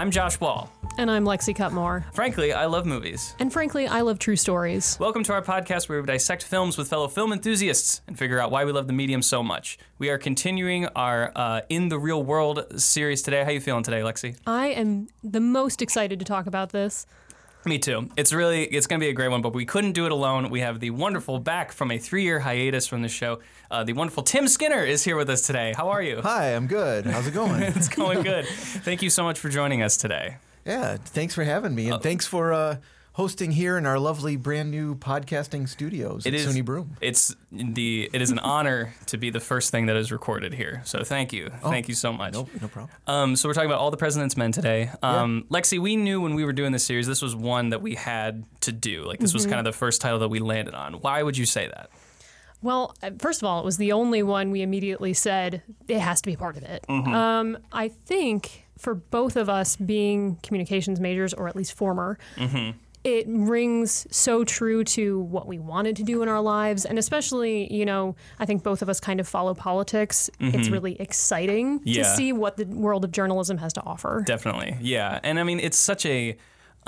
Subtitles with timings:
[0.00, 0.72] I'm Josh Wall.
[0.96, 2.10] And I'm Lexie Cutmore.
[2.14, 3.34] Frankly, I love movies.
[3.38, 4.96] And frankly, I love true stories.
[4.98, 8.50] Welcome to our podcast where we dissect films with fellow film enthusiasts and figure out
[8.50, 9.78] why we love the medium so much.
[9.98, 13.42] We are continuing our uh, In the Real World series today.
[13.42, 14.38] How are you feeling today, Lexie?
[14.46, 17.06] I am the most excited to talk about this.
[17.64, 18.08] Me too.
[18.16, 20.48] It's really it's going to be a great one, but we couldn't do it alone.
[20.48, 23.40] We have the wonderful back from a three-year hiatus from the show.
[23.70, 25.74] Uh, the wonderful Tim Skinner is here with us today.
[25.76, 26.20] How are you?
[26.22, 27.04] Hi, I'm good.
[27.06, 27.62] How's it going?
[27.62, 28.46] it's going good.
[28.46, 30.38] Thank you so much for joining us today.
[30.64, 32.76] Yeah, thanks for having me, and uh, thanks for uh,
[33.12, 36.96] hosting here in our lovely brand new podcasting studios it at is, SUNY Broome.
[37.00, 40.82] It's the it is an honor to be the first thing that is recorded here.
[40.84, 42.34] So thank you, oh, thank you so much.
[42.34, 42.90] No, no problem.
[43.06, 44.90] Um, so we're talking about all the President's Men today.
[45.02, 45.58] Um, yeah.
[45.58, 48.44] Lexie, we knew when we were doing this series, this was one that we had
[48.60, 49.04] to do.
[49.04, 49.36] Like this mm-hmm.
[49.36, 50.94] was kind of the first title that we landed on.
[50.94, 51.90] Why would you say that?
[52.62, 56.20] Well, uh, first of all, it was the only one we immediately said it has
[56.20, 56.84] to be part of it.
[56.88, 57.12] Mm-hmm.
[57.12, 62.78] Um, I think for both of us being communications majors, or at least former, mm-hmm
[63.02, 66.84] it rings so true to what we wanted to do in our lives.
[66.84, 70.30] And especially you know i think both of us kind of follow politics.
[70.40, 70.58] Mm-hmm.
[70.58, 72.02] it's really exciting yeah.
[72.02, 74.22] to see what the world of journalism has to offer.
[74.26, 74.76] Definitely.
[74.80, 75.20] Yeah.
[75.22, 76.36] And i mean it's such a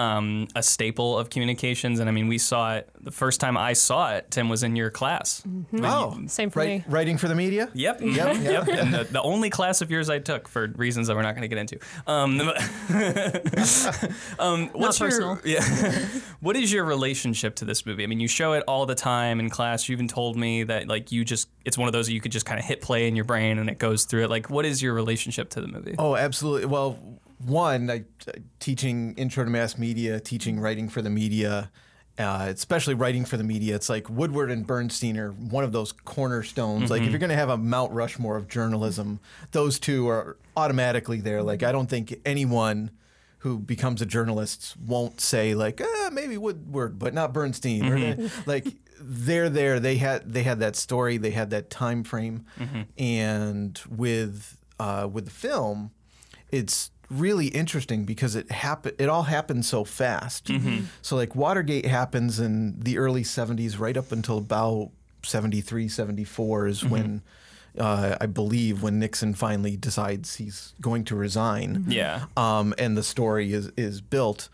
[0.03, 2.00] um, a staple of communications.
[2.00, 4.31] And I mean, we saw it the first time I saw it.
[4.31, 5.42] Tim was in your class.
[5.47, 5.84] Mm-hmm.
[5.84, 6.84] Oh, you, same for me.
[6.89, 7.70] Writing for the media.
[7.72, 8.69] Yep, yep, yep.
[8.69, 11.42] and the, the, only class of yours I took for reasons that we're not going
[11.42, 11.78] to get into.
[12.06, 12.41] Um,
[14.39, 15.41] um, what's not your.
[15.45, 15.62] Yeah.
[16.41, 18.03] what is your relationship to this movie?
[18.03, 19.89] I mean, you show it all the time in class.
[19.89, 22.47] You even told me that like you just it's one of those you could just
[22.47, 24.30] kind of hit play in your brain and it goes through it.
[24.30, 25.95] Like, what is your relationship to the movie?
[25.98, 26.67] Oh, absolutely.
[26.67, 26.98] Well
[27.44, 28.04] one, I,
[28.60, 31.70] teaching intro to mass media, teaching writing for the media,
[32.18, 33.74] uh, especially writing for the media.
[33.74, 36.84] It's like Woodward and Bernstein are one of those cornerstones.
[36.84, 36.90] Mm-hmm.
[36.90, 37.10] Like if mm-hmm.
[37.12, 39.20] you're going to have a Mount Rushmore of journalism,
[39.52, 41.42] those two are automatically there.
[41.42, 42.90] Like I don't think anyone
[43.39, 47.83] who becomes a journalist won't say like ah, maybe Woodward, but not Bernstein.
[47.83, 48.22] Mm-hmm.
[48.22, 48.67] Or, like
[49.00, 49.80] they're there.
[49.80, 51.17] They had they had that story.
[51.17, 52.83] They had that time frame, mm-hmm.
[53.02, 55.90] and with uh, with the film,
[56.50, 60.46] it's really interesting because it happen it all happened so fast.
[60.46, 60.84] Mm-hmm.
[61.02, 64.90] So like Watergate happens in the early 70s right up until about
[65.23, 66.90] 73 74 is mm-hmm.
[66.90, 67.23] when
[67.78, 71.78] uh, I believe when Nixon finally decides he's going to resign.
[71.78, 71.92] Mm-hmm.
[71.92, 72.24] Yeah.
[72.36, 74.48] Um, and the story is is built.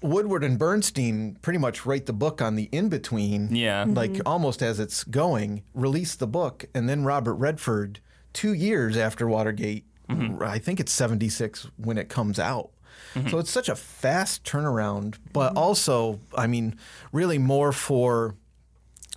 [0.00, 4.28] Woodward and Bernstein pretty much write the book on the in between, yeah, like mm-hmm.
[4.28, 7.98] almost as it's going, release the book, and then Robert Redford,
[8.32, 10.42] two years after Watergate, Mm-hmm.
[10.42, 12.70] I think it's 76 when it comes out.
[13.14, 13.28] Mm-hmm.
[13.28, 15.58] So it's such a fast turnaround, but mm-hmm.
[15.58, 16.76] also, I mean,
[17.12, 18.34] really more for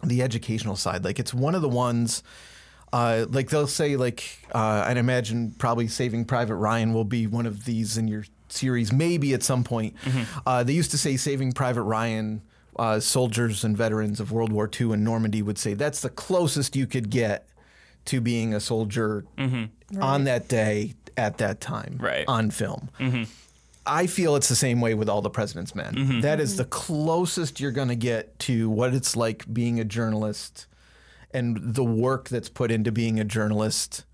[0.03, 1.03] the educational side.
[1.03, 2.23] Like it's one of the ones.
[2.93, 7.45] Uh, like they'll say, like uh, I'd imagine probably Saving Private Ryan will be one
[7.45, 9.95] of these in your series, maybe at some point.
[10.03, 10.39] Mm-hmm.
[10.45, 12.41] Uh, they used to say Saving Private Ryan.
[12.77, 16.73] Uh, soldiers and veterans of World War II in Normandy would say that's the closest
[16.73, 17.45] you could get
[18.05, 19.97] to being a soldier mm-hmm.
[19.97, 20.03] right.
[20.03, 22.25] on that day at that time right.
[22.27, 22.89] on film.
[22.99, 23.23] Mm-hmm.
[23.85, 25.95] I feel it's the same way with all the President's Men.
[25.95, 26.19] Mm-hmm.
[26.21, 30.67] That is the closest you're going to get to what it's like being a journalist
[31.33, 34.05] and the work that's put into being a journalist.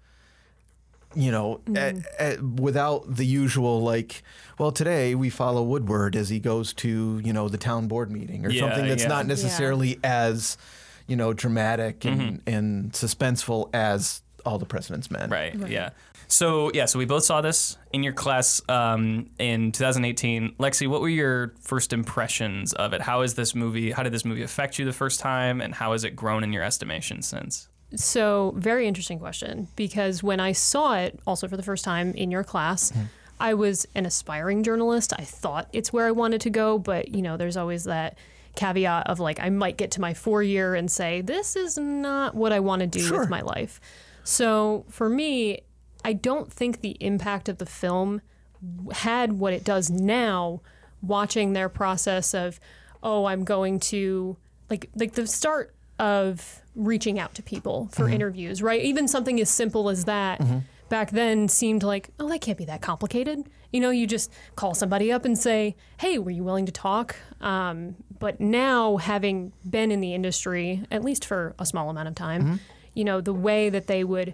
[1.15, 1.77] You know, mm-hmm.
[1.77, 4.23] at, at, without the usual like,
[4.59, 8.45] well, today we follow Woodward as he goes to you know the town board meeting
[8.45, 9.09] or yeah, something that's yeah.
[9.09, 10.27] not necessarily yeah.
[10.27, 10.57] as
[11.07, 12.49] you know, dramatic and, mm-hmm.
[12.49, 15.29] and suspenseful as all the President's Men.
[15.29, 15.59] Right.
[15.59, 15.71] right.
[15.71, 15.89] Yeah.
[16.27, 20.55] So yeah, so we both saw this in your class um, in 2018.
[20.59, 23.01] Lexie, what were your first impressions of it?
[23.01, 23.91] How is this movie?
[23.91, 26.51] How did this movie affect you the first time, and how has it grown in
[26.51, 27.69] your estimation since?
[27.95, 32.31] So very interesting question because when I saw it, also for the first time in
[32.31, 32.91] your class.
[32.91, 33.03] Mm-hmm.
[33.39, 35.13] I was an aspiring journalist.
[35.15, 38.17] I thought it's where I wanted to go, but you know, there's always that
[38.57, 42.35] caveat of like I might get to my four year and say this is not
[42.35, 43.19] what I want to do sure.
[43.21, 43.79] with my life.
[44.25, 45.61] So for me,
[46.03, 48.21] I don't think the impact of the film
[48.91, 50.61] had what it does now.
[51.03, 52.59] Watching their process of,
[53.03, 54.35] oh, I'm going to
[54.69, 58.13] like like the start of reaching out to people for mm-hmm.
[58.13, 58.81] interviews, right?
[58.81, 60.39] Even something as simple as that.
[60.39, 63.49] Mm-hmm back then seemed like, oh, that can't be that complicated.
[63.71, 67.15] You know, you just call somebody up and say, hey, were you willing to talk?
[67.41, 72.15] Um, but now, having been in the industry, at least for a small amount of
[72.15, 72.55] time, mm-hmm.
[72.93, 74.33] you know, the way that they would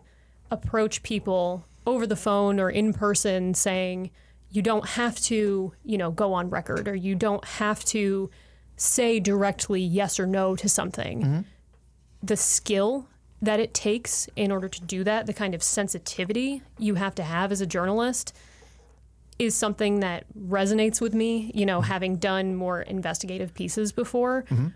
[0.51, 4.11] approach people over the phone or in person saying,
[4.49, 8.29] you don't have to, you know, go on record or you don't have to
[8.75, 11.21] say directly yes or no to something.
[11.21, 11.41] Mm-hmm.
[12.21, 13.07] The skill
[13.43, 17.23] that it takes in order to do that, the kind of sensitivity you have to
[17.23, 18.33] have as a journalist,
[19.37, 21.51] is something that resonates with me.
[21.53, 21.91] You know, mm-hmm.
[21.91, 24.67] having done more investigative pieces before, mm-hmm.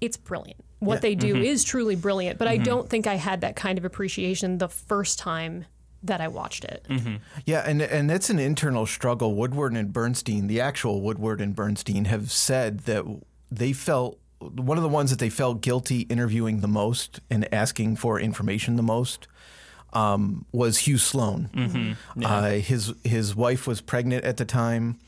[0.00, 0.64] it's brilliant.
[0.80, 1.00] What Yeah.
[1.00, 1.44] they do mm-hmm.
[1.44, 5.18] is truly brilliant, but I don't think I had that kind of appreciation the first
[5.18, 5.66] time
[6.02, 6.86] that I watched it.
[7.44, 9.34] Yeah, and and it's an internal struggle.
[9.34, 13.04] Woodward and Bernstein, the actual Woodward and Bernstein, have said that
[13.50, 17.96] they felt one of the ones that they felt guilty interviewing the most and asking
[17.96, 19.28] for information the most
[19.92, 21.96] um, was Hugh Sloan.
[22.24, 24.98] Uh, his his wife was pregnant at the time.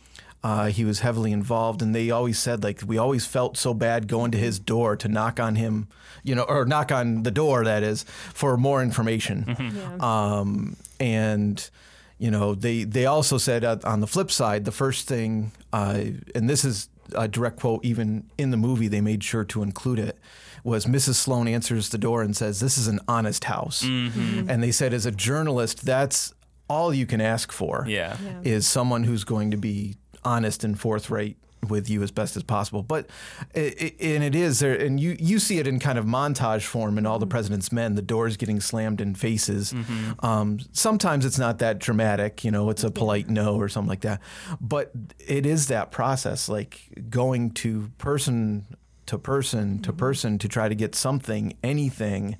[0.44, 4.08] Uh, he was heavily involved, and they always said like we always felt so bad
[4.08, 5.87] going to his door to knock on him,
[6.25, 8.02] you know, or knock on the door that is
[8.34, 9.44] for more information.
[9.75, 9.96] Yeah.
[10.00, 11.70] Um, and
[12.19, 16.02] you know, they they also said uh, on the flip side, the first thing, uh,
[16.34, 19.98] and this is a direct quote, even in the movie, they made sure to include
[19.98, 20.18] it.
[20.64, 21.14] Was Mrs.
[21.14, 24.48] Sloan answers the door and says, "This is an honest house," mm-hmm.
[24.48, 26.32] and they said, as a journalist, that's
[26.68, 27.84] all you can ask for.
[27.88, 28.16] Yeah.
[28.24, 28.40] Yeah.
[28.44, 31.36] is someone who's going to be honest and forthright
[31.68, 32.82] with you as best as possible.
[32.82, 33.08] But
[33.54, 36.64] it, it, and it is there, and you you see it in kind of montage
[36.64, 37.30] form in all the mm-hmm.
[37.30, 37.94] President's Men.
[37.94, 39.72] The doors getting slammed in faces.
[39.72, 40.24] Mm-hmm.
[40.24, 42.70] Um, sometimes it's not that dramatic, you know.
[42.70, 44.20] It's a polite no or something like that.
[44.60, 48.66] But it is that process, like going to person
[49.06, 49.98] to person to mm-hmm.
[49.98, 52.36] person to try to get something, anything,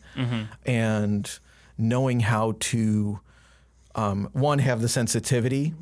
[0.67, 1.39] and
[1.79, 3.21] knowing how to
[3.95, 5.75] um, one have the sensitivity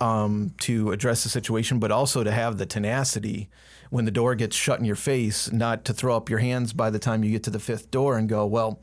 [0.00, 3.48] um, to address the situation, but also to have the tenacity
[3.90, 6.90] when the door gets shut in your face, not to throw up your hands by
[6.90, 8.80] the time you get to the fifth door and go, well.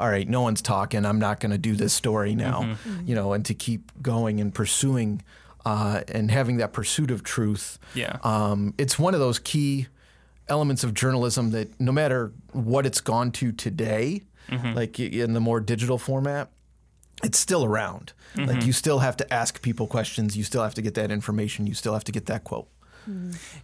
[0.00, 1.04] All right, no one's talking.
[1.06, 4.52] I'm not going to do this story now, you know, and to keep going and
[4.52, 5.22] pursuing
[5.64, 7.78] uh, and having that pursuit of truth.
[7.94, 8.18] Yeah.
[8.24, 9.86] Um, it's one of those key
[10.48, 14.22] elements of journalism that no matter what it's gone to today,
[14.74, 16.50] like in the more digital format,
[17.22, 18.12] it's still around.
[18.36, 18.66] Like mm-hmm.
[18.66, 21.74] you still have to ask people questions, you still have to get that information, you
[21.74, 22.68] still have to get that quote.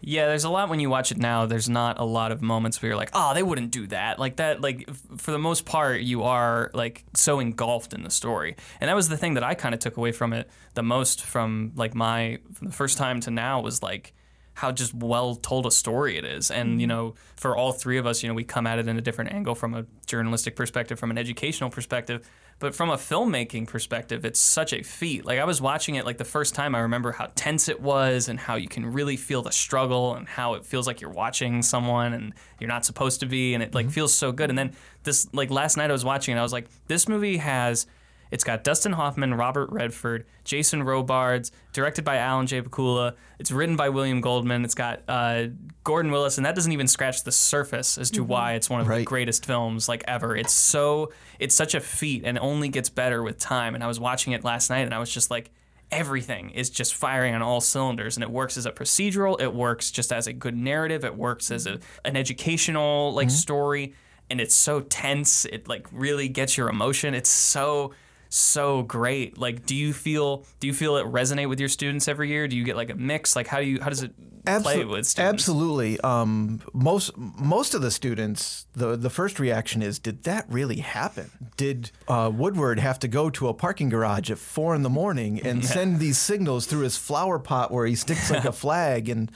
[0.00, 1.46] Yeah, there's a lot when you watch it now.
[1.46, 4.18] There's not a lot of moments where you're like, oh, they wouldn't do that.
[4.18, 8.10] Like that, like f- for the most part, you are like so engulfed in the
[8.10, 8.56] story.
[8.80, 11.22] And that was the thing that I kind of took away from it the most
[11.22, 14.14] from like my from the first time to now was like
[14.54, 16.50] how just well told a story it is.
[16.50, 16.96] And you mm-hmm.
[16.96, 19.32] know, for all three of us, you know, we come at it in a different
[19.32, 22.28] angle from a journalistic perspective, from an educational perspective.
[22.60, 25.24] But from a filmmaking perspective, it's such a feat.
[25.24, 28.28] Like I was watching it like the first time, I remember how tense it was
[28.28, 31.62] and how you can really feel the struggle and how it feels like you're watching
[31.62, 33.94] someone and you're not supposed to be, and it like mm-hmm.
[33.94, 34.50] feels so good.
[34.50, 37.38] And then this like last night I was watching it, I was like, this movie
[37.38, 37.86] has.
[38.30, 42.62] It's got Dustin Hoffman, Robert Redford, Jason Robards, directed by Alan J.
[42.62, 43.14] Pakula.
[43.38, 44.64] It's written by William Goldman.
[44.64, 45.48] It's got uh,
[45.84, 48.86] Gordon Willis, and that doesn't even scratch the surface as to why it's one of
[48.86, 50.36] the greatest films like ever.
[50.36, 53.74] It's so it's such a feat, and only gets better with time.
[53.74, 55.50] And I was watching it last night, and I was just like,
[55.90, 59.40] everything is just firing on all cylinders, and it works as a procedural.
[59.40, 61.04] It works just as a good narrative.
[61.04, 63.94] It works as a, an educational like story,
[64.30, 65.44] and it's so tense.
[65.46, 67.14] It like really gets your emotion.
[67.14, 67.92] It's so
[68.30, 69.36] so great.
[69.36, 72.48] Like, do you feel do you feel it resonate with your students every year?
[72.48, 73.36] Do you get like a mix?
[73.36, 74.12] Like, how do you how does it
[74.44, 75.18] play with students?
[75.18, 76.00] Absolutely.
[76.00, 81.30] Um, most most of the students, the the first reaction is, "Did that really happen?
[81.56, 85.40] Did uh, Woodward have to go to a parking garage at four in the morning
[85.42, 89.30] and send these signals through his flower pot where he sticks like a flag?" And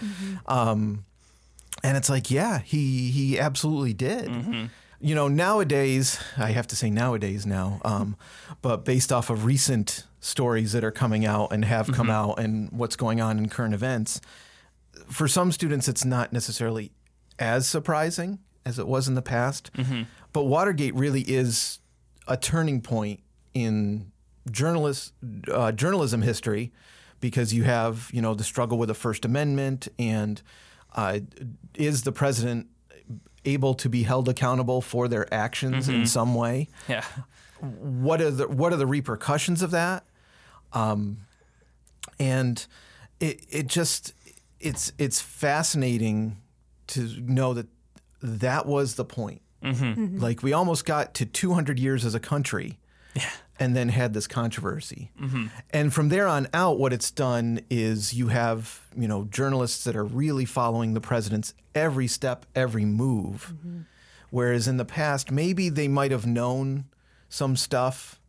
[0.47, 1.05] um,
[1.83, 4.71] and it's like, yeah, he he absolutely did.
[5.05, 8.17] You know, nowadays, I have to say nowadays now, um,
[8.63, 12.73] but based off of recent stories that are coming out and have come out and
[12.73, 14.19] what's going on in current events,
[15.11, 16.91] for some students, it's not necessarily
[17.39, 19.71] as surprising as it was in the past.
[20.33, 21.81] But Watergate really is
[22.27, 23.21] a turning point
[23.53, 24.11] in
[24.51, 25.13] journalist
[25.53, 26.73] uh, journalism history
[27.21, 30.41] because you have you know the struggle with the First Amendment and
[30.97, 31.19] uh,
[31.75, 32.69] is the president
[33.45, 36.05] able to be held accountable for their actions in mm-hmm.
[36.05, 36.69] some way?
[36.89, 37.05] yeah.
[37.61, 40.05] what are the what are the repercussions of that?
[40.73, 41.19] Um,
[42.19, 42.67] and
[43.21, 44.13] it it just
[44.61, 46.39] it's it's fascinating
[46.89, 47.67] to know that
[48.23, 49.43] that was the point.
[49.63, 49.85] Mm-hmm.
[49.85, 50.19] Mm-hmm.
[50.19, 52.79] Like we almost got to 200 years as a country,
[53.65, 55.11] and then had this controversy.
[55.19, 55.47] Mm-hmm.
[55.71, 59.97] And from there on out, what it's done is you have you know journalists that
[59.97, 63.55] are really following the president's every step, every move.
[63.55, 63.81] Mm-hmm.
[64.29, 66.85] Whereas in the past, maybe they might have known
[67.31, 68.21] some stuff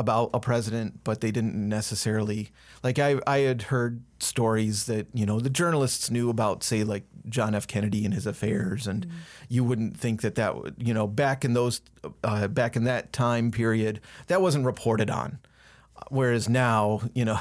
[0.00, 2.50] about a president, but they didn't necessarily
[2.82, 2.98] like.
[2.98, 7.54] I I had heard stories that you know the journalists knew about, say, like John
[7.54, 7.66] F.
[7.66, 9.06] Kennedy and his affairs, and
[9.50, 11.82] you wouldn't think that that would you know back in those
[12.24, 15.38] uh, back in that time period that wasn't reported on.
[16.08, 17.38] Whereas now, you know,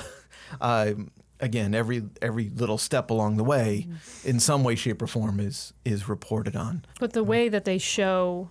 [0.59, 0.91] uh,
[1.39, 3.87] again, every every little step along the way,
[4.25, 6.83] in some way, shape, or form, is is reported on.
[6.99, 8.49] But the way that they show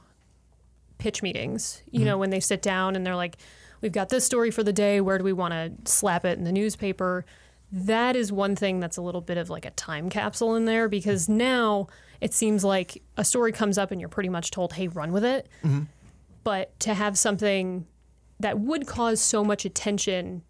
[0.97, 3.37] pitch meetings, you know, when they sit down and they're like,
[3.81, 6.45] we've got this story for the day, where do we want to slap it in
[6.45, 7.25] the newspaper?
[7.71, 10.89] That is one thing that's a little bit of like a time capsule in there
[10.89, 11.89] because now
[12.21, 15.25] it seems like a story comes up and you're pretty much told, hey, run with
[15.25, 15.49] it.
[16.45, 17.87] But to have something
[18.41, 20.43] that would cause so much attention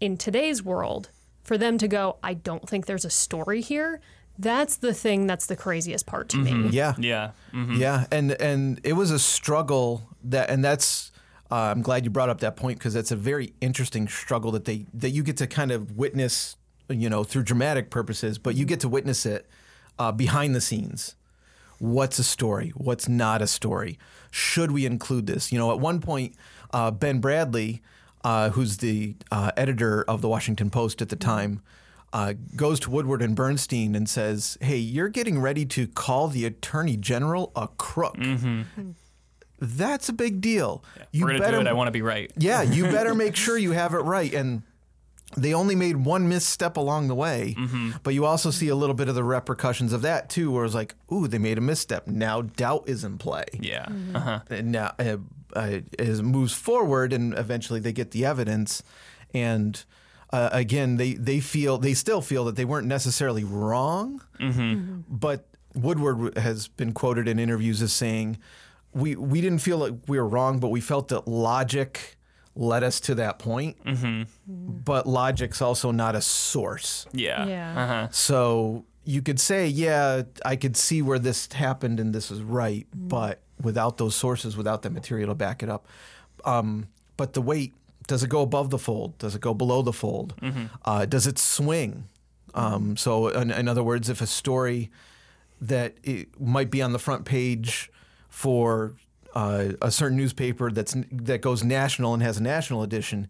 [0.00, 1.10] in today's world,
[1.42, 4.00] for them to go, I don't think there's a story here,
[4.38, 6.68] that's the thing that's the craziest part to me.
[6.70, 7.30] Yeah, Yeah.
[7.54, 7.78] Mm.
[7.78, 11.12] Yeah, and and it was a struggle that, and that's.
[11.50, 14.64] Uh, I'm glad you brought up that point because that's a very interesting struggle that
[14.64, 16.56] they that you get to kind of witness,
[16.88, 19.48] you know, through dramatic purposes, but you get to witness it
[19.98, 21.14] uh, behind the scenes.
[21.78, 22.72] What's a story?
[22.74, 23.98] What's not a story?
[24.30, 25.52] Should we include this?
[25.52, 26.34] You know, at one point,
[26.72, 27.80] uh, Ben Bradlee,
[28.24, 31.60] uh, who's the uh, editor of the Washington Post at the time,
[32.12, 36.44] uh, goes to Woodward and Bernstein and says, "Hey, you're getting ready to call the
[36.44, 38.16] Attorney General a crook.
[39.58, 40.84] That's a big deal.
[41.12, 41.66] You We're better, do it.
[41.66, 42.30] I want to be right.
[42.38, 44.62] yeah, you better make sure you have it right." And
[45.36, 47.90] they only made one misstep along the way, Mm-hmm.
[48.04, 50.74] but you also see a little bit of the repercussions of that too, where it's
[50.74, 52.06] like, "Ooh, they made a misstep.
[52.06, 53.86] Now doubt is in play." Yeah.
[54.14, 54.40] Uh-huh.
[54.50, 55.16] and now uh,
[55.54, 58.82] uh, as it moves forward and eventually they get the evidence
[59.34, 59.84] and
[60.32, 64.20] uh, again they, they feel they still feel that they weren't necessarily wrong
[65.08, 68.38] but woodward has been quoted in interviews as saying
[68.96, 72.16] we, we didn't feel like we were wrong but we felt that logic
[72.54, 73.76] led us to that point
[74.46, 77.46] but logic's also not a source Yeah.
[77.46, 77.82] Yeah.
[77.82, 78.08] Uh-huh.
[78.10, 82.88] so you could say, yeah, I could see where this happened and this is right,
[82.92, 85.86] but without those sources, without that material to back it up.
[86.44, 87.72] Um, but the weight,
[88.08, 89.16] does it go above the fold?
[89.18, 90.34] Does it go below the fold?
[90.84, 92.08] Uh, does it swing?
[92.52, 94.90] Um, so, in, in other words, if a story
[95.60, 97.92] that it might be on the front page
[98.36, 98.92] for
[99.34, 103.28] uh, a certain newspaper that's that goes national and has a national edition.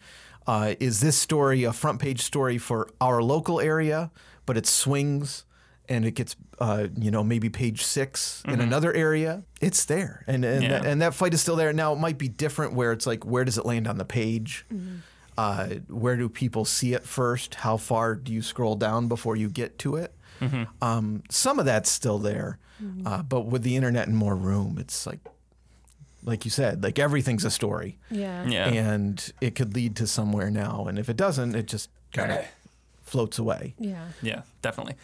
[0.48, 4.10] Uh, is this story a front page story for our local area,
[4.46, 5.44] but it swings
[5.88, 9.44] and it gets uh, you know maybe page 6 in another area?
[9.60, 10.68] It's there, and and, Yeah.
[10.70, 11.72] that, and that fight is still there.
[11.72, 14.66] Now it might be different where it's like where does it land on the page?
[15.38, 17.54] Uh, where do people see it first?
[17.56, 20.15] How far do you scroll down before you get to it?
[20.82, 22.58] Um, some of that's still there,
[23.04, 25.20] uh, but with the internet and more room, it's like,
[26.24, 28.46] like you said, like everything's a story, Yeah.
[28.46, 28.68] Yeah.
[28.68, 30.86] and it could lead to somewhere now.
[30.88, 32.44] And if it doesn't, it just kind of
[33.02, 33.74] floats away.
[33.78, 34.08] Yeah.
[34.22, 34.94] Yeah, definitely.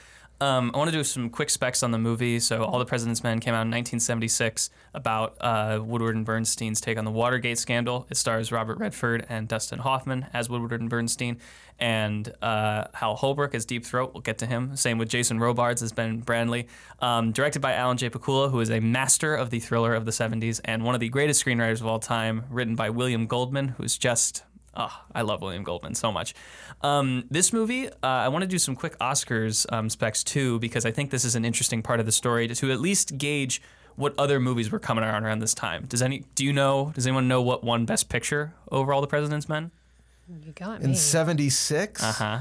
[0.41, 2.41] Um, I want to do some quick specs on the movie.
[2.41, 6.99] So, All the President's Men came out in 1976 about uh, Woodward and Bernstein's take
[6.99, 8.07] on the Watergate scandal.
[8.11, 11.39] It stars Robert Redford and Dustin Hoffman as Woodward and Bernstein,
[11.79, 14.15] and uh, Hal Holbrook as Deep Throat.
[14.15, 14.77] We'll get to him.
[14.77, 16.67] Same with Jason Robards as Ben Bradlee.
[17.01, 18.11] Um, directed by Alan J.
[18.11, 21.09] Pakula, who is a master of the thriller of the 70s and one of the
[21.09, 22.45] greatest screenwriters of all time.
[22.51, 24.43] Written by William Goldman, who's just
[24.75, 26.35] Oh, I love William Goldman so much.
[26.81, 30.87] Um, this movie, uh, I want to do some quick Oscars um, specs too, because
[30.87, 33.61] I think this is an interesting part of the story to, to at least gauge
[33.97, 35.85] what other movies were coming around around this time.
[35.87, 36.91] Does any do you know?
[36.95, 39.71] Does anyone know what won Best Picture over All the President's Men?
[40.43, 40.87] You got me.
[40.87, 42.39] In '76, Uh huh.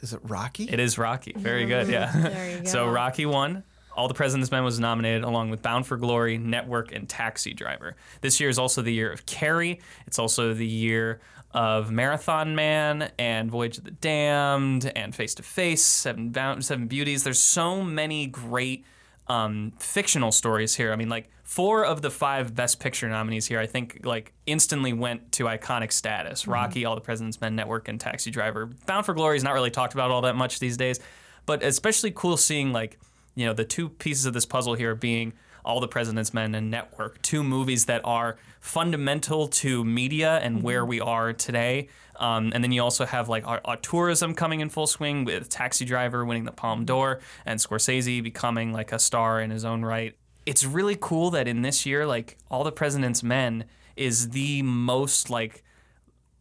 [0.00, 0.64] is it Rocky?
[0.64, 1.34] It is Rocky.
[1.36, 1.88] Very good.
[1.88, 2.10] Yeah.
[2.30, 2.64] There you go.
[2.64, 3.64] So Rocky won.
[3.96, 7.96] All the President's Men was nominated along with Bound for Glory, Network, and Taxi Driver.
[8.20, 9.80] This year is also the year of Carrie.
[10.06, 11.20] It's also the year
[11.52, 16.86] of Marathon Man and Voyage of the Damned and Face to Face, Seven, Bound, Seven
[16.86, 17.24] Beauties.
[17.24, 18.84] There's so many great
[19.26, 20.92] um, fictional stories here.
[20.92, 24.92] I mean, like four of the five Best Picture nominees here, I think, like instantly
[24.92, 26.46] went to iconic status.
[26.46, 28.66] Rocky, All the President's Men, Network, and Taxi Driver.
[28.86, 31.00] Bound for Glory is not really talked about all that much these days,
[31.46, 32.98] but especially cool seeing like
[33.34, 35.32] you know the two pieces of this puzzle here being
[35.64, 40.84] all the president's men and network two movies that are fundamental to media and where
[40.84, 41.88] we are today.
[42.16, 45.84] Um, and then you also have like our, auteurism coming in full swing with taxi
[45.84, 50.16] driver winning the Palme d'Or and scorsese becoming like a star in his own right.
[50.46, 53.64] It's really cool that in this year like all the president's men
[53.96, 55.62] is the most like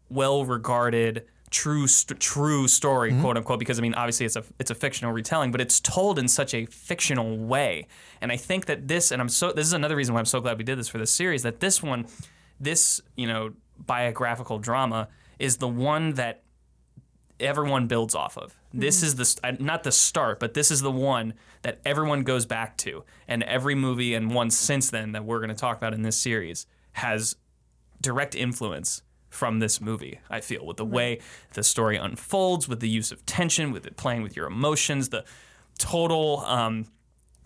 [0.10, 3.22] well regarded true st- true story mm-hmm.
[3.22, 6.20] quote unquote because I mean obviously it's a it's a fictional retelling but it's told
[6.20, 7.88] in such a fictional way.
[8.22, 10.42] And I think that this and I'm so this is another reason why I'm so
[10.42, 12.08] glad we did this for this series that this one
[12.60, 15.08] this you know biographical drama
[15.40, 16.44] is the one that
[17.40, 18.58] everyone builds off of.
[18.74, 19.22] This mm-hmm.
[19.22, 22.78] is the uh, not the start, but this is the one that everyone goes back
[22.78, 26.04] to, and every movie and one since then that we're going to talk about in
[26.04, 27.36] this series has
[28.02, 30.20] direct influence from this movie.
[30.30, 31.20] I feel with the way
[31.54, 35.24] the story unfolds, with the use of tension, with it playing with your emotions, the
[35.78, 36.88] total um,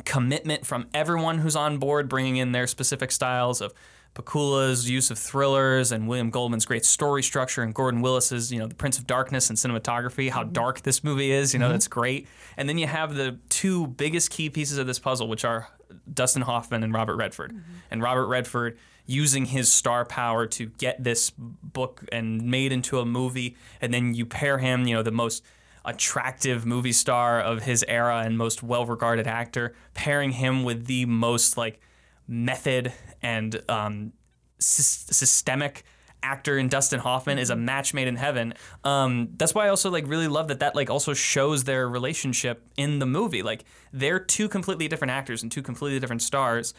[0.05, 3.73] commitment from everyone who's on board, bringing in their specific styles of
[4.15, 8.67] Pakula's use of thrillers and William Goldman's great story structure and Gordon Willis's, you know,
[8.67, 10.53] The Prince of Darkness and cinematography, how mm-hmm.
[10.53, 11.73] dark this movie is, you know, mm-hmm.
[11.73, 12.27] that's great.
[12.55, 15.67] And then you have the two biggest key pieces of this puzzle, which are
[16.11, 17.53] Dustin Hoffman and Robert Redford.
[17.53, 17.71] Mm-hmm.
[17.89, 23.05] And Robert Redford using his star power to get this book and made into a
[23.05, 23.55] movie.
[23.81, 25.43] And then you pair him, you know, the most
[25.85, 31.57] attractive movie star of his era and most well-regarded actor, pairing him with the most
[31.57, 31.79] like
[32.27, 34.13] method and um,
[34.59, 35.83] sys- systemic
[36.23, 38.53] actor in Dustin Hoffman is a match made in heaven.
[38.85, 42.65] Um, that's why I also like really love that that like also shows their relationship
[42.77, 43.43] in the movie.
[43.43, 46.73] Like they're two completely different actors and two completely different stars,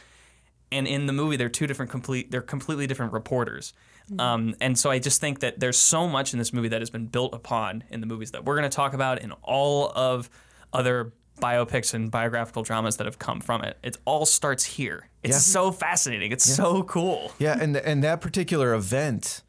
[0.73, 3.73] and in the movie they're two different complete they're completely different reporters.
[4.18, 6.90] Um, and so I just think that there's so much in this movie that has
[6.90, 10.28] been built upon in the movies that we're going to talk about in all of
[10.75, 13.78] other biopics and biographical dramas that have come from it.
[13.83, 15.09] It all starts here.
[15.23, 15.38] It's Yeah.
[15.38, 16.33] so fascinating.
[16.33, 17.33] It's so cool.
[17.38, 19.40] Yeah, and and that particular event,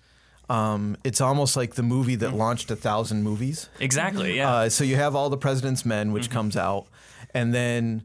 [0.49, 3.67] um, it's almost like the movie that launched a thousand movies.
[3.81, 4.37] Exactly.
[4.37, 4.49] Yeah.
[4.51, 6.87] Uh, so you have all the President's Men, which comes out,
[7.33, 8.03] and then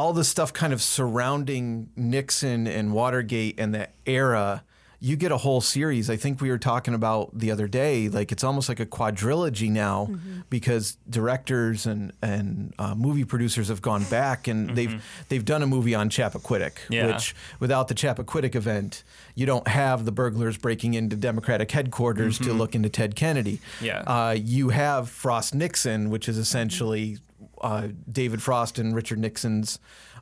[0.00, 4.64] all the stuff kind of surrounding Nixon and Watergate and that era.
[5.02, 6.10] You get a whole series.
[6.10, 8.10] I think we were talking about the other day.
[8.10, 10.10] Like it's almost like a quadrilogy now,
[10.50, 15.66] because directors and and uh, movie producers have gone back and they've they've done a
[15.66, 17.06] movie on Chappaquiddick, Yeah.
[17.06, 19.02] which without the Chappaquiddick event,
[19.34, 23.58] you don't have the burglars breaking into Democratic headquarters to look into Ted Kennedy.
[23.80, 24.00] Yeah.
[24.00, 27.16] Uh, you have Frost Nixon, which is essentially
[27.60, 29.78] uh, David Frost and Richard Nixon's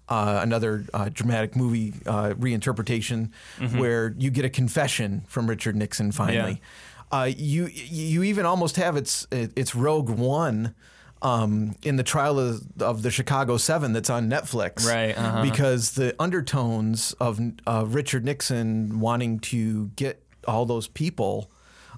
[0.09, 3.31] uh, another uh, dramatic movie uh, reinterpretation,
[3.77, 6.61] where you get a confession from Richard Nixon finally.
[7.11, 10.75] Uh, you you even almost have its its Rogue One.
[11.21, 15.43] Um, in the trial of, of the Chicago Seven, that's on Netflix, Right, uh-huh.
[15.43, 21.51] Because the undertones of uh, Richard Nixon wanting to get all those people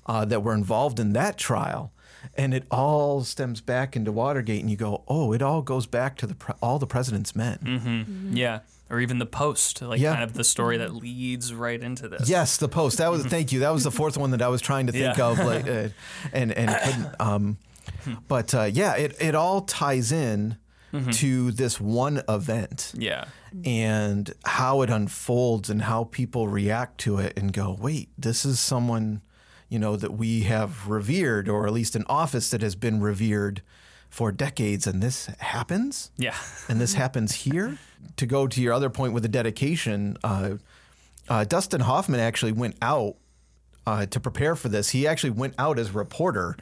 [0.06, 1.92] uh, that were involved in that trial,
[2.36, 6.16] and it all stems back into Watergate, and you go, oh, it all goes back
[6.18, 8.30] to the pre- all the president's men.
[8.34, 8.60] Yeah.
[8.90, 10.12] Or even the post, like Yeah.
[10.14, 12.28] kind of the story that leads right into this.
[12.28, 12.98] Yes, the post.
[12.98, 13.60] That was thank you.
[13.60, 15.26] That was the fourth one that I was trying to think Yeah.
[15.26, 15.88] of, like, uh,
[16.32, 17.14] and and couldn't.
[17.20, 17.58] Um,
[18.28, 20.56] but uh, yeah, it it all ties in
[21.12, 23.26] to this one event Yeah.
[23.64, 28.58] and how it unfolds and how people react to it and go, wait, this is
[28.58, 29.22] someone,
[29.70, 33.62] you know, that we have revered, or at least an office that has been revered
[34.10, 36.34] for decades, and this happens Yeah.
[36.68, 37.78] and this happens here.
[38.16, 40.52] To go to your other point with the dedication, uh,
[41.28, 43.16] uh, Dustin Hoffman actually went out
[43.86, 44.90] uh, to prepare for this.
[44.90, 46.56] He actually went out as a reporter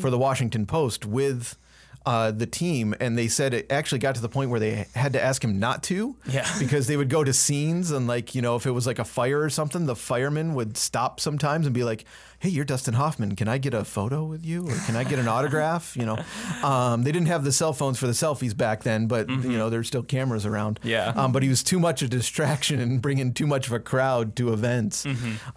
[0.00, 1.56] for the Washington Post with
[2.06, 5.12] uh, the team, and they said it actually got to the point where they had
[5.12, 6.48] to ask him not to, Yeah.
[6.58, 9.04] because they would go to scenes and like you know if it was like a
[9.04, 12.04] fire or something, the firemen would stop sometimes and be like,
[12.38, 13.36] "Hey, you're Dustin Hoffman.
[13.36, 16.18] Can I get a photo with you, or can I get an autograph?" You know,
[16.62, 19.68] um, they didn't have the cell phones for the selfies back then, but you know
[19.68, 20.80] there's still cameras around.
[20.82, 21.12] Yeah.
[21.14, 24.34] Um, but he was too much a distraction and bringing too much of a crowd
[24.36, 25.04] to events.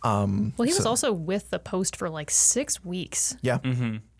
[0.03, 3.35] Um, Well, he was also with the Post for like six weeks.
[3.41, 3.59] yeah.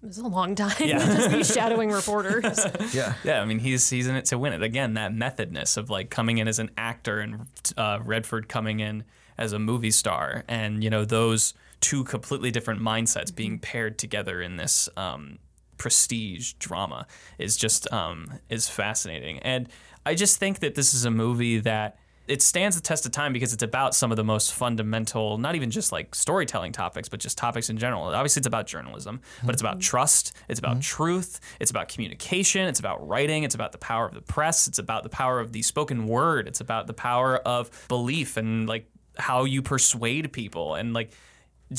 [0.04, 0.98] It was a long time Yeah.
[1.00, 2.60] to just be shadowing reporters.
[2.94, 3.14] Yeah.
[3.24, 4.64] Yeah, I mean he's he's in it to win it.
[4.64, 7.46] Again, that methodness of like coming in as an actor and
[7.78, 9.04] uh, Redford coming in
[9.38, 14.42] as a movie star, and you know those two completely different mindsets being paired together
[14.42, 15.40] in this um,
[15.78, 17.08] prestige drama
[17.40, 19.40] is just um, is fascinating.
[19.40, 19.68] And
[20.06, 21.98] I just think that this is a movie that
[22.32, 25.56] it stands the test of time because it's about some of the most fundamental, not
[25.56, 28.04] even just like storytelling topics, but just topics in general.
[28.04, 29.82] Obviously, it's about journalism, but it's about mm-hmm.
[29.82, 30.80] trust, it's about mm-hmm.
[30.80, 34.80] truth, it's about communication, it's about writing, it's about the power of the press, it's
[34.80, 38.88] about the power of the spoken word, it's about the power of belief and like
[39.18, 41.12] how you persuade people and like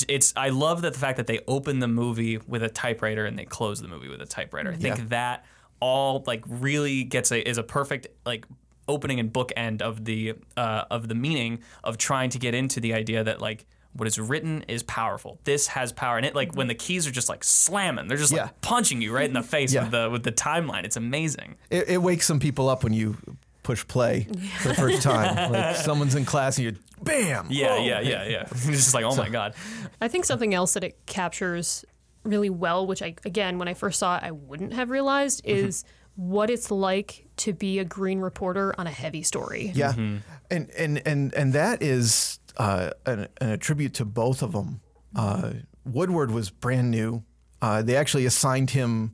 [0.07, 3.39] it's I love that the fact that they open the movie with a typewriter and
[3.39, 4.71] they close the movie with a typewriter.
[4.71, 5.05] I mm, think Yeah.
[5.09, 5.47] that
[5.81, 8.47] all like really gets a is a perfect like
[8.89, 12.95] opening and bookend of the uh, of the meaning of trying to get into the
[12.95, 15.39] idea that like what is written is powerful.
[15.45, 18.33] This has power, and it like when the keys are just like slamming, they're just
[18.33, 18.45] Yeah.
[18.45, 19.83] like punching you right in the face Yeah.
[19.83, 20.85] with the with the timeline.
[20.85, 21.57] It's amazing.
[21.71, 23.17] It, it wakes some people up when you
[23.63, 24.27] push play
[24.61, 25.53] for the first time.
[25.53, 27.47] Like someone's in class and you, bam.
[27.51, 27.85] Yeah, whoa.
[27.85, 28.43] yeah, yeah, yeah.
[28.51, 29.55] It's just like oh my god.
[30.01, 31.85] I think something else that it captures
[32.25, 35.85] really well, which I again when I first saw it I wouldn't have realized, is
[36.17, 39.73] what it's like to be a green reporter on a heavy story.
[39.75, 44.81] Yeah, and and and and that is uh, an, an attribute to both of them.
[45.17, 45.53] Uh,
[45.85, 47.25] Woodward was brand new.
[47.61, 49.13] Uh, they actually assigned him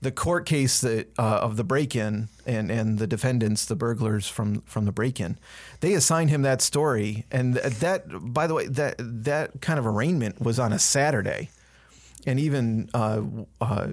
[0.00, 4.60] the court case that uh, of the break-in and and the defendants, the burglars from
[4.62, 5.38] from the break-in.
[5.80, 9.86] They assigned him that story, and th- that, by the way, that that kind of
[9.86, 11.50] arraignment was on a Saturday,
[12.26, 12.90] and even.
[12.92, 13.22] Uh,
[13.60, 13.88] uh,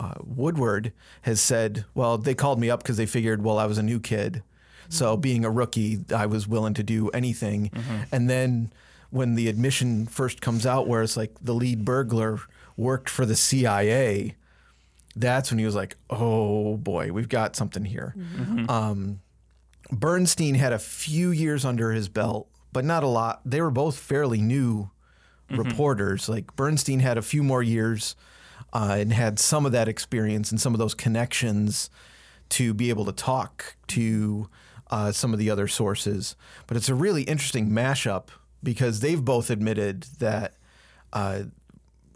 [0.00, 3.78] uh, Woodward has said, well, they called me up because they figured, well, I was
[3.78, 4.42] a new kid.
[4.90, 7.70] So being a rookie, I was willing to do anything.
[8.10, 8.72] And then
[9.10, 12.38] when the admission first comes out, where it's like the lead burglar
[12.76, 14.34] worked for the CIA,
[15.16, 18.14] that's when he was like, oh boy, we've got something here.
[18.70, 19.20] Um,
[19.90, 23.40] Bernstein had a few years under his belt, but not a lot.
[23.44, 24.90] They were both fairly new
[25.50, 26.28] reporters.
[26.28, 28.14] Like Bernstein had a few more years
[28.72, 31.90] uh, and had some of that experience and some of those connections
[32.50, 34.48] to be able to talk to
[34.90, 36.36] uh, some of the other sources.
[36.66, 38.28] But it's a really interesting mashup
[38.62, 40.54] because they've both admitted that
[41.12, 41.44] uh,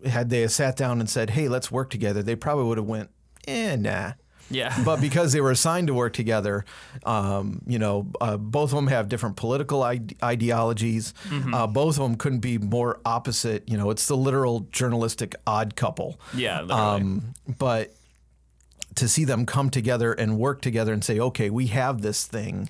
[0.07, 3.11] had they sat down and said, "Hey, let's work together," they probably would have went,
[3.47, 4.13] "Eh, nah."
[4.53, 4.77] Yeah.
[4.85, 6.65] but because they were assigned to work together,
[7.05, 11.15] um, you know, uh, both of them have different political ide- ideologies.
[11.29, 11.55] Mm-hmm.
[11.55, 13.69] Uh, both of them couldn't be more opposite.
[13.69, 16.21] You know, it's the literal journalistic odd couple.
[16.35, 16.61] Yeah.
[16.63, 17.95] Um, but
[18.97, 22.69] to see them come together and work together and say, okay, we have this thing.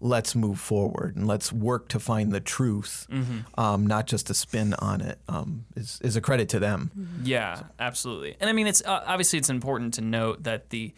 [0.00, 3.58] Let's move forward and let's work to find the truth, Mm-hmm.
[3.58, 5.18] um, not just a spin on it.
[5.28, 6.90] Um, is, is a credit to them.
[7.22, 8.36] Yeah, absolutely.
[8.40, 10.92] And I mean, it's uh, obviously it's important to note that the,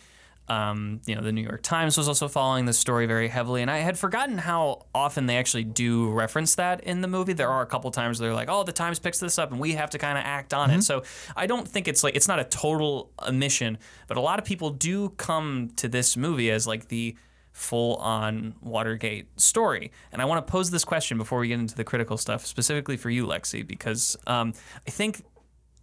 [0.48, 3.70] um, you know, the New York Times was also following this story very heavily, and
[3.70, 7.32] I had forgotten how often they actually do reference that in the movie.
[7.32, 9.72] There are a couple times they're like, "Oh, the Times picks this up, and we
[9.72, 11.02] have to kind of act on it." So
[11.36, 14.70] I don't think it's like it's not a total omission, but a lot of people
[14.70, 17.16] do come to this movie as like the
[17.56, 19.90] full on Watergate story.
[20.12, 22.98] And I want to pose this question before we get into the critical stuff, specifically
[22.98, 24.52] for you, Lexie, because um,
[24.86, 25.22] I think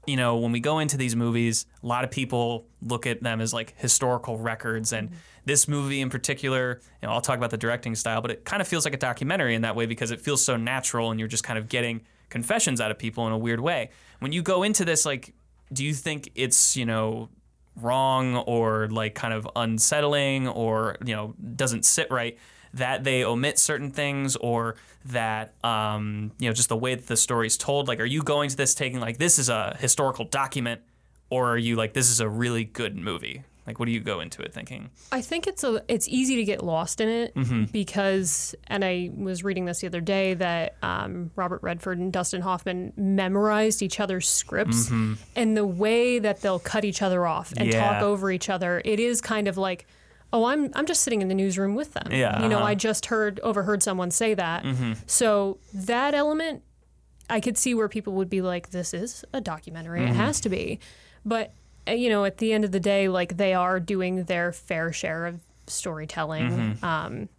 [0.05, 3.39] you know, when we go into these movies, a lot of people look at them
[3.39, 4.91] as like historical records.
[4.91, 5.17] And mm-hmm.
[5.45, 8.61] this movie in particular, you know, I'll talk about the directing style, but it kind
[8.61, 11.29] of feels like a documentary in that way because it feels so natural and you're
[11.29, 13.91] just kind of getting confessions out of people in a weird way.
[14.19, 15.33] When you go into this, like,
[15.71, 17.29] do you think it's, you know,
[17.75, 22.37] wrong or like kind of unsettling or, you know, doesn't sit right?
[22.75, 27.17] That they omit certain things or that um, you know just the way that the
[27.17, 30.81] story's told like are you going to this taking like this is a historical document
[31.29, 34.19] or are you like this is a really good movie like what do you go
[34.19, 37.65] into it thinking I think it's a it's easy to get lost in it Mm-hmm.
[37.65, 42.41] because and I was reading this the other day that um, Robert Redford and Dustin
[42.41, 44.89] Hoffman memorized each other's scripts
[45.35, 47.93] and the way that they'll cut each other off and Yeah.
[47.93, 49.85] talk over each other it is kind of like
[50.33, 52.65] oh I'm I'm just sitting in the newsroom with them Yeah, you know uh-huh.
[52.65, 54.65] I just heard overheard someone say that
[55.07, 56.63] so that element
[57.29, 60.01] I could see where people would be like, this is a documentary.
[60.01, 60.11] Mm-hmm.
[60.11, 60.79] It has to be.
[61.25, 61.53] But,
[61.87, 64.91] uh, you know, at the end of the day, like they are doing their fair
[64.91, 66.49] share of storytelling.
[66.49, 66.85] Mm-hmm.
[66.85, 67.29] Um,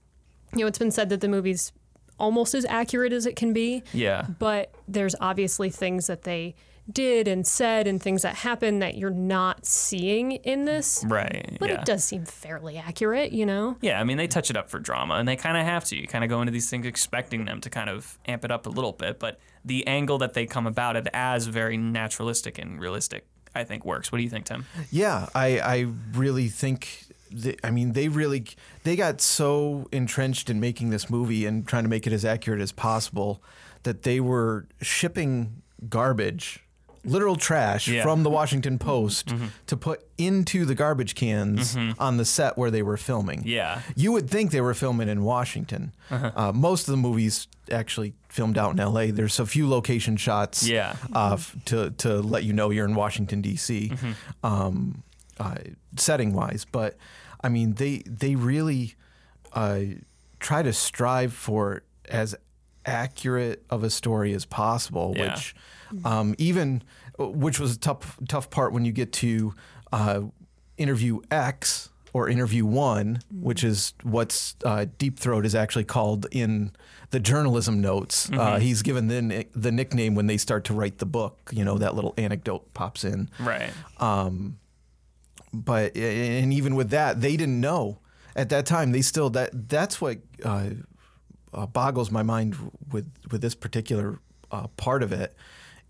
[0.54, 1.72] you know, it's been said that the movie's
[2.18, 6.54] almost as accurate as it can be, yeah but there's obviously things that they
[6.90, 11.04] did and said and things that happened that you're not seeing in this.
[11.06, 13.76] right But yeah it does seem fairly accurate, you know?
[13.80, 15.96] yeah i mean they touch it up for drama and they kind of have to
[15.96, 18.66] you kind of go into these things expecting them to kind of amp it up
[18.66, 22.80] a little bit but the angle that they come about it as very naturalistic and
[22.80, 27.04] realistic i think works what do you think tim Yeah, I, I really think.
[27.64, 28.44] I mean, they really
[28.84, 32.60] they got so entrenched in making this movie and trying to make it as accurate
[32.60, 33.42] as possible
[33.82, 36.63] that they were shipping garbage,
[37.04, 38.02] literal trash Yeah.
[38.02, 39.32] from the Washington Post
[39.66, 43.42] to put into the garbage cans on the set where they were filming.
[43.44, 45.92] yeah You would think they were filming in Washington.
[46.10, 49.10] Uh, most of the movies actually filmed out in L.A.
[49.10, 50.96] There's a few location shots Yeah.
[51.14, 53.92] uh, f- to to let you know you're in Washington D.C.
[54.42, 55.02] Um,
[55.40, 55.56] uh,
[55.96, 56.96] setting wise, but
[57.42, 58.94] I mean they they really
[59.52, 59.80] uh,
[60.40, 62.34] try to strive for as
[62.86, 65.34] accurate of a story as possible, Yeah.
[65.34, 65.54] which
[66.04, 66.82] um, even
[67.18, 69.54] which was a tough tough part when you get to
[69.92, 70.22] uh,
[70.76, 76.70] interview X or interview one, which is what's uh, Deep Throat is actually called in
[77.10, 78.30] the journalism notes.
[78.32, 81.50] Uh, he's given the the nickname when they start to write the book.
[81.52, 83.70] You know that little anecdote pops in right
[85.52, 87.98] but and even with that, they didn't know
[88.34, 88.92] at that time.
[88.92, 90.70] They still that that's what uh,
[91.52, 92.56] uh, boggles my mind
[92.90, 94.18] with with this particular
[94.50, 95.34] uh, part of it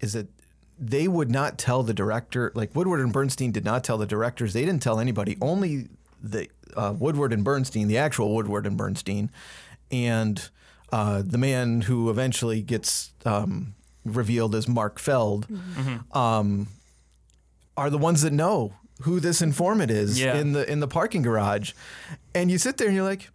[0.01, 0.29] is that
[0.79, 2.51] they would not tell the director.
[2.55, 4.53] Like Woodward and Bernstein did not tell the directors.
[4.53, 5.37] They didn't tell anybody.
[5.41, 5.89] Only
[6.23, 9.31] the uh, Woodward and Bernstein, the actual Woodward and Bernstein,
[9.91, 10.49] and
[10.93, 13.13] uh, the man who eventually gets.
[13.25, 13.75] Um,
[14.07, 15.47] revealed as Mark Felt,
[16.13, 16.69] um,
[17.75, 20.37] are the ones that know who this informant is Yeah.
[20.37, 21.73] in the in the parking garage,
[22.35, 23.31] and you sit there and you're like.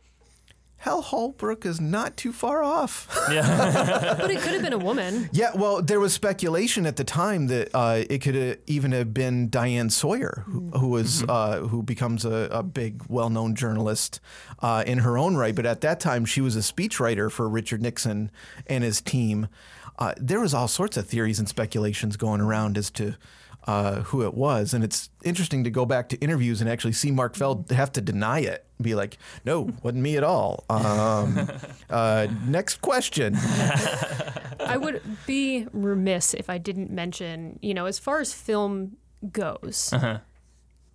[0.80, 3.08] Hal Holbrook is not too far off.
[3.30, 5.30] But it could have been a woman.
[5.32, 9.50] Yeah, well, there was speculation at the time that uh, it could even have been
[9.50, 14.20] Diane Sawyer, who, who was uh, who becomes a, a big, well-known journalist
[14.62, 15.54] uh, in her own right.
[15.54, 18.32] But at that time, she was a speechwriter for Richard Nixon
[18.68, 19.48] and his team.
[19.98, 23.16] Uh, there was all sorts of theories and speculations going around as to
[23.68, 27.12] uh, who it was, and it's interesting to go back to interviews and actually see
[27.12, 31.50] Mark Felt have to deny it, be like, "No, wasn't me at all." Um,
[31.90, 33.36] uh, next question.
[33.36, 38.98] I would be remiss if I didn't mention, you know, as far as film
[39.32, 40.20] goes, Uh-huh.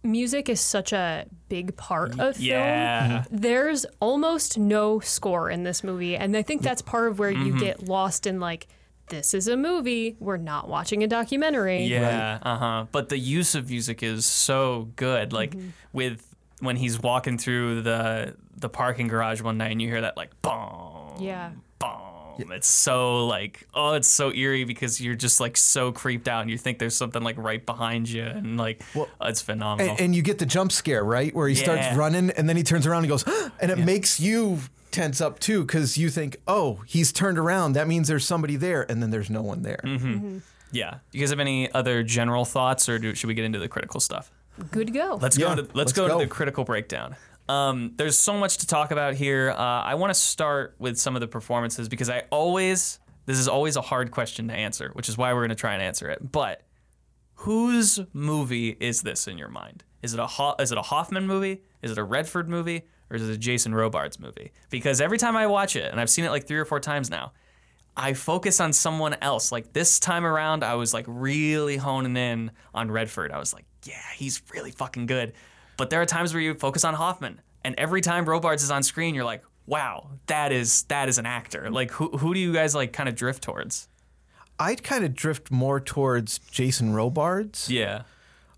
[0.03, 2.47] music is such a big part of film.
[2.49, 3.25] Yeah.
[3.31, 7.47] There's almost no score in this movie, and I think that's part of where Mm-hmm.
[7.47, 8.67] you get lost in like,
[9.09, 10.17] this is a movie.
[10.21, 11.85] We're not watching a documentary.
[11.85, 12.87] Yeah, uh huh.
[12.93, 15.33] But the use of music is so good.
[15.33, 15.55] Like
[15.93, 20.17] with when he's walking through the the parking garage one night, and you hear that
[20.17, 21.51] like boom, Yeah.
[21.79, 22.51] boom.
[22.51, 26.51] It's so like oh, it's so eerie because you're just like so creeped out, and
[26.51, 28.83] you think there's something like right behind you, and like
[29.21, 29.93] it's phenomenal.
[29.93, 31.33] And, and you get the jump scare, right?
[31.35, 33.25] Where he starts running and then he turns around and goes,
[33.61, 34.59] and it makes you
[34.95, 37.73] tense up too because you think, oh, he's turned around.
[37.75, 38.91] That means there's somebody there.
[38.91, 39.81] And then there's no one there.
[39.85, 40.39] Mm-hmm.
[40.73, 40.99] yeah.
[41.13, 44.01] You guys have any other general thoughts, or do, should we get into the critical
[44.01, 44.31] stuff?
[44.71, 45.19] Good to go.
[45.21, 45.55] Let's Yeah, go.
[45.57, 46.19] To, let's, let's go, go.
[46.21, 47.17] to the critical breakdown.
[47.49, 49.51] Um, there's so much to talk about here.
[49.51, 53.49] Uh, I want to start with some of the performances because I always this is
[53.49, 56.09] always a hard question to answer, which is why we're going to try and answer
[56.09, 56.31] it.
[56.33, 56.63] But
[57.35, 59.85] whose movie is this in your mind?
[60.03, 61.63] Is it a Ho- is it a Hoffman movie?
[61.83, 62.83] Is it a Redford movie?
[63.15, 64.51] Or is it a Jason Robards movie?
[64.71, 67.11] Because every time I watch it, and I've seen it like three or four times
[67.11, 67.33] now,
[67.97, 69.53] I focus on someone else.
[69.53, 73.31] Like this time around, I was like really honing in on Redford.
[73.31, 75.33] I was like, yeah, he's really fucking good.
[75.77, 78.83] But there are times where you focus on Hoffman, and every time Robards is on
[78.83, 81.71] screen, you're like, wow, that is that is an actor.
[81.71, 83.87] Like who who do you guys like kind of drift towards?
[84.59, 87.71] I'd kind of drift more towards Jason Robards.
[87.71, 88.03] Yeah.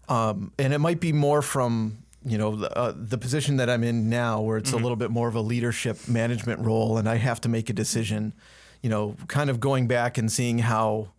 [0.09, 3.85] Um, and it might be more from you know the, uh, the position that I'm
[3.85, 7.17] in now, where it's a little bit more of a leadership management role, and I
[7.17, 8.35] have to make a decision.
[8.83, 11.11] You know, kind of going back and seeing how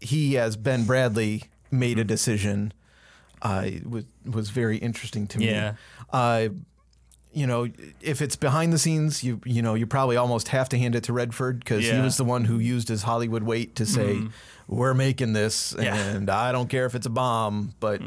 [0.00, 2.72] he, as Ben Bradlee, made a decision
[3.42, 5.50] uh, was was very interesting to me.
[5.50, 5.74] Yeah.
[6.12, 6.48] Uh,
[7.32, 7.68] you know,
[8.00, 11.04] if it's behind the scenes, you you know, you probably almost have to hand it
[11.04, 11.94] to Redford because he Yeah.
[11.96, 12.04] Mm-hmm.
[12.04, 14.22] was the one who used his Hollywood weight to say,
[14.68, 15.96] "We're making this, Yeah.
[15.96, 16.16] Mm-hmm.
[16.16, 18.00] and I don't care if it's a bomb, but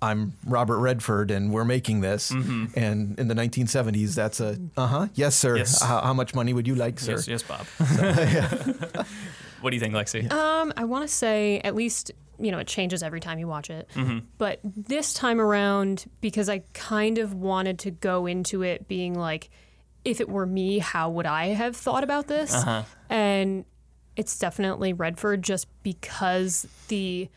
[0.00, 5.06] I'm Robert Redford, and we're making this." And in the 1970s, that's a uh huh,
[5.14, 5.56] yes, sir.
[5.56, 5.82] Yes.
[5.82, 7.12] How, how much money would you like, sir?
[7.12, 7.66] Yes, yes, Bob.
[9.60, 10.30] what do you think, Lexie?
[10.32, 13.70] Um, I want to say at least you know it changes every time you watch
[13.70, 14.18] it, Mm-hmm.
[14.38, 19.50] but this time around because I kind of wanted to go into it being like,
[20.04, 22.54] if it were me, how would I have thought about this?
[22.54, 22.82] Uh-huh.
[23.10, 23.64] And
[24.14, 27.28] it's definitely Redford just because the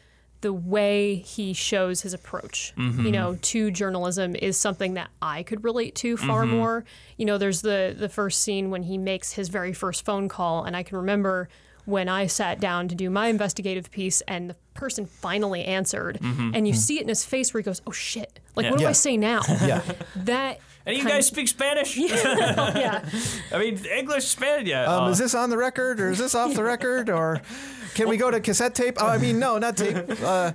[0.42, 3.06] the way he shows his approach, Mm-hmm.
[3.06, 6.56] you know, to journalism is something that I could relate to far Mm-hmm.
[6.58, 6.86] more.
[7.18, 10.64] You know, there's the the first scene when he makes his very first phone call,
[10.64, 11.48] and I can remember
[11.86, 16.68] when I sat down to do my investigative piece, and the person finally answered, and
[16.68, 18.40] you see it in his face where he goes, "Oh shit!
[18.56, 18.66] Like, Mm-hmm.
[18.66, 18.72] Yeah.
[18.72, 18.90] what do Yeah.
[18.90, 19.82] I say now?" Yeah.
[20.16, 20.60] That.
[20.86, 21.96] And you kind- guys speak Spanish?
[21.98, 23.06] yeah.
[23.52, 24.68] I mean, English, Spanish.
[24.68, 24.86] Yeah.
[24.86, 27.42] Um, uh, is this on the record or is this off the record or
[27.94, 28.98] can we go to cassette tape?
[29.00, 29.98] Oh, I mean, no, not tape.
[30.22, 30.52] Uh,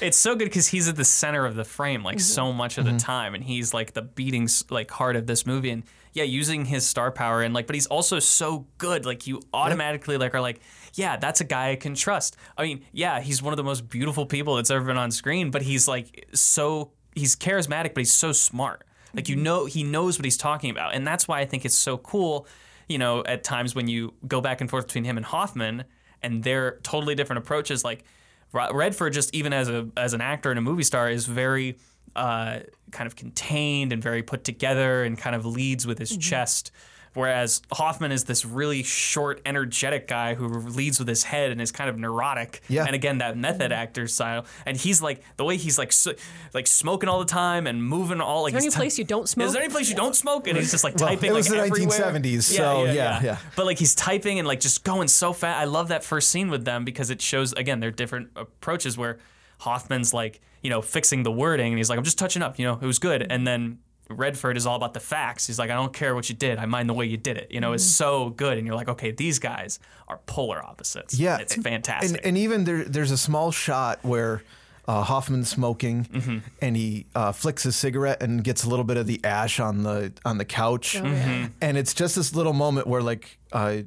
[0.00, 2.22] it's so good because he's at the center of the frame like mm-hmm.
[2.22, 2.98] so much of the mm-hmm.
[2.98, 6.86] time and he's like the beating like heart of this movie and yeah using his
[6.86, 10.60] star power and like but he's also so good like you automatically like are like
[10.94, 12.36] yeah that's a guy i can trust.
[12.56, 15.50] I mean yeah he's one of the most beautiful people that's ever been on screen
[15.50, 18.84] but he's like so he's charismatic but he's so smart.
[19.14, 19.44] Like you mm-hmm.
[19.44, 22.46] know he knows what he's talking about and that's why i think it's so cool
[22.88, 25.84] you know at times when you go back and forth between him and hoffman
[26.22, 28.04] and their totally different approaches like
[28.52, 31.76] Redford, just even as a as an actor and a movie star, is very
[32.16, 36.70] uh, kind of contained and very put together, and kind of leads with his chest.
[37.18, 41.72] Whereas Hoffman is this really short, energetic guy who leads with his head and is
[41.72, 42.62] kind of neurotic.
[42.68, 42.84] Yeah.
[42.84, 44.46] And again, that method actor style.
[44.64, 46.12] And he's like the way he's like so,
[46.54, 48.50] like smoking all the time and moving all like.
[48.50, 49.48] Is there any he's ty- place you don't smoke?
[49.48, 50.46] Is there any place you don't smoke?
[50.46, 51.98] And he's just like Well, typing it was like the everywhere.
[51.98, 53.38] 1970s, so yeah, yeah.
[53.56, 55.60] But like he's typing and like just going so fast.
[55.60, 59.18] I love that first scene with them because it shows again their different approaches where
[59.58, 62.60] Hoffman's like you know fixing the wording and he's like I'm just touching up.
[62.60, 63.26] You know it was good.
[63.28, 65.46] And then Redford is all about the facts.
[65.46, 66.58] He's like, I don't care what you did.
[66.58, 67.50] I mind the way you did it.
[67.50, 68.56] You know, is so good.
[68.58, 71.18] And you're like, okay, these guys are polar opposites.
[71.18, 72.16] Yeah, it's and- fantastic.
[72.18, 74.42] And, and even there, there's a small shot where
[74.86, 76.38] uh, Hoffman's smoking, Mm-hmm.
[76.62, 79.82] and he uh, flicks his cigarette and gets a little bit of the ash on
[79.82, 81.12] the on the couch, Oh, yeah.
[81.12, 81.46] Mm-hmm.
[81.60, 83.82] and it's just this little moment where like uh,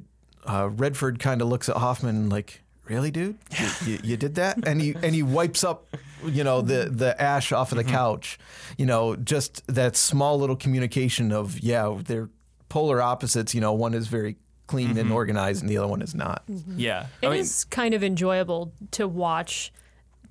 [0.46, 4.66] uh, Redford kind of looks at Hoffman like, really, dude, you, you, you did that,
[4.66, 7.92] and he and he wipes up, you know, the the ash off of the Mm-hmm.
[7.92, 8.38] couch,
[8.78, 12.28] you know, just that small little communication of yeah, they're
[12.68, 13.54] polar opposites.
[13.54, 14.98] You know, one is very clean Mm-hmm.
[14.98, 16.42] and organized, and the other one is not.
[16.76, 17.06] yeah.
[17.20, 19.72] It I is kind of enjoyable to watch,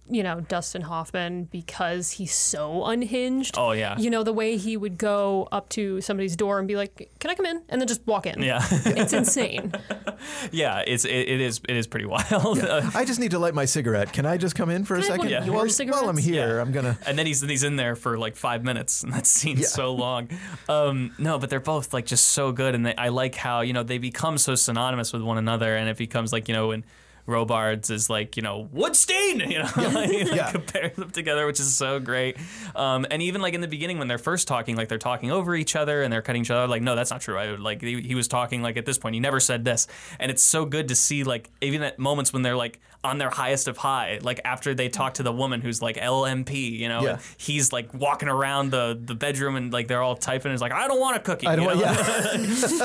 [0.09, 3.55] you know, Dustin Hoffman because he's so unhinged.
[3.57, 3.97] Oh, yeah.
[3.97, 7.31] You know, the way he would go up to somebody's door and be like, "Can
[7.31, 8.41] I come in?" and then just walk in.
[8.41, 8.65] yeah.
[8.69, 9.71] It's insane.
[10.51, 10.83] yeah.
[10.85, 12.59] It's, it, it is, it is pretty wild.
[12.59, 14.11] Uh, I just need to light my cigarette.
[14.11, 15.19] Can I just come in for a Can I have second?
[15.19, 15.45] one of Yeah.
[15.45, 15.55] your
[15.91, 16.61] Well, while I'm here, Yeah.
[16.61, 16.97] I'm gonna.
[17.05, 20.29] and then he's he's in there for like five minutes, and that scene's so long.
[20.67, 23.73] Um, no, but they're both like just so good, and they, I like how you
[23.73, 26.83] know they become so synonymous with one another, and it becomes like you know when.
[27.25, 30.51] Robards is like you know Woodstein, you know, like, Yeah.
[30.51, 32.37] compare them together, which is so great.
[32.75, 35.55] Um, and even like in the beginning when they're first talking, like they're talking over
[35.55, 36.67] each other and they're cutting each other.
[36.67, 37.37] Like, no, that's not true.
[37.37, 39.87] I like he, he was talking like at this point, he never said this,
[40.19, 43.31] and it's so good to see like even at moments when they're like on their
[43.31, 47.01] highest of high, like after they talk to the woman who's like LMP, you know,
[47.01, 47.17] Yeah.
[47.37, 50.51] he's like walking around the the bedroom and like they're all typing.
[50.51, 51.47] He's like, I don't want a cookie.
[51.47, 51.97] I don't you want.
[51.97, 52.03] know?
[52.03, 52.35] Yeah.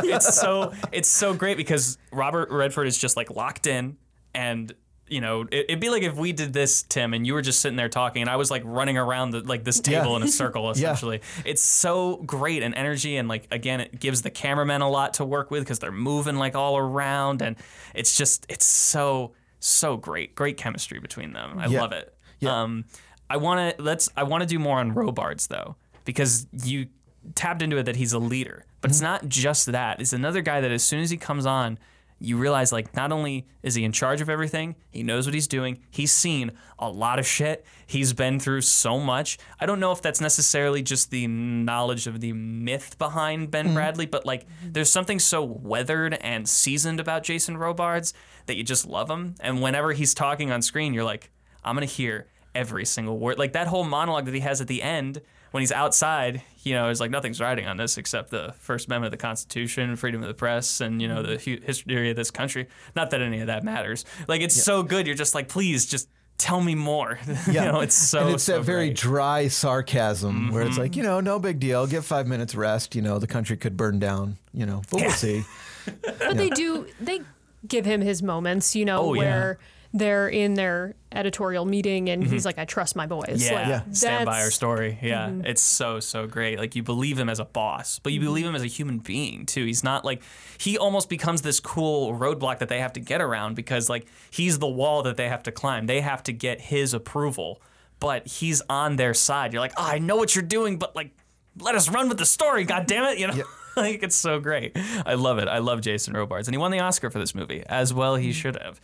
[0.16, 3.96] it's so it's so great because Robert Redford is just like locked in
[4.36, 4.72] and
[5.08, 7.60] you know it, it'd be like if we did this Tim and you were just
[7.60, 10.16] sitting there talking and I was like running around the, like this table Yeah.
[10.16, 14.30] in a circle essentially it's so great and energy and like again it gives the
[14.30, 17.56] cameramen a lot to work with because they're moving like all around and
[17.94, 21.80] it's just it's so so great great chemistry between them I Yeah.
[21.82, 22.62] love it Yeah.
[22.62, 22.84] um
[23.30, 26.86] I want to let's I want to do more on Robards though because you
[27.34, 28.64] tapped into it that he's a leader.
[28.80, 30.00] But it's not just that.
[30.00, 31.76] It's another guy that as soon as he comes on,
[32.18, 35.46] you realize like not only is he in charge of everything, he knows what he's
[35.46, 35.80] doing.
[35.90, 37.64] He's seen a lot of shit.
[37.86, 39.38] He's been through so much.
[39.60, 43.76] I don't know if that's necessarily just the knowledge of the myth behind Ben mm-hmm.
[43.76, 48.14] Bradlee, but like there's something so weathered and seasoned about Jason Robards
[48.46, 49.34] that you just love him.
[49.40, 51.30] And whenever he's talking on screen, you're like,
[51.64, 53.38] I'm gonna hear every single word.
[53.38, 56.88] Like that whole monologue that he has at the end when he's outside, you know,
[56.90, 60.28] it's like nothing's riding on this except the First Amendment of the Constitution, freedom of
[60.28, 62.66] the press, and you know the hu- history of this country.
[62.94, 64.04] Not that any of that matters.
[64.28, 65.06] Like it's so good.
[65.06, 67.18] You're just like, please, just tell me more.
[67.46, 68.96] you know, it's so and it's so that very great.
[68.96, 70.68] dry sarcasm where Mm-hmm.
[70.70, 71.86] it's like, you know, no big deal.
[71.86, 72.94] Get five minutes rest.
[72.94, 74.36] You know, the country could burn down.
[74.52, 75.44] You know, but we'll see.
[76.02, 77.20] But they do they
[77.68, 79.54] give him his moments, you know, Oh, yeah.
[79.96, 83.42] Where they're in their editorial meeting and he's like, I trust my boys.
[83.42, 83.52] Mm-hmm.
[83.54, 83.92] Yeah, Like, Yeah.
[83.92, 84.98] stand by our story.
[85.02, 85.46] Yeah, Mm-hmm.
[85.46, 86.58] it's so so great.
[86.58, 89.46] Like you believe him as a boss, but you believe him as a human being
[89.46, 89.64] too.
[89.64, 90.22] He's not like
[90.58, 94.58] he almost becomes this cool roadblock that they have to get around because like he's
[94.58, 95.86] the wall that they have to climb.
[95.86, 97.60] They have to get his approval,
[98.00, 99.52] but he's on their side.
[99.52, 101.10] You're like, oh, I know what you're doing, but like,
[101.58, 102.64] let us run with the story.
[102.64, 103.42] God damn it, you know.
[103.86, 104.72] Like it's so great.
[105.04, 105.48] I love it.
[105.48, 108.16] I love Jason Robards, and he won the Oscar for this movie as well.
[108.16, 108.80] He should have.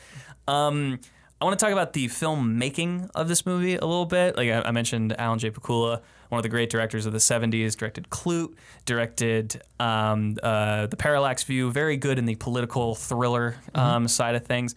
[0.46, 1.00] Um,
[1.40, 4.36] I want to talk about the filmmaking of this movie a little bit.
[4.36, 5.50] Like I, I mentioned, Alan J.
[5.50, 10.96] Pakula, one of the great directors of the '70s, directed Klute, directed um, uh, The
[10.96, 11.72] Parallax View.
[11.72, 14.74] Very good in the political thriller um, side of things.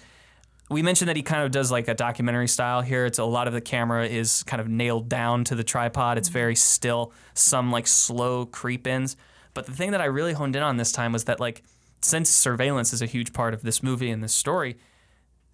[0.70, 3.06] We mentioned that he kind of does like a documentary style here.
[3.06, 6.18] It's a lot of the camera is kind of nailed down to the tripod.
[6.18, 7.12] It's very still.
[7.34, 9.18] Some like slow creep ins.
[9.56, 11.64] But the thing that I really honed in on this time was that like
[12.02, 14.78] since surveillance is a huge part of this movie and this story,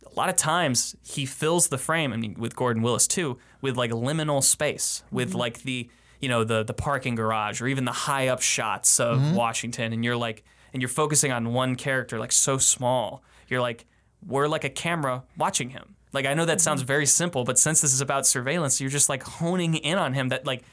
[0.05, 3.77] a lot of times he fills the frame, I mean, with Gordon Willis too, with
[3.77, 5.37] like liminal space, with mm-hmm.
[5.37, 9.19] like the, you know, the the parking garage or even the high up shots of
[9.19, 9.35] mm-hmm.
[9.35, 13.23] Washington, and you're like, and you're focusing on one character like so small.
[13.47, 13.85] You're like,
[14.25, 15.95] we're like a camera watching him.
[16.11, 16.87] Like I know that sounds mm-hmm.
[16.87, 20.29] very simple, but since this is about surveillance, you're just like honing in on him.
[20.29, 20.63] That like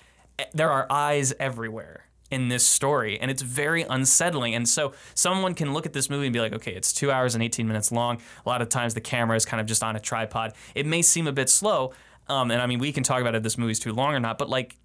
[0.54, 4.54] there are eyes everywhere in this story and it's very unsettling.
[4.54, 7.34] And so someone can look at this movie and be like okay it's two hours
[7.34, 8.20] and 18 minutes long.
[8.44, 10.52] A lot of times the camera is kind of just on a tripod.
[10.74, 11.92] It may seem a bit slow
[12.28, 14.36] um, and i mean we can talk about if this movie's too long or not
[14.38, 14.76] but like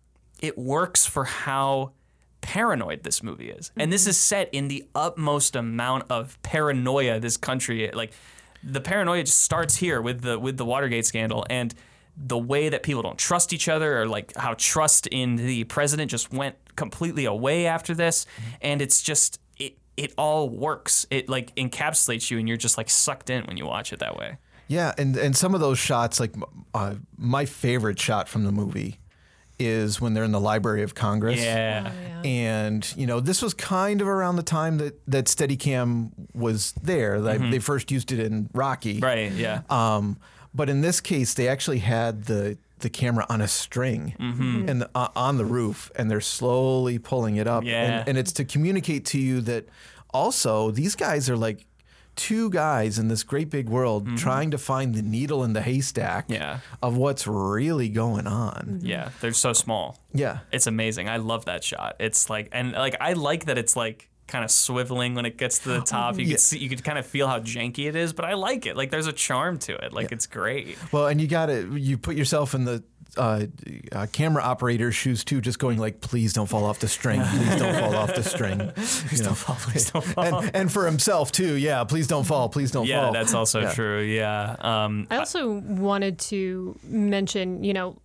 [0.41, 1.91] it works for how
[2.43, 3.71] paranoid this movie is.
[3.77, 8.11] And this is set in the utmost amount of paranoia this country like
[8.61, 11.73] the paranoia just starts here with the with the watergate scandal and
[12.15, 16.11] the way that people don't trust each other or like how trust in the president
[16.11, 18.25] just went completely away after this
[18.61, 22.89] and it's just it it all works it like encapsulates you and you're just like
[22.89, 26.19] sucked in when you watch it that way Yeah, and and some of those shots,
[26.19, 26.33] like
[26.73, 28.97] uh, my favorite shot from the movie,
[29.59, 31.39] is when they're in the Library of Congress.
[31.39, 31.91] Yeah.
[31.91, 32.21] Oh, yeah.
[32.23, 37.19] And you know, this was kind of around the time that that Steadicam was there.
[37.19, 38.95] Like they first used it in Rocky.
[38.95, 39.05] Mm-hmm.
[39.05, 39.31] Right.
[39.33, 39.61] Yeah.
[39.69, 40.17] Um,
[40.55, 44.69] but in this case, they actually had the the camera on a string Mm-hmm.
[44.69, 47.63] and the, uh, on the roof, and they're slowly pulling it up.
[47.63, 47.81] Yeah.
[47.99, 49.67] And, and it's to communicate to you that
[50.13, 51.65] also these guys are like
[52.15, 56.25] two guys in this great big world trying to find the needle in the haystack
[56.27, 56.33] Mm-hmm.
[56.33, 56.59] Yeah.
[56.83, 58.81] of what's really going on.
[58.83, 59.09] yeah.
[59.19, 59.97] They're so small.
[60.13, 60.39] Yeah.
[60.51, 61.09] It's amazing.
[61.09, 61.95] I love that shot.
[61.99, 65.59] It's like and like I like that it's like kind of swiveling when it gets
[65.59, 66.17] to the top.
[66.17, 66.31] You Yeah.
[66.33, 68.75] could see you could kind of feel how janky it is, but I like it.
[68.77, 69.93] Like there's a charm to it.
[69.93, 70.77] Like it's great.
[70.91, 72.83] Well, and you got to you put yourself in the
[73.15, 73.45] uh,
[73.91, 77.21] uh, camera operator's shoes too, just going like, please don't fall off the string.
[77.21, 78.57] Please don't fall off the string.
[78.75, 80.39] Please don't fall, please don't fall.
[80.39, 81.83] And, and for himself too, yeah.
[81.83, 82.49] Please don't fall.
[82.49, 83.13] Please don't Yeah, fall.
[83.13, 83.71] that's also Yeah.
[83.73, 84.01] true.
[84.01, 84.55] Yeah.
[84.61, 87.97] Um I also wanted to mention, you know,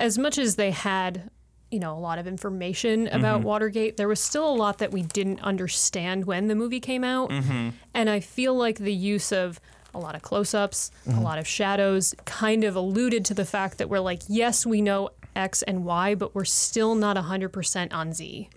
[0.00, 1.28] as much as they had,
[1.74, 3.48] you know, a lot of information about mm-hmm.
[3.48, 7.30] Watergate, there was still a lot that we didn't understand when the movie came out.
[7.30, 7.70] Mm-hmm.
[7.92, 9.60] And I feel like the use of
[9.92, 11.22] a lot of close ups, a mm-hmm.
[11.22, 15.10] lot of shadows kind of alluded to the fact that we're like, yes, we know
[15.34, 18.48] X and Y, but we're still not 100% on Z.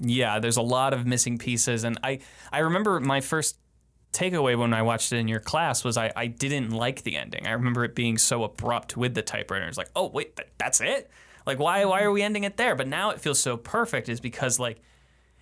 [0.00, 2.20] yeah, there's a lot of missing pieces and I
[2.52, 3.56] I remember my first
[4.12, 7.46] takeaway when I watched it in your class was I, I didn't like the ending.
[7.46, 9.66] I remember it being so abrupt with the typewriter.
[9.66, 11.10] It's like, oh wait, th- that's it?
[11.46, 12.74] Like why why are we ending it there?
[12.74, 14.80] But now it feels so perfect is because like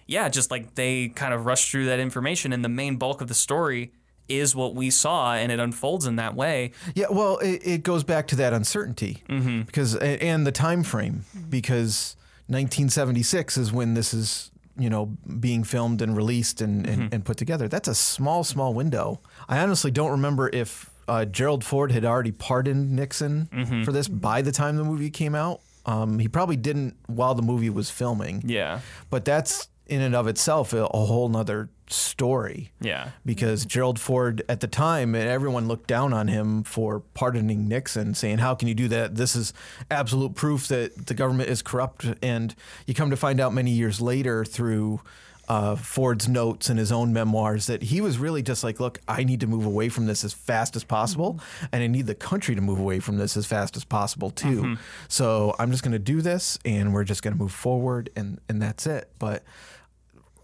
[0.06, 3.28] yeah, just like they kind of rush through that information and the main bulk of
[3.28, 3.92] the story
[4.28, 6.70] is what we saw and it unfolds in that way.
[6.94, 9.62] Yeah, well, it, it goes back to that uncertainty Mm-hmm.
[9.62, 12.16] because and the time frame because
[12.48, 15.06] 1976 is when this is you know
[15.40, 17.00] being filmed and released and, Mm-hmm.
[17.02, 17.68] and, and put together.
[17.68, 19.20] That's a small, small window.
[19.48, 23.82] I honestly don't remember if uh, Gerald Ford had already pardoned Nixon Mm-hmm.
[23.84, 25.60] for this by the time the movie came out.
[25.88, 28.42] Um, he probably didn't while the movie was filming.
[28.44, 28.80] Yeah.
[29.10, 33.12] But that's in and of itself a, a whole nother story Yeah.
[33.24, 38.12] because Gerald Ford at the time and everyone looked down on him for pardoning Nixon
[38.12, 39.54] saying how can you do that this is
[39.90, 42.54] absolute proof that the government is corrupt and
[42.86, 45.00] you come to find out many years later through
[45.48, 49.24] uh, Ford's notes and his own memoirs that he was really just like look I
[49.24, 51.66] need to move away from this as fast as possible mm-hmm.
[51.72, 54.62] and I need the country to move away from this as fast as possible too
[54.62, 54.74] mm-hmm.
[55.08, 58.38] so I'm just going to do this and we're just going to move forward and
[58.48, 59.42] and that's it but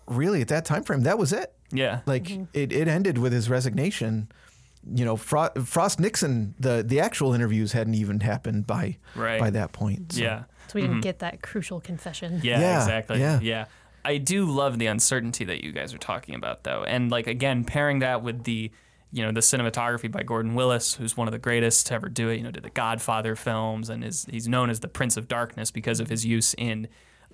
[0.07, 2.00] really at that time frame that was it Yeah.
[2.07, 2.44] like mm-hmm.
[2.52, 4.28] it, it ended with his resignation.
[4.94, 9.40] You know, Fro- Frost Nixon, the the actual interviews hadn't even happened by Right.
[9.40, 10.12] by that point.
[10.12, 10.20] So.
[10.22, 10.44] yeah.
[10.68, 12.40] So we didn't get that crucial confession.
[12.42, 13.18] Yeah, Yeah, exactly.
[13.20, 13.40] yeah.
[13.40, 13.64] Yeah.
[14.05, 16.84] I do love the uncertainty that you guys are talking about though.
[16.84, 18.70] And like again, pairing that with the
[19.12, 22.30] you know, the cinematography by Gordon Willis, who's one of the greatest to ever do
[22.30, 25.28] it, you know, did the Godfather films and is he's known as the Prince of
[25.28, 26.88] Darkness because of his use in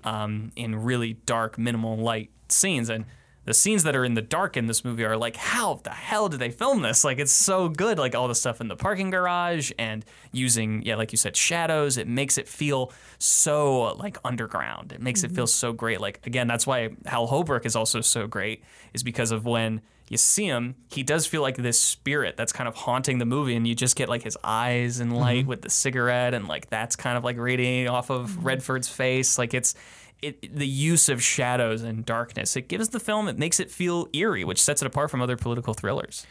[0.04, 2.90] um, in really dark, minimal light scenes.
[2.90, 3.06] And
[3.50, 6.28] the scenes that are in the dark in this movie are like, how the hell
[6.28, 7.02] did they film this?
[7.02, 7.98] Like, it's so good.
[7.98, 11.96] Like all the stuff in the parking garage and using, yeah, like you said, shadows.
[11.96, 14.92] It makes it feel so like underground.
[14.92, 15.48] It makes it feel mm-hmm.
[15.48, 16.00] so great.
[16.00, 18.62] Like again, that's why Hal Holbrook is also so great,
[18.94, 22.68] is because of when you see him, he does feel like this spirit that's kind
[22.68, 25.48] of haunting the movie, and you just get like his eyes and light mm-hmm.
[25.48, 28.46] with the cigarette, and like that's kind of like radiating off of mm-hmm.
[28.46, 29.38] Redford's face.
[29.38, 29.74] Like it's
[30.22, 32.56] it, the use of shadows and darkness.
[32.56, 35.36] It gives the film, it makes it feel eerie, which sets it apart from other
[35.36, 36.26] political thrillers.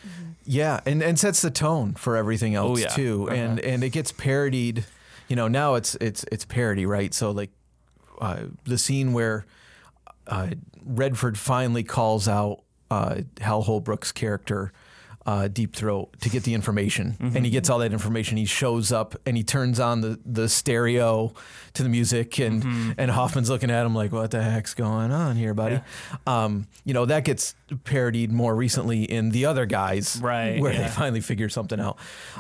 [0.46, 2.88] Yeah, and, and sets the tone for everything else Oh, yeah.
[2.90, 3.30] too.
[3.30, 4.86] And and it gets parodied.
[5.28, 7.14] You know, now it's it's it's parody, right?
[7.14, 7.52] So like
[8.22, 9.46] uh, the scene where
[10.28, 10.50] uh,
[10.86, 12.62] Redford finally calls out
[12.92, 14.72] uh, Hal Holbrook's character.
[15.30, 18.36] Uh, Deep Throat to get the information, and he gets all that information.
[18.38, 21.34] He shows up and he turns on the, the stereo
[21.76, 25.36] to the music, and and Hoffman's looking at him like, "What the heck's going on
[25.36, 25.82] here, buddy?"
[26.26, 27.54] Um, you know that gets
[27.84, 30.84] parodied more recently in the other guys, Right, Where yeah.
[30.84, 31.98] they finally figure something out.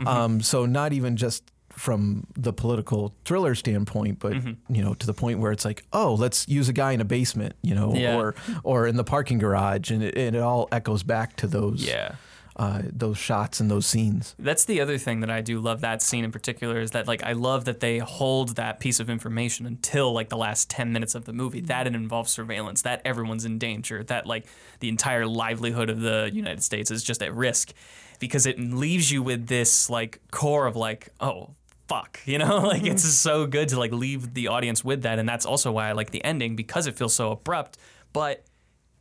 [0.07, 4.33] Um, so not even just from the political thriller standpoint, but
[4.67, 7.05] you know, to the point where it's like, oh, let's use a guy in a
[7.05, 8.17] basement, you know, Yeah.
[8.17, 11.85] or or in the parking garage, and it, and it all echoes back to those
[11.85, 12.15] Yeah.
[12.59, 14.35] Uh, those shots and those scenes.
[14.37, 17.23] That's the other thing that I do love that scene in particular is that like
[17.23, 21.15] I love that they hold that piece of information until like the last 10 minutes
[21.15, 21.61] of the movie.
[21.61, 24.45] That it involves surveillance, that everyone's in danger, that like
[24.81, 27.73] the entire livelihood of the United States is just at risk
[28.19, 31.51] because it leaves you with this like core of like, oh,
[31.87, 32.57] fuck, you know?
[32.67, 35.87] like it's so good to like leave the audience with that and that's also why
[35.87, 37.77] I like the ending because it feels so abrupt,
[38.11, 38.43] but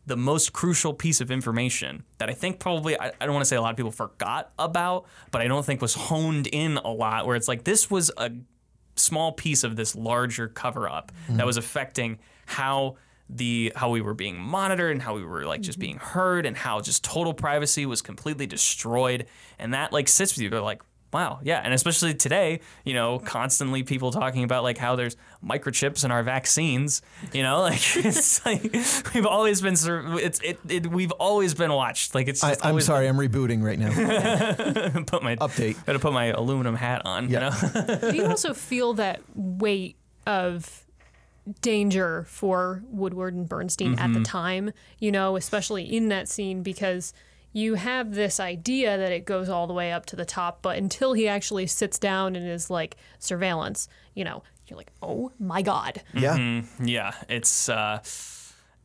[0.08, 3.48] the most crucial piece of information that I think probably I, I don't want to
[3.48, 6.90] say a lot of people forgot about, but I don't think was honed in a
[6.90, 7.26] lot.
[7.26, 8.32] Where it's like this was a
[8.96, 11.46] small piece of this larger cover up that mm-hmm.
[11.46, 12.96] was affecting how
[13.30, 15.86] the how we were being monitored and how we were like just mm-hmm.
[15.86, 19.26] being heard and how just total privacy was completely destroyed
[19.58, 20.82] and that like sits with you they're like
[21.12, 26.04] wow yeah and especially today you know constantly people talking about like how there's microchips
[26.04, 27.00] in our vaccines
[27.32, 28.62] you know like it's like
[29.14, 32.64] we've always been sur- it's it, it we've always been watched like it's I, just
[32.64, 33.94] I'm always sorry, I'm rebooting right now.
[34.92, 35.82] been- put my Update.
[35.86, 37.54] gotta put my aluminum hat on Yeah.
[37.62, 39.96] you know Do you also feel that weight
[40.26, 40.84] of
[41.62, 44.12] danger for Woodward and Bernstein at Mm-hmm.
[44.14, 47.12] the time, you know, especially in that scene because
[47.52, 50.76] you have this idea that it goes all the way up to the top, but
[50.76, 55.62] until he actually sits down and is like surveillance, you know, you're like, "Oh my
[55.62, 56.62] god." Yeah.
[56.82, 58.00] Yeah, it's uh,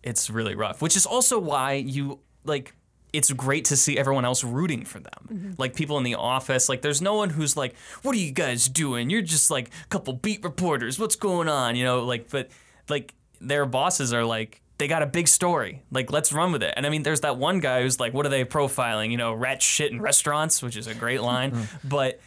[0.02, 0.82] it's really rough.
[0.82, 2.74] Which is also why you like.
[3.12, 5.54] It's great to see everyone else rooting for them.
[5.60, 6.68] Like people in the office.
[6.68, 9.12] Like there's no one who's like, "What are you guys doing?
[9.12, 10.98] You're just like a couple beat reporters.
[10.98, 12.50] What's going on?" You know, like but
[12.90, 14.62] like their bosses are like.
[14.84, 15.82] They got a big story.
[15.92, 16.74] Like, let's run with it.
[16.76, 19.12] And I mean, there's that one guy who's like, what are they profiling?
[19.12, 21.52] You know, rat shit in restaurants, which is a great line.
[21.52, 21.88] Mm-hmm.
[21.88, 22.20] but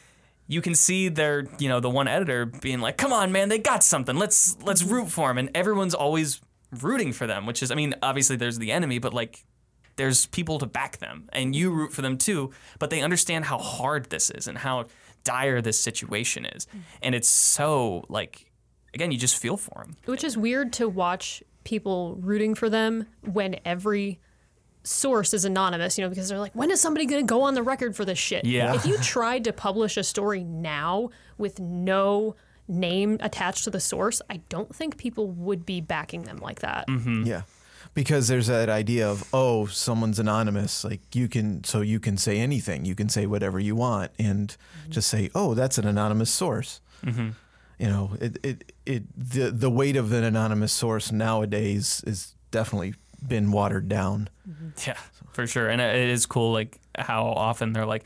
[0.49, 3.59] you can see their you know the one editor being like come on man they
[3.59, 4.95] got something let's let's mm-hmm.
[4.95, 6.41] root for them and everyone's always
[6.81, 9.45] rooting for them which is i mean obviously there's the enemy but like
[9.97, 13.59] there's people to back them and you root for them too but they understand how
[13.59, 14.85] hard this is and how
[15.25, 16.79] dire this situation is mm.
[17.03, 18.53] and it's so like
[18.95, 23.07] again you just feel for them Which is weird to watch people rooting for them
[23.23, 24.21] when every
[24.85, 27.55] source is anonymous, you know, because they're like, when is somebody going to go on
[27.55, 28.45] the record for this shit?
[28.45, 28.73] Yeah.
[28.75, 32.37] If you tried to publish a story now with no
[32.69, 36.87] name attached to the source, I don't think people would be backing them like that.
[36.87, 37.25] Mm-hmm.
[37.25, 37.43] Yeah.
[37.95, 40.85] Because there's that idea of, oh, someone's anonymous.
[40.85, 42.85] Like you can, so you can say anything.
[42.85, 44.93] You can say whatever you want and mm-hmm.
[44.93, 46.81] just say, oh, that's an anonymous source.
[47.05, 47.31] Mm-hmm.
[47.79, 52.95] You know, it, it, it, the, the weight of an anonymous source nowadays is definitely
[53.27, 54.29] been watered down.
[54.87, 54.97] Yeah,
[55.33, 55.69] for sure.
[55.69, 58.05] And it is cool, like how often they're like,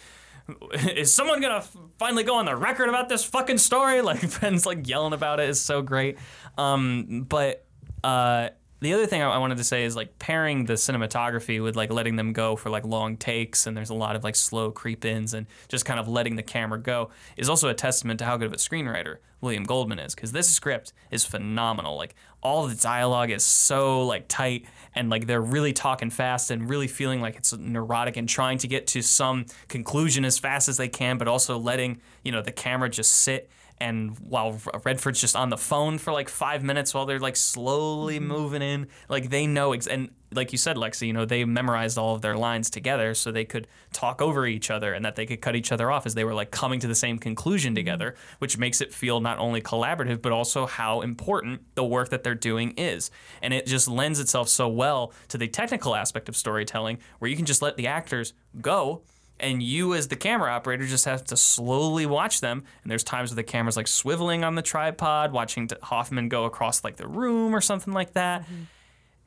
[0.97, 1.63] "Is someone gonna
[1.99, 5.49] finally go on the record about this fucking story?" Like Ben's like yelling about it
[5.49, 6.19] is so great.
[6.59, 7.65] Um, but
[8.03, 8.49] uh,
[8.81, 11.93] the other thing I, I wanted to say is like pairing the cinematography with like
[11.93, 15.05] letting them go for like long takes, and there's a lot of like slow creep
[15.05, 18.37] ins and just kind of letting the camera go is also a testament to how
[18.37, 21.97] good of a screenwriter William Goldman is because this script is phenomenal.
[21.97, 26.69] Like all the dialogue is so like tight and like they're really talking fast and
[26.69, 30.77] really feeling like it's neurotic and trying to get to some conclusion as fast as
[30.77, 33.51] they can, but also letting you know the camera just sit.
[33.81, 38.19] And while Redford's just on the phone for like five minutes while they're like slowly
[38.19, 38.29] mm-hmm.
[38.29, 41.99] moving in, like they know, ex- and like you said, Lexie, you know, they memorized
[41.99, 45.27] all of their lines together so they could talk over each other and that they
[45.27, 47.77] could cut each other off as they were like coming to the same conclusion mm-hmm.
[47.77, 52.23] together, which makes it feel not only collaborative, but also how important the work that
[52.23, 53.11] they're doing is.
[53.43, 57.37] And it just lends itself so well to the technical aspect of storytelling where you
[57.37, 59.03] can just let the actors go
[59.41, 62.65] and you as the camera operator just have to slowly watch them.
[62.83, 66.85] And there's times where the camera's like swiveling on the tripod watching hoffman go across
[66.85, 68.43] like the room or something like that.
[68.43, 68.63] Mm-hmm.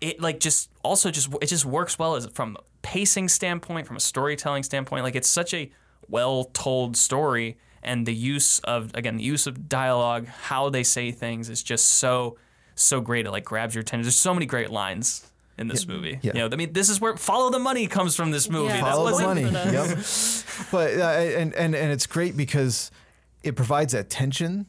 [0.01, 3.95] It like just also just it just works well as from a pacing standpoint from
[3.95, 5.03] a storytelling standpoint.
[5.03, 5.71] Like it's such a
[6.09, 11.11] well told story and the use of again the use of dialogue how they say
[11.11, 12.37] things is just so
[12.75, 13.25] so great.
[13.25, 14.03] It like grabs your attention.
[14.03, 15.31] There's so many great lines
[15.63, 16.33] in this movie Yeah.
[16.35, 18.81] you know i mean this is where follow the money comes from this movie Yeah.
[18.81, 19.71] That Follow the wasn't- money.
[19.77, 19.97] Yep.
[20.71, 22.91] But uh, and and and it's great because
[23.41, 24.67] it provides that tension,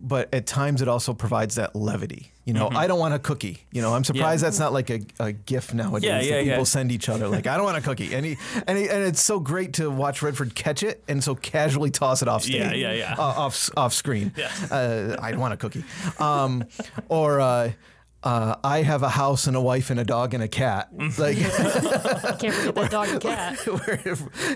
[0.00, 2.32] but at times it also provides that levity.
[2.44, 3.58] You know, I don't want a cookie.
[3.72, 6.58] You know, I'm surprised that's not like a, a gift nowadays Yeah, yeah, that people
[6.58, 6.62] yeah.
[6.64, 7.26] send each other.
[7.28, 8.36] Like, I don't want a cookie, and he,
[8.68, 12.22] and he, and it's so great to watch Redford catch it and so casually toss
[12.22, 12.54] it off stage.
[12.60, 13.14] Yeah, yeah, yeah.
[13.18, 14.32] Uh, off off screen.
[14.36, 14.50] Yeah.
[14.70, 15.84] Uh, I don't want a cookie.
[16.20, 16.64] Um,
[17.08, 17.40] or.
[17.40, 17.72] Uh,
[18.26, 20.88] uh, I have a house and a wife and a dog and a cat.
[21.18, 23.56] Like, I can't forget that dog and cat.
[23.66, 24.00] where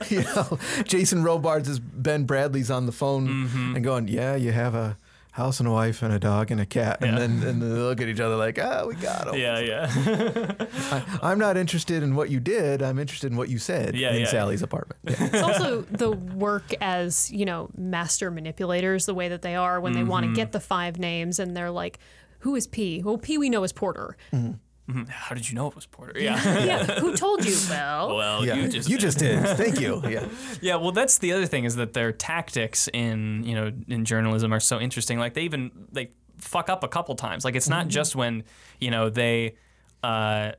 [0.09, 3.77] you know Jason Robards is Ben Bradlee's on the phone Mm-hmm.
[3.77, 4.97] and going, "Yeah, you have a
[5.33, 8.01] house and a wife and a dog and a cat," and then and they look
[8.01, 10.67] at each other like, "Ah, we got him." yeah yeah
[11.23, 12.83] I'm not interested in what you did.
[12.83, 14.99] I'm interested in what you said Yeah, in yeah, Sally's apartment.
[15.05, 15.27] Yeah.
[15.33, 19.93] It's also the work as, you know, master manipulators, the way that they are when
[19.93, 20.35] they want Mm-hmm.
[20.35, 21.99] to get the five names and they're like,
[22.41, 23.03] who is P?
[23.03, 24.17] Well, P we know is Porter.
[24.33, 24.53] Mm-hmm.
[24.91, 25.05] Mm-hmm.
[25.09, 27.57] how did you know it was porter yeah yeah, who told you?
[27.69, 29.47] Well, well Yeah, you just did.
[29.57, 30.03] Thank you.
[30.09, 30.27] Yeah,
[30.61, 34.53] Yeah, well, that's the other thing is that their tactics in you know in journalism
[34.53, 35.19] are so interesting.
[35.19, 37.45] Like they even they fuck up a couple times.
[37.45, 37.91] Like it's not mm-hmm.
[37.91, 38.43] just when
[38.81, 39.55] you know they
[40.03, 40.53] uh,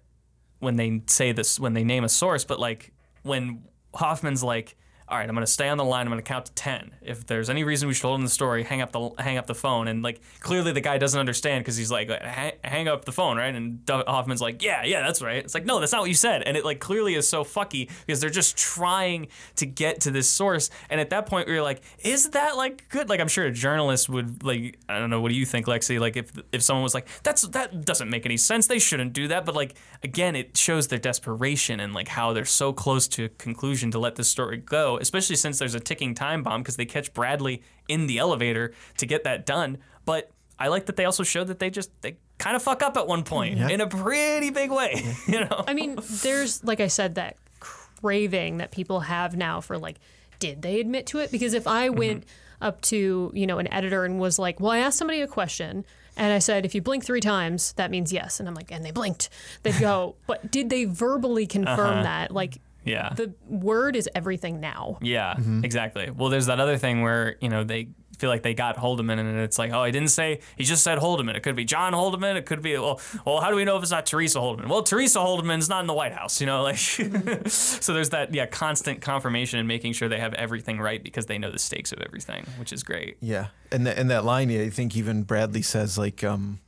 [0.60, 3.64] when they say this when they name a source, but like when
[3.94, 4.78] Hoffman's like.
[5.12, 6.08] All right, I'm gonna stay on the line.
[6.08, 6.92] I'm gonna count to ten.
[7.02, 9.46] If there's any reason we should hold in the story, hang up the hang up
[9.46, 9.90] the phone.
[9.90, 13.36] And like clearly the guy doesn't understand because he's like, "Ha- hang up the phone,
[13.36, 13.54] right?
[13.54, 15.44] And Hoffman's like, yeah, yeah, that's right.
[15.44, 16.44] It's like, no, that's not what you said.
[16.44, 20.30] And it like clearly is so fucky because they're just trying to get to this
[20.30, 20.70] source.
[20.90, 23.10] And at that point, we are like, is that like good?
[23.10, 26.00] Like I'm sure a journalist would like, I don't know, what do you think, Lexie?
[26.00, 28.68] Like if if someone was like, that's that doesn't make any sense.
[28.68, 29.46] They shouldn't do that.
[29.46, 33.30] But like again, it shows their desperation and like how they're so close to a
[33.30, 36.86] conclusion to let this story go, especially since there's a ticking time bomb because they
[36.86, 39.80] catch Bradlee in the elevator to get that done.
[40.06, 42.96] But I like that they also showed that they just they kind of fuck up
[42.96, 45.04] at one point in a pretty big way.
[45.28, 45.64] you know?
[45.68, 49.98] I mean, there's like I said that craving that people have now for like,
[50.40, 51.32] did they admit to it?
[51.32, 52.64] Because if I went mm-hmm.
[52.64, 55.86] up to you know an editor and was like, well, I asked somebody a question.
[56.18, 58.40] And I said, if you blink three times, that means yes.
[58.40, 59.30] And I'm like, and they blinked.
[59.64, 62.04] They'd go, but did they verbally confirm uh-huh.
[62.04, 62.32] that?
[62.32, 63.14] Like, Yeah.
[63.14, 64.98] the word is everything now.
[65.02, 66.10] Yeah, exactly.
[66.10, 69.40] Well, there's that other thing where you know they feel like they got Haldeman, and
[69.40, 70.42] it's like, oh, he didn't say.
[70.56, 71.36] He just said Haldeman.
[71.36, 72.38] It could be John Haldeman.
[72.38, 73.02] It could be well.
[73.26, 74.70] Well, how do we know if it's not Teresa Haldeman?
[74.70, 76.40] Well, Teresa Haldeman's not in the White House.
[76.40, 76.78] You know, like
[77.48, 77.94] so.
[77.94, 81.52] There's that yeah constant confirmation and making sure they have everything right because they know
[81.52, 83.18] the stakes of everything, which is great.
[83.22, 86.60] Yeah, and the, and that line, I think even Bradlee says like, um,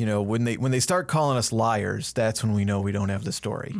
[0.00, 2.90] you know, when they when they start calling us liars, that's when we know we
[2.90, 3.74] don't have the story.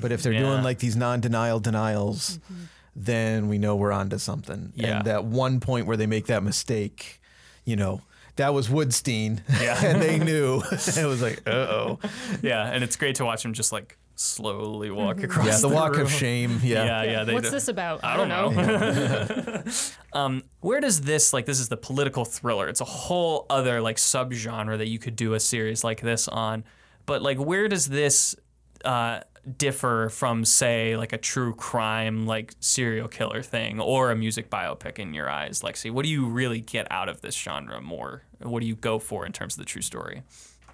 [0.00, 0.38] but if they're yeah.
[0.38, 2.38] doing like these non-denial denials,
[2.94, 4.72] then we know we're onto something.
[4.76, 4.98] Yeah.
[4.98, 7.20] And that one point where they make that mistake,
[7.64, 8.02] you know,
[8.36, 9.76] that was Woodstein, Yeah.
[9.84, 10.58] and they knew.
[10.72, 11.98] it was like, uh oh.
[12.40, 15.46] Yeah, and it's great to watch him just like slowly walk across.
[15.46, 16.02] Yeah, the walk room.
[16.02, 16.60] of shame.
[16.62, 16.84] Yeah.
[16.84, 17.24] Yeah, yeah.
[17.24, 17.50] They What's do.
[17.50, 18.04] this about?
[18.04, 19.62] I don't know.
[20.12, 22.68] um, where does this like this is the political thriller?
[22.68, 26.64] It's a whole other like subgenre that you could do a series like this on.
[27.06, 28.34] But like where does this
[28.84, 29.20] uh,
[29.58, 34.98] differ from say like a true crime like serial killer thing or a music biopic
[34.98, 35.90] in your eyes, Lexie?
[35.90, 38.22] What do you really get out of this genre more?
[38.40, 40.22] What do you go for in terms of the true story?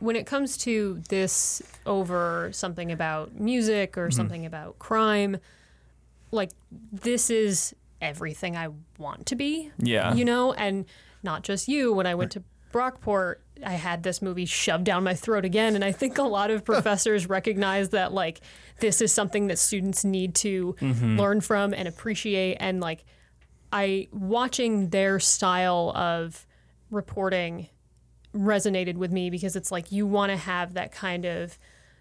[0.00, 4.16] When it comes to this over something about music or mm-hmm.
[4.16, 5.36] something about crime,
[6.30, 6.50] like
[6.92, 9.70] this is everything I want to be.
[9.78, 10.14] Yeah.
[10.14, 10.86] You know, and
[11.22, 11.92] not just you.
[11.92, 12.42] When I went to
[12.72, 15.74] Brockport, I had this movie shoved down my throat again.
[15.74, 18.40] And I think a lot of professors recognize that, like,
[18.78, 21.18] this is something that students need to mm-hmm.
[21.18, 22.56] learn from and appreciate.
[22.60, 23.04] And, like,
[23.72, 26.46] I, watching their style of
[26.90, 27.68] reporting
[28.34, 31.58] resonated with me because it's like you want to have that kind of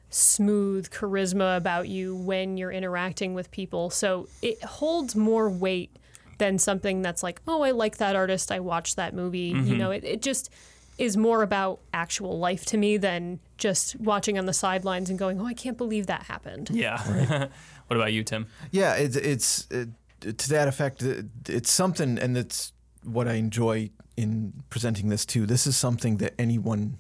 [0.09, 3.89] smooth charisma about you when you're interacting with people.
[3.89, 5.95] So it holds more weight
[6.39, 9.39] than something that's like, oh, I like that artist, I watched that movie.
[9.39, 9.77] You mm-hmm.
[9.77, 10.49] know, it, it just
[10.97, 15.39] is more about actual life to me than just watching on the sidelines and going,
[15.39, 16.69] oh, I can't believe that happened.
[16.71, 17.47] Yeah.
[17.88, 18.47] what about you, Tim?
[18.71, 19.89] Yeah, it's it's it,
[20.38, 21.01] to that effect.
[21.03, 22.73] it- It's something, and it's
[23.03, 25.45] what I enjoy in presenting this too.
[25.45, 26.97] This is something that anyone,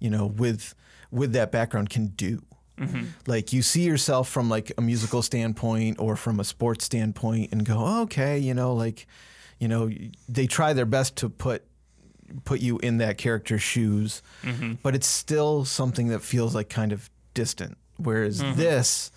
[0.00, 0.74] you know, with
[1.10, 2.42] with that background can do.
[2.76, 3.04] Mm-hmm.
[3.26, 7.64] Like you see yourself from like a musical standpoint or from a sports standpoint, and
[7.64, 9.06] go, oh, okay, you know, like,
[9.58, 9.90] you know,
[10.28, 11.62] they try their best to put
[12.44, 14.74] put you in that character's shoes, mm-hmm.
[14.82, 17.76] but it's still something that feels like kind of distant.
[17.96, 18.56] Whereas mm-hmm.
[18.56, 19.12] this,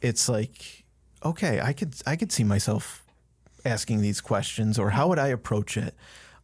[0.00, 0.84] it's like,
[1.24, 3.04] okay, I could I could see myself
[3.64, 5.94] asking these questions, or how would I approach it?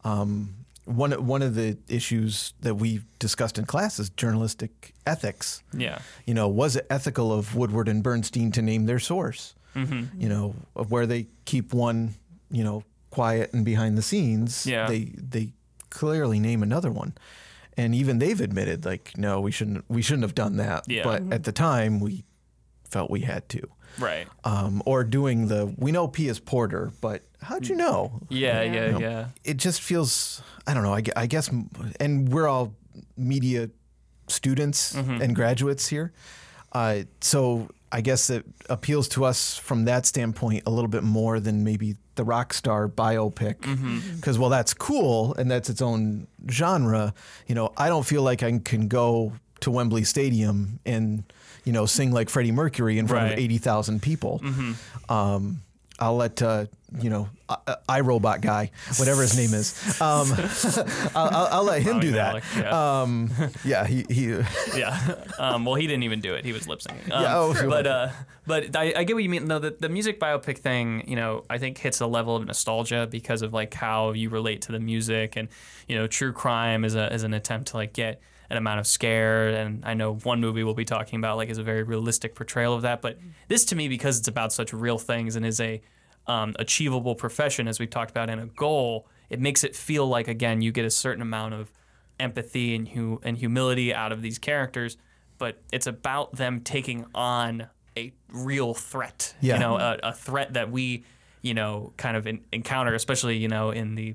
[0.05, 5.63] Um, one one of the issues that we discussed in class is journalistic ethics.
[5.73, 6.01] Yeah.
[6.27, 9.55] You know, was it ethical of Woodward and Bernstein to name their source?
[9.75, 12.15] You know, of where they keep one,
[12.51, 14.67] you know, quiet and behind the scenes.
[14.67, 14.87] Yeah.
[14.87, 15.55] They they
[15.89, 17.15] clearly name another one,
[17.79, 20.85] and even they've admitted like, no, we shouldn't we shouldn't have done that.
[20.91, 21.05] Yeah.
[21.05, 22.25] But at the time, we
[22.85, 23.67] felt we had to.
[23.99, 24.27] Right.
[24.45, 28.21] Um, or doing the we know P is Porter, but how'd you know?
[28.29, 28.73] Yeah, Yeah.
[28.91, 29.27] yeah, yeah.
[29.45, 30.95] it just feels I don't know.
[30.95, 31.51] I, I guess,
[32.01, 32.75] and we're all
[33.17, 33.71] media
[34.29, 36.13] students and graduates here,
[36.73, 41.41] uh, so I guess it appeals to us from that standpoint a little bit more
[41.41, 43.57] than maybe the rock star biopic,
[44.17, 47.13] because well, that's cool and that's its own genre.
[47.47, 51.25] You know, I don't feel like I can go to Wembley Stadium and
[51.65, 53.33] you know sing like Freddie Mercury in front Right.
[53.35, 54.41] of eighty thousand people.
[55.09, 55.63] Um,
[55.99, 56.67] I'll let uh,
[57.01, 60.01] you know I- iRobot guy, whatever his name is.
[60.01, 60.33] Um,
[61.15, 62.43] I'll, I'll, I'll let him Oh, do yeah, that.
[62.57, 63.01] yeah.
[63.03, 63.31] Um,
[63.65, 64.29] yeah, he, he
[64.77, 65.15] yeah.
[65.39, 66.45] Um, well, he didn't even do it.
[66.45, 67.13] He was lip syncing.
[67.13, 67.69] Um, Yeah, oh, sure.
[67.69, 68.09] But uh,
[68.47, 69.47] but I, I get what you mean.
[69.47, 69.61] though.
[69.61, 73.43] the, the music biopic thing, you know, I think hits a level of nostalgia because
[73.43, 75.49] of like how you relate to the music, and
[75.87, 78.21] you know, true crime is a is an attempt to like get
[78.53, 79.49] an amount of scare.
[79.49, 82.75] And I know one movie we'll be talking about like is a very realistic portrayal
[82.75, 83.03] of that.
[83.03, 85.81] But this to me, because it's about such real things and is a
[86.27, 90.29] um, achievable profession, as we talked about, and a goal, it makes it feel like
[90.29, 91.73] again you get a certain amount of
[92.21, 94.99] empathy and hu- and humility out of these characters,
[95.39, 99.35] but it's about them taking on a real threat.
[99.41, 99.55] Yeah.
[99.55, 101.05] You know, a, a threat that we,
[101.41, 104.15] you know, kind of in, encounter, especially you know in the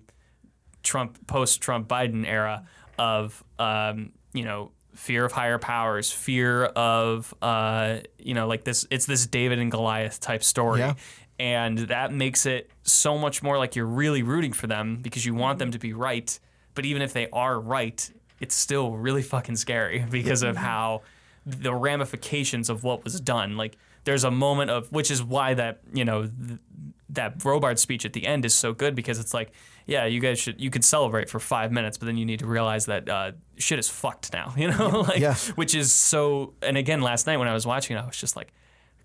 [0.84, 2.66] Trump post Trump Biden era
[2.98, 8.86] of um, you know fear of higher powers, fear of uh, you know like this.
[8.90, 10.80] It's this David and Goliath type story.
[10.80, 10.94] Yeah.
[11.40, 15.36] And that makes it so much more like you're really rooting for them because you
[15.36, 16.40] want them to be right.
[16.74, 18.10] But even if they are right,
[18.40, 21.04] it's still really fucking scary because of how
[21.46, 23.56] the ramifications of what was done.
[23.56, 26.30] Like there's a moment of which is why that you know
[27.10, 29.52] that Robard speech at the end is so good because it's like
[29.86, 32.46] yeah you guys should you could celebrate for five minutes but then you need to
[32.48, 35.36] realize that uh, shit is fucked now you know like Yeah.
[35.56, 38.36] which is so and again last night when I was watching it I was just
[38.36, 38.52] like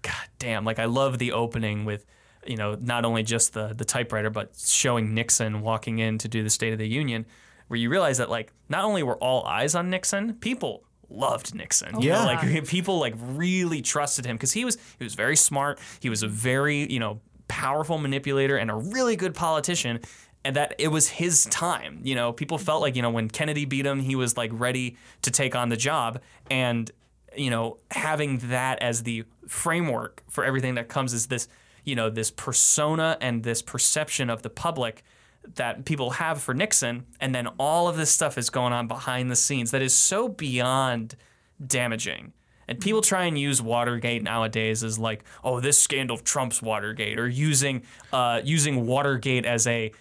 [0.03, 2.05] god damn like I love the opening with
[2.45, 6.43] you know not only just the the typewriter but showing Nixon walking in to do
[6.43, 7.25] the State of the Union
[7.69, 11.93] where you realize that like not only were all eyes on Nixon people loved Nixon
[11.93, 12.25] know, Yeah.
[12.25, 16.25] like people like really trusted him because he was he was very smart he was
[16.25, 17.21] a very you know
[17.53, 20.01] powerful manipulator and a really good politician
[20.43, 22.01] and that it was his time.
[22.03, 24.97] You know people felt like you know when Kennedy beat him he was like ready
[25.21, 26.23] to take on the job.
[26.51, 26.91] And
[27.37, 31.47] you know having that as the framework for everything that comes is this
[31.85, 35.05] you know this persona and this perception of the public
[35.57, 37.05] that people have for Nixon.
[37.21, 40.27] And then all of this stuff is going on behind the scenes that is so
[40.27, 41.17] beyond
[41.65, 42.33] damaging
[42.69, 47.29] and people try and use Watergate nowadays as like, oh, this scandal trumps Watergate, or
[47.29, 47.83] using
[48.13, 49.93] uh, using Watergate as a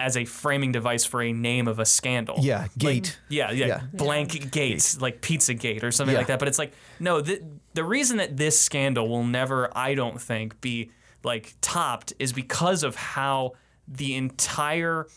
[0.00, 2.36] as a framing device for a name of a scandal.
[2.40, 3.18] Yeah, gate.
[3.28, 3.80] Yeah, yeah, Yeah.
[3.92, 6.18] blank gates, like Pizzagate or something Yeah.
[6.18, 6.38] like that.
[6.38, 7.42] But it's like, no, the,
[7.74, 10.92] the reason that this scandal will never, I don't think, be
[11.24, 13.54] like topped is because of how
[13.88, 15.08] the entire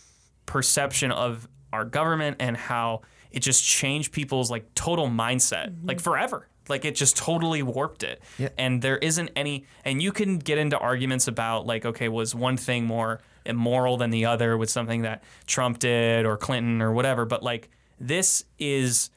[0.47, 6.47] perception of our government and how it just changed people's like total mindset, like forever.
[6.72, 8.22] Like it just totally warped it.
[8.39, 8.49] Yeah.
[8.57, 12.57] And there isn't any, and you can get into arguments about like, okay, was one
[12.57, 17.26] thing more immoral than the other with something that Trump did or Clinton or whatever.
[17.26, 17.69] But like
[17.99, 19.09] this is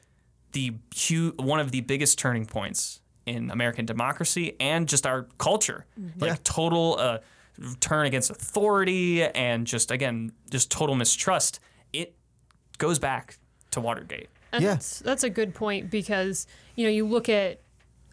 [0.51, 0.73] the
[1.07, 5.85] hu- one of the biggest turning points in American democracy and just our culture.
[6.19, 6.37] Like Yeah.
[6.43, 7.17] total uh,
[7.79, 11.59] turn against authority and just again just total mistrust.
[11.93, 12.15] It
[12.77, 13.37] goes back
[13.71, 14.29] to Watergate.
[14.51, 14.73] And Yeah.
[14.75, 17.59] that's that's a good point because you know you look at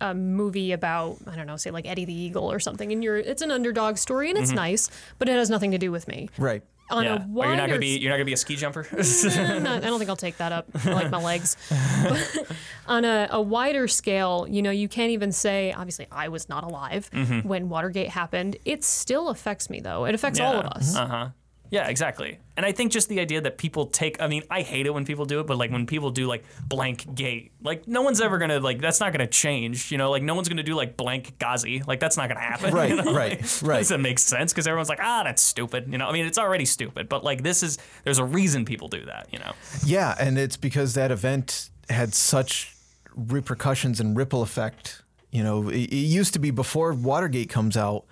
[0.00, 3.16] a movie about I don't know, say like Eddie the Eagle or something, and you're
[3.18, 6.28] it's an underdog story and it's nice, but it has nothing to do with me.
[6.38, 6.62] Right.
[6.90, 7.14] On yeah.
[7.14, 8.86] a Or wider you're not gonna be you're not gonna be a ski jumper.
[8.92, 10.66] I'm not- I don't think I'll take that up.
[10.84, 11.56] I like my legs.
[11.70, 12.50] But
[12.86, 16.64] on a, a wider scale, you know, you can't even say, obviously, I was not
[16.64, 17.48] alive Mm-hmm.
[17.48, 18.56] when Watergate happened.
[18.64, 20.04] It still affects me, though.
[20.04, 20.96] It affects all of us.
[20.96, 21.28] Uh huh.
[21.72, 22.38] Yeah, exactly.
[22.54, 25.06] And I think just the idea that people take I mean, I hate it when
[25.06, 28.36] people do it, but like when people do like blank gate, like no one's ever
[28.36, 31.38] gonna like that's not gonna change, you know, like no one's gonna do like blank
[31.38, 31.82] Ghazi.
[31.86, 32.74] Like that's not gonna happen.
[32.74, 33.14] Right, you know?
[33.14, 33.78] right, Like, right.
[33.78, 35.90] Doesn't make sense because everyone's like, ah, that's stupid.
[35.90, 38.88] You know, I mean it's already stupid, but like this is there's a reason people
[38.88, 39.52] do that, you know.
[39.86, 42.76] Yeah, and it's because that event had such
[43.16, 45.02] repercussions and ripple effect.
[45.30, 48.04] You know, it, it used to be before Watergate comes out.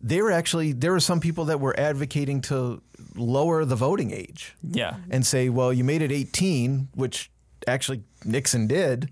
[0.00, 2.82] They were actually there were some people that were advocating to
[3.14, 4.96] lower the voting age Yeah.
[5.10, 7.30] and say, well, you made it 18, which
[7.66, 9.10] actually Nixon did.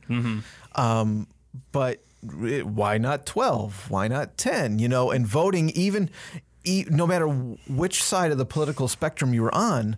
[0.74, 1.26] Um,
[1.72, 2.02] but
[2.42, 3.90] it- why not 12?
[3.90, 4.78] Why not 10?
[4.78, 6.10] You know, and voting, even
[6.64, 9.96] e- no matter which side of the political spectrum you were on,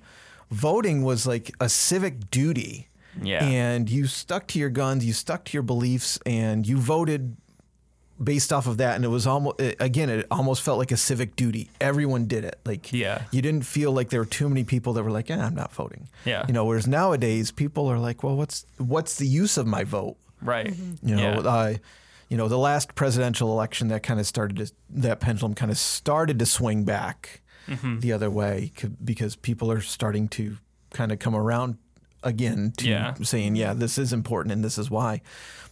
[0.50, 2.88] voting was like a civic duty.
[3.20, 3.44] Yeah.
[3.44, 7.36] And you stuck to your guns, you stuck to your beliefs, and you voted
[8.22, 11.36] based off of that and it was almost again it almost felt like a civic
[11.36, 13.22] duty everyone did it like Yeah.
[13.30, 15.70] you didn't feel like there were too many people that were like yeah i'm not
[15.72, 16.44] voting Yeah.
[16.46, 20.16] you know whereas nowadays people are like well what's what's the use of my vote
[20.40, 20.74] Right.
[21.02, 21.48] you know Yeah.
[21.50, 21.74] uh,
[22.30, 25.76] you know the last presidential election that kind of started to that pendulum kind of
[25.78, 27.98] started to swing back Mm-hmm.
[27.98, 28.70] the other way
[29.04, 30.58] because people are starting to
[30.92, 31.78] kind of come around
[32.26, 33.14] again to Yeah.
[33.22, 35.20] saying yeah this is important and this is why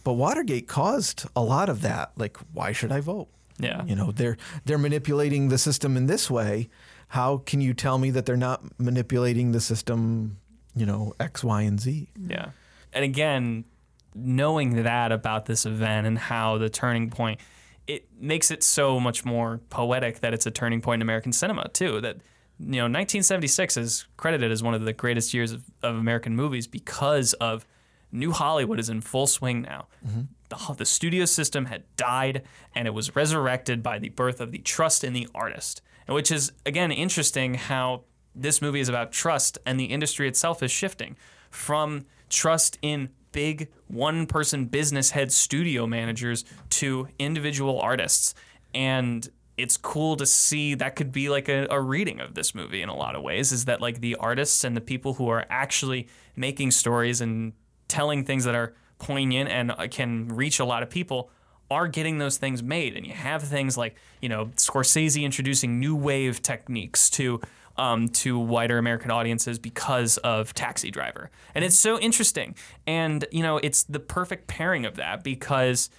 [0.03, 3.27] but watergate caused a lot of that like why should i vote
[3.59, 3.83] Yeah.
[3.85, 6.69] you know they're they're manipulating the system in this way
[7.09, 10.37] how can you tell me that they're not manipulating the system
[10.75, 12.49] you know x y and z Yeah.
[12.93, 13.65] And again,
[14.13, 17.41] knowing that about this event and how the turning point,
[17.87, 21.67] it makes it so much more poetic that it's a turning point in American cinema
[21.73, 21.99] too.
[21.99, 22.17] That
[22.59, 26.67] you know, 1976 is credited as one of the greatest years of, of American movies
[26.67, 27.65] because of
[28.11, 29.87] New Hollywood is in full swing now.
[30.05, 30.21] Mm-hmm.
[30.49, 32.43] The, the studio system had died
[32.73, 35.81] and it was resurrected by the birth of the trust in the artist.
[36.07, 38.03] which is again interesting how
[38.33, 41.15] this movie is about trust and the industry itself is shifting
[41.49, 48.33] from trust in big one person business head studio managers to individual artists
[48.73, 52.81] and it's cool to see that could be like a, a reading of this movie
[52.81, 55.45] in a lot of ways is that like the artists and the people who are
[55.49, 57.53] actually making stories and
[57.87, 61.29] telling things that are poignant and uh, can reach a lot of people
[61.71, 62.95] are getting those things made.
[62.95, 67.41] And you have things like you know Scorsese introducing new wave techniques to
[67.77, 71.29] um, to wider American audiences because of Taxi Driver.
[71.53, 72.55] And it's so interesting.
[72.85, 75.89] And you know it's the perfect pairing of that because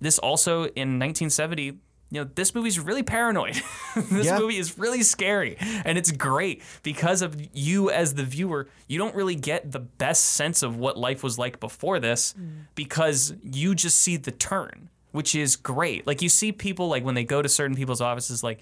[0.00, 1.78] this also in 1970
[2.10, 3.60] you know, this movie's really paranoid.
[3.96, 4.38] this Yeah.
[4.38, 5.56] movie is really scary.
[5.84, 8.68] And it's great because of you as the viewer.
[8.86, 12.64] You don't really get the best sense of what life was like before this mm.
[12.74, 16.06] because you just see the turn, which is great.
[16.06, 18.60] Like you see people like when they go to certain people's offices, like,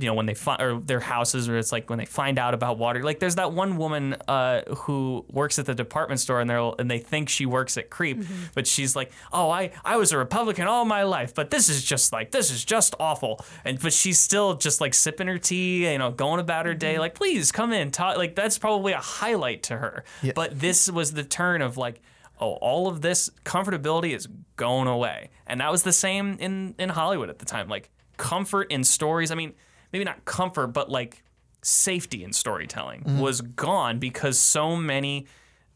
[0.00, 2.54] you know, when they find or their houses, or it's like when they find out
[2.54, 3.02] about water.
[3.02, 6.90] Like, there's that one woman uh, who works at the department store, and they and
[6.90, 8.24] they think she works at CREEP,
[8.54, 11.84] but she's like, "Oh, I I was a Republican all my life, but this is
[11.84, 15.90] just like this is just awful." And but she's still just like sipping her tea,
[15.90, 16.98] you know, going about her day.
[16.98, 18.16] Like, please come in, talk.
[18.16, 20.04] Like that's probably a highlight to her.
[20.34, 22.00] But this was the turn of like.
[22.42, 24.26] Oh, all of this comfortability is
[24.56, 27.68] going away, and that was the same in in Hollywood at the time.
[27.68, 29.30] Like comfort in stories.
[29.30, 29.52] I mean,
[29.92, 31.22] maybe not comfort, but like
[31.62, 33.18] safety in storytelling mm-hmm.
[33.18, 35.26] was gone because so many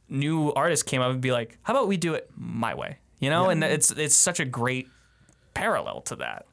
[0.09, 3.31] new artists came up and be like, "How about we do it my way?" You
[3.31, 4.89] know, and it's it's such a great
[5.55, 6.47] parallel to that.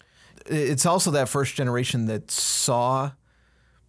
[0.45, 3.11] it's also that first generation that saw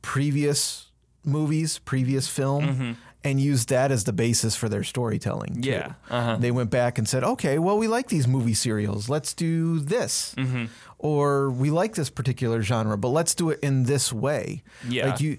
[0.03, 0.91] previous
[1.25, 2.93] movies, previous film, mm-hmm.
[3.25, 5.63] and used that as the basis for their storytelling.
[5.63, 5.71] too.
[5.71, 6.37] Yeah, uh-huh.
[6.37, 9.09] They went back and said, okay, well, we like these movie serials.
[9.09, 10.35] Let's do this.
[10.37, 10.67] Mm-hmm.
[11.03, 14.63] Or we like this particular genre, but let's do it in this way.
[14.89, 15.09] Yeah.
[15.11, 15.39] Like you,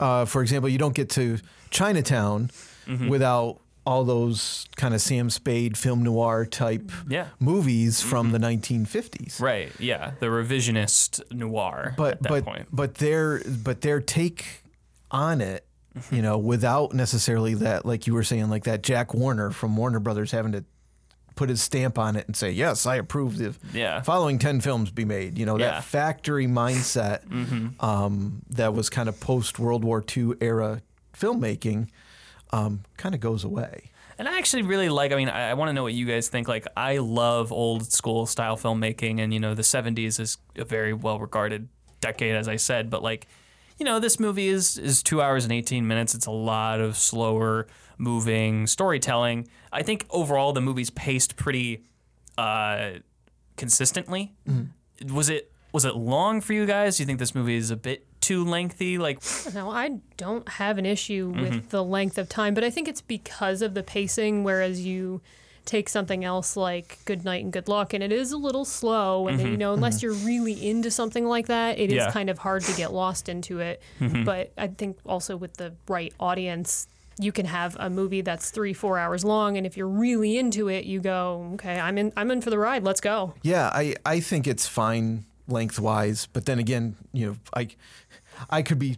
[0.00, 1.38] uh, for example, you don't get to
[1.70, 2.50] Chinatown
[3.08, 7.26] without all those kind of Sam Spade film noir type Yeah.
[7.40, 9.40] movies from the 1950s.
[9.40, 9.72] Right.
[9.80, 10.12] Yeah.
[10.20, 12.68] The revisionist noir but at that but point.
[12.72, 14.62] but their but their take
[15.10, 16.14] on it, Mm-hmm.
[16.16, 20.00] you know, without necessarily that, like you were saying, like that Jack Warner from Warner
[20.00, 20.64] Brothers having to
[21.42, 24.00] put his stamp on it and say, "Yes, I approve the Yeah.
[24.02, 25.66] following ten films be made." You know, Yeah.
[25.66, 25.74] Mm-hmm.
[25.76, 27.20] that factory mindset
[27.82, 30.82] um, that was kind of post World War II era
[31.18, 31.88] filmmaking
[32.52, 33.90] um, kind of goes away.
[34.18, 35.10] And I actually really like.
[35.10, 36.46] I mean, I, I want to know what you guys think.
[36.46, 40.92] Like, I love old school style filmmaking, and you know, the '70s is a very
[40.92, 41.68] well regarded
[42.00, 42.88] decade, as I said.
[42.90, 43.26] But like,
[43.78, 46.14] you know, this movie is is two hours and 18 minutes.
[46.14, 47.66] It's a lot of slower
[47.98, 49.48] moving storytelling.
[49.72, 51.84] I think overall the movie's paced pretty
[52.38, 52.90] uh,
[53.56, 54.32] consistently.
[55.10, 56.96] Was it was it long for you guys?
[56.98, 58.98] Do you think this movie is a bit too lengthy?
[58.98, 59.18] Like,
[59.54, 61.68] No, I don't have an issue with Mm-hmm.
[61.70, 64.44] the length of time, but I think it's because of the pacing.
[64.44, 65.22] Whereas you
[65.64, 69.28] take something else like Good Night and Good Luck, and it is a little slow,
[69.28, 71.96] and you know, unless you're really into something like that, it is Mm-hmm.
[71.96, 72.02] Yeah.
[72.04, 72.12] Mm-hmm.
[72.12, 73.80] kind of hard to get lost into it.
[74.24, 76.86] But I think also with the right audience.
[77.18, 80.68] You can have a movie that's three, four hours long, and if you're really into
[80.68, 82.12] it, you go, "Okay, I'm in.
[82.16, 82.84] I'm in for the ride.
[82.84, 87.68] Let's go." Yeah, I, I think it's fine lengthwise, but then again, you know, I
[88.50, 88.96] I could be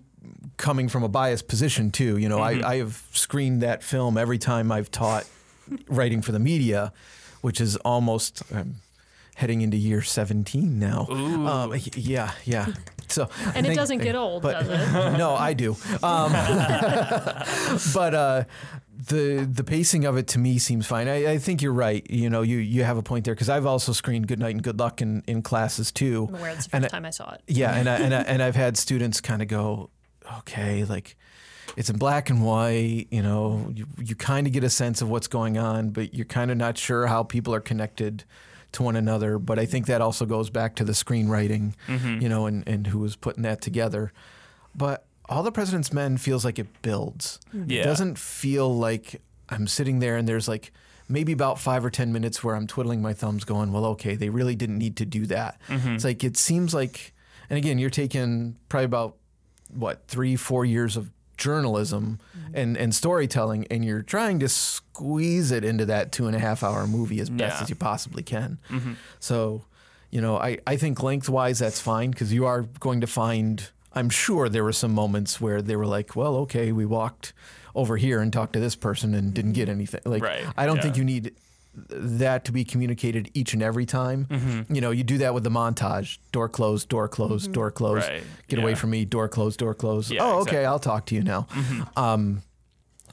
[0.56, 2.16] coming from a biased position too.
[2.16, 5.24] You know, I, I have screened that film every time I've taught
[5.88, 6.92] writing for the media,
[7.40, 8.76] which is almost um,
[9.36, 11.06] heading into year 17 now.
[11.10, 12.66] Um, yeah, yeah.
[13.08, 15.18] So And it doesn't get old, but- does it?
[15.18, 15.76] no, I do.
[16.02, 16.32] Um,
[17.94, 18.44] but uh,
[19.08, 21.08] the the pacing of it to me seems fine.
[21.08, 22.08] I, I think you're right.
[22.10, 24.62] You know, you you have a point there because I've also screened Good Night and
[24.62, 26.26] Good Luck in, in classes too.
[26.28, 27.42] I'm aware it's the And first I- time I saw it.
[27.46, 29.90] Yeah, and I, and I, and I've had students kind of go,
[30.38, 31.16] okay, like
[31.76, 33.08] it's in black and white.
[33.10, 36.24] You know, you you kind of get a sense of what's going on, but you're
[36.26, 38.24] kind of not sure how people are connected
[38.74, 39.38] to one another.
[39.38, 42.20] But I think that also goes back to the screenwriting, mm-hmm.
[42.20, 44.12] you know, and and who was putting that together.
[44.74, 47.40] But all the President's Men feels like it builds.
[47.54, 47.70] Mm-hmm.
[47.70, 47.82] Yeah.
[47.82, 50.72] It doesn't feel like I'm sitting there and there's like
[51.08, 54.30] maybe about five or 10 minutes where I'm twiddling my thumbs going, well, okay, they
[54.30, 55.60] really didn't need to do that.
[55.68, 55.94] Mm-hmm.
[55.94, 57.12] It's like, it seems like,
[57.50, 59.16] and again, you're taking probably about
[59.70, 62.56] what, three, four years of journalism mm-hmm.
[62.56, 66.62] and, and storytelling, and you're trying to squeeze it into that two and a half
[66.62, 67.62] hour movie as best Yeah.
[67.62, 68.58] as you possibly can.
[68.70, 68.92] Mm-hmm.
[69.20, 69.64] So,
[70.10, 74.10] you know, I, I think lengthwise that's fine because you are going to find, I'm
[74.10, 77.32] sure there were some moments where they were like, well, okay, we walked
[77.74, 79.78] over here and talked to this person and didn't get mm-hmm.
[79.78, 80.00] anything.
[80.04, 81.34] Like, Right, I don't think you need
[81.76, 84.26] that to be communicated each and every time.
[84.26, 84.74] Mm-hmm.
[84.74, 88.08] You know, you do that with the montage: door closed, door closed, door closed.
[88.08, 88.22] Right.
[88.48, 89.04] Get away from me.
[89.04, 90.10] Door closed, door closed.
[90.10, 90.58] Yeah, oh, exactly.
[90.58, 91.46] okay, I'll talk to you now.
[91.96, 92.42] Um,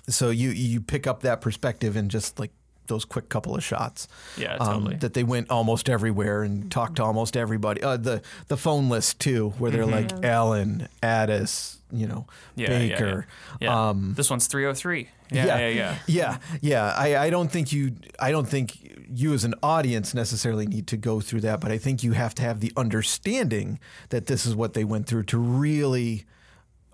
[0.09, 2.51] so you you pick up that perspective in just like
[2.88, 4.07] those quick couple of shots.
[4.38, 4.95] Yeah, Um, totally.
[4.97, 7.82] that they went almost everywhere and talked to almost everybody.
[7.82, 12.26] Uh, the the phone list too, where they're like Allen, Addis, you know,
[12.58, 12.62] Mm-hmm.
[12.62, 13.28] Yeah, Baker.
[13.60, 13.68] yeah.
[13.70, 13.89] Yeah.
[13.89, 15.10] Um, this one's 303.
[15.32, 15.98] Yeah, yeah, yeah.
[16.08, 16.94] yeah, yeah.
[16.98, 18.78] I, I don't think you I don't think
[19.14, 22.36] you as an audience necessarily need to go through that, but I think you have
[22.36, 23.80] to have the understanding
[24.10, 26.26] that this is what they went through to really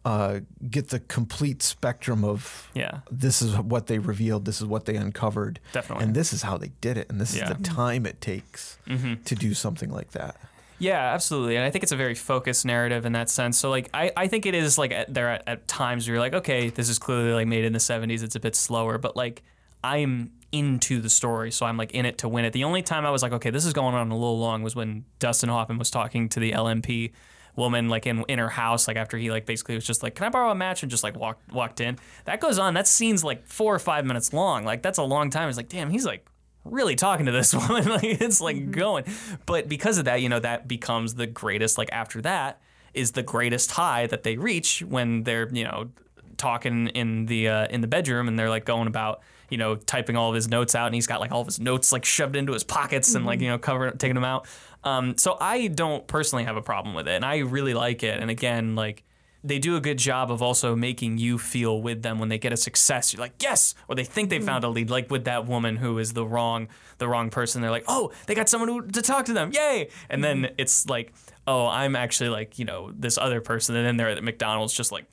[0.05, 0.39] uh,
[0.69, 2.99] get the complete spectrum of Yeah.
[3.11, 6.05] this is what they revealed, this is what they uncovered, Definitely.
[6.05, 7.43] and this is how they did it, and this Yeah.
[7.49, 7.51] Mm-hmm.
[7.51, 8.77] is the time it takes
[9.25, 10.37] to do something like that.
[10.79, 11.55] Yeah, absolutely.
[11.55, 13.57] And I think it's a very focused narrative in that sense.
[13.57, 16.21] So like I, I think it is like at, there at, at times where you're
[16.21, 18.21] like, okay, this is clearly like made in the 70s.
[18.21, 19.41] It's a bit slower, but like
[19.83, 22.53] I'm into the story, so I'm like in it to win it.
[22.53, 24.75] The only time I was like, okay, this is going on a little long was
[24.75, 27.11] when Dustin Hoffman was talking to the LMP
[27.55, 30.27] woman like in in her house like after he like basically was just like can
[30.27, 33.23] I borrow a match and just like walked walked in that goes on that scene's
[33.23, 36.05] like four or five minutes long like that's a long time it's like damn he's
[36.05, 36.23] like
[36.71, 39.05] really talking to this woman like it's like going.
[39.45, 42.61] But because of that you know that becomes the greatest like after that
[42.93, 45.89] is the greatest high that they reach when they're you know
[46.37, 50.15] talking in the uh, in the bedroom and they're like going about you know typing
[50.15, 52.35] all of his notes out and he's got like all of his notes like shoved
[52.35, 54.47] into his pockets and like you know cover taking them out.
[54.83, 58.19] Um, so I don't personally have a problem with it and I really like it.
[58.19, 59.03] And again like
[59.47, 62.53] they do a good job of also making you feel with them when they get
[62.53, 63.13] a success.
[63.13, 65.97] You're like, yes, or they think they found a lead, like with that woman who
[65.99, 66.67] is the wrong,
[66.97, 67.61] the wrong person.
[67.61, 69.89] They're like, oh, they got someone who, to talk to them, yay!
[70.09, 71.13] And then it's like,
[71.45, 74.91] oh, I'm actually like, you know, this other person, and then they're at McDonald's, just
[74.91, 75.05] like,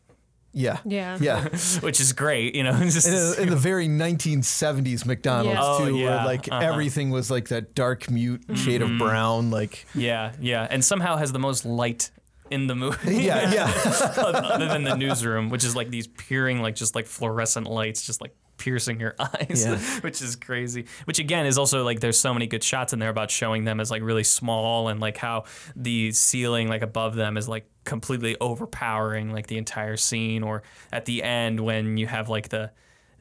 [0.53, 1.19] Yeah, Yeah.
[1.21, 1.49] yeah.
[1.81, 2.79] which is great, you know.
[2.85, 5.61] Just, In, a, in the very 1970s McDonald's Yeah.
[5.63, 6.65] Oh, too, yeah, where like uh-huh.
[6.65, 11.33] everything was like that dark mute shade of brown, like yeah, yeah, and somehow has
[11.33, 12.11] the most light
[12.51, 13.17] in the movie.
[13.25, 13.73] yeah, yeah.
[14.17, 18.21] other than the newsroom, which is like these peering, like just like fluorescent lights, just
[18.21, 19.79] like piercing your eyes, Yeah.
[20.01, 20.87] which is crazy.
[21.05, 23.81] Which again is also like there's so many good shots in there about showing them
[23.81, 28.37] as like really small and like how the ceiling like above them is like completely
[28.41, 30.43] overpowering like the entire scene.
[30.43, 32.71] Or at the end when you have like the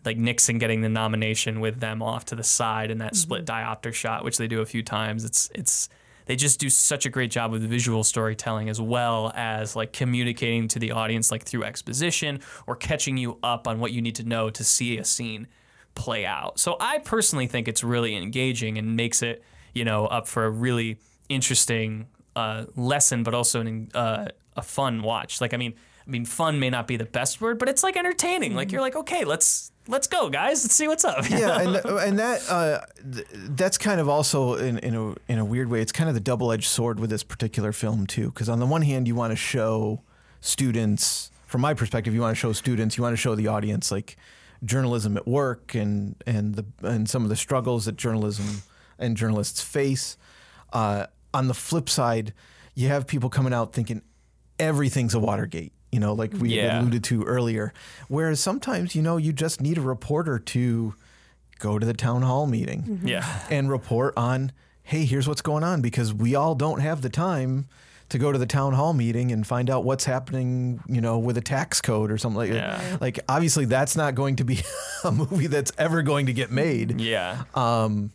[0.06, 3.72] like Nixon getting the nomination with them off to the side in that split mm-hmm.
[3.72, 5.24] diopter shot, which they do a few times.
[5.24, 5.90] It's it's
[6.26, 10.68] they just do such a great job with visual storytelling as well as like communicating
[10.70, 14.24] to the audience like through exposition or catching you up on what you need to
[14.24, 15.48] know to see a scene
[15.96, 16.60] play out.
[16.60, 19.44] So I personally think it's really engaging and makes it,
[19.74, 20.98] you know, up for a really
[21.30, 25.42] interesting uh, lesson, but also an, uh, a fun watch.
[25.42, 25.74] Like I mean,
[26.06, 28.56] I mean, fun may not be the best word, but it's like entertaining.
[28.56, 30.64] Like you're like, okay, let's let's go, guys.
[30.64, 31.30] Let's see what's up.
[31.30, 32.82] yeah, and and that uh,
[33.14, 35.82] th- that's kind of also in, in a in a weird way.
[35.82, 38.66] It's kind of the double edged sword with this particular film too, because on the
[38.66, 40.02] one hand, you want to show
[40.42, 43.92] students, from my perspective, you want to show students, you want to show the audience
[43.92, 44.18] like
[44.64, 48.64] journalism at work and and the and some of the struggles that journalism
[49.00, 50.18] and journalists face.
[50.72, 52.34] Uh, on the flip side,
[52.76, 54.02] you have people coming out thinking
[54.60, 55.72] everything's a Watergate.
[55.94, 56.82] You know, like we Yeah.
[56.82, 57.72] alluded to earlier.
[58.08, 60.96] Whereas sometimes, you know, you just need a reporter to
[61.60, 63.24] go to the town hall meeting yeah.
[63.50, 64.52] and report on,
[64.84, 67.68] hey, here's what's going on because we all don't have the time
[68.10, 71.38] to go to the town hall meeting and find out what's happening, you know, with
[71.38, 72.78] a tax code or something like Yeah.
[72.78, 73.02] that.
[73.02, 74.62] Like obviously that's not going to be
[75.04, 77.00] a movie that's ever going to get made.
[77.00, 77.44] Yeah.
[77.56, 78.12] Um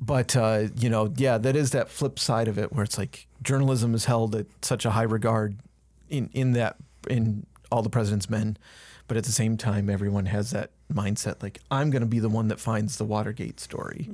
[0.00, 3.26] But uh, you know, yeah, that is that flip side of it where it's like
[3.42, 5.56] journalism is held at such a high regard
[6.10, 6.76] in in that
[7.08, 8.56] in all the president's men,
[9.08, 12.28] but at the same time, everyone has that mindset like I'm going to be the
[12.28, 14.08] one that finds the Watergate story,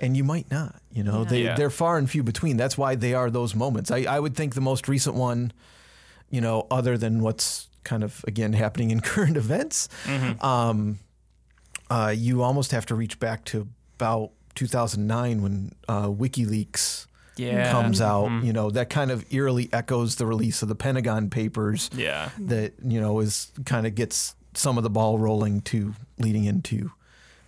[0.00, 0.80] and you might not.
[0.92, 1.54] You know, they Yeah.
[1.56, 2.56] they're far and few between.
[2.56, 3.90] That's why they are those moments.
[3.90, 5.52] I I would think the most recent one,
[6.30, 9.88] you know, other than what's kind of again happening in current events,
[10.40, 10.98] um,
[11.90, 17.06] uh, you almost have to reach back to about 2009 when uh, WikiLeaks
[17.38, 17.70] Yeah.
[17.72, 18.26] comes out.
[18.26, 18.46] Mm-hmm.
[18.46, 21.88] You know that kind of eerily echoes the release of the Pentagon Papers.
[21.94, 22.30] Yeah.
[22.38, 26.90] That you know is kind of gets some of the ball rolling to leading into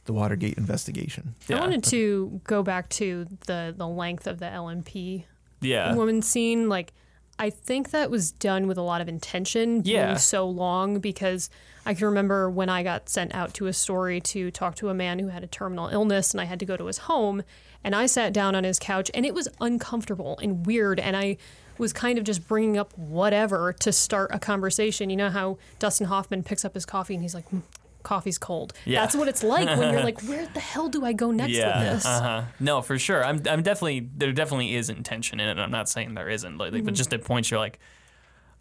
[0.05, 1.35] the Watergate investigation.
[1.49, 1.57] Yeah.
[1.57, 5.25] I wanted to go back to the the length of the LMP
[5.61, 5.95] Yeah.
[5.95, 6.69] woman scene.
[6.69, 6.93] Like,
[7.39, 10.17] I think that was done with a lot of intention, being Yeah.
[10.17, 11.49] so long because
[11.87, 14.95] I can remember when I got sent out to a story to talk to a
[14.95, 17.43] man who had a terminal illness, and I had to go to his home,
[17.85, 21.37] and I sat down on his couch, and it was uncomfortable and weird, and I
[21.79, 25.09] was kind of just bringing up whatever to start a conversation.
[25.11, 27.47] You know how Dustin Hoffman picks up his coffee and he's like.
[27.49, 27.61] "Hmm,
[28.03, 28.73] coffee's cold.
[28.87, 29.03] Yeah.
[29.03, 31.61] That's what it's like when you're like, where the hell do I go next with
[31.63, 32.07] this?
[32.07, 32.43] Uh huh.
[32.59, 33.23] No, for sure.
[33.23, 33.43] I'm.
[33.47, 34.09] I'm definitely.
[34.17, 35.61] There definitely is intention in it.
[35.61, 36.57] I'm not saying there isn't.
[36.57, 36.87] Like, Mm-hmm.
[36.87, 37.79] but just at points you're like,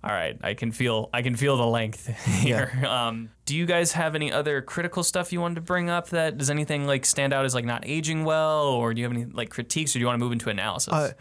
[0.03, 1.09] all right, I can feel.
[1.13, 2.07] I can feel the length
[2.41, 2.71] here.
[2.87, 6.09] Um, do you guys have any other critical stuff you wanted to bring up?
[6.09, 9.15] That does anything like stand out as like not aging well, or do you have
[9.15, 10.93] any like critiques, or do you want to move into analysis?
[10.93, 11.11] Uh,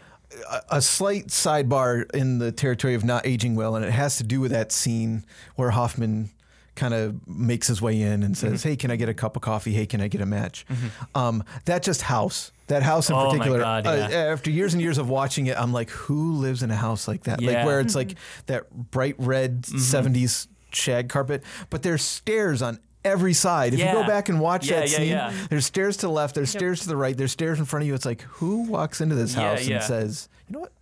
[0.69, 4.39] a slight sidebar in the territory of not aging well, and it has to do
[4.39, 5.25] with that scene
[5.55, 6.29] where Hoffman
[6.79, 8.49] kind of makes his way in and Mm-hmm.
[8.51, 9.73] says, "Hey, can I get a cup of coffee?
[9.73, 10.65] Hey, can I get a match?"
[11.13, 12.51] Um, that just house.
[12.67, 13.59] That house in Oh particular.
[13.59, 16.75] God, uh, after years and years of watching it, I'm like, who lives in a
[16.75, 17.41] house like that?
[17.41, 17.51] Yeah.
[17.51, 18.15] Like where it's like
[18.47, 19.77] that bright red Mm-hmm.
[20.13, 23.73] '70s shag carpet, but there's stairs on every side.
[23.73, 25.33] If you go back and watch Yeah, that scene, yeah.
[25.49, 27.87] there's stairs to the left, there's stairs to the right, there's stairs in front of
[27.87, 27.93] you.
[27.95, 29.75] It's like, who walks into this house yeah.
[29.77, 30.73] and says, you know what,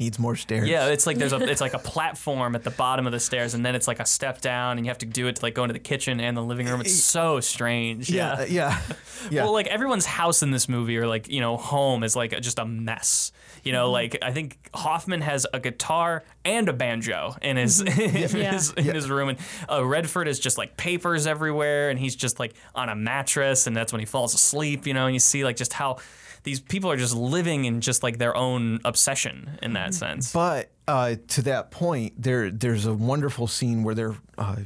[0.00, 0.68] needs more stairs?
[0.68, 3.54] Yeah, it's like there's a it's like a platform at the bottom of the stairs,
[3.54, 5.54] and then it's like a step down, and you have to do it to like
[5.54, 6.80] go into the kitchen and the living room.
[6.80, 8.10] It's so strange.
[8.10, 8.80] yeah, yeah,
[9.30, 9.44] yeah.
[9.44, 12.58] Well, like everyone's house in this movie, or like you know, home is like just
[12.58, 13.30] a mess.
[13.62, 17.96] You know, like I think Hoffman has a guitar and a banjo in his in,
[17.96, 18.52] Yeah.
[18.52, 19.38] his, in his room, and
[19.70, 23.76] uh, Redford is just like papers everywhere, and he's just like on a mattress, and
[23.76, 24.86] that's when he falls asleep.
[24.86, 25.98] You know, and you see like just how
[26.42, 30.32] these people are just living in just like their own obsession in that sense.
[30.32, 34.56] But uh, to that point, there there's a wonderful scene where they're uh,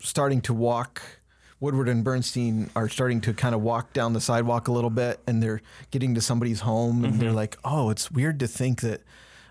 [0.00, 1.02] starting to walk.
[1.60, 5.18] Woodward and Bernstein are starting to kind of walk down the sidewalk a little bit,
[5.26, 5.60] and they're
[5.90, 7.20] getting to somebody's home, and Mm-hmm.
[7.20, 9.02] they're like, "Oh, it's weird to think that,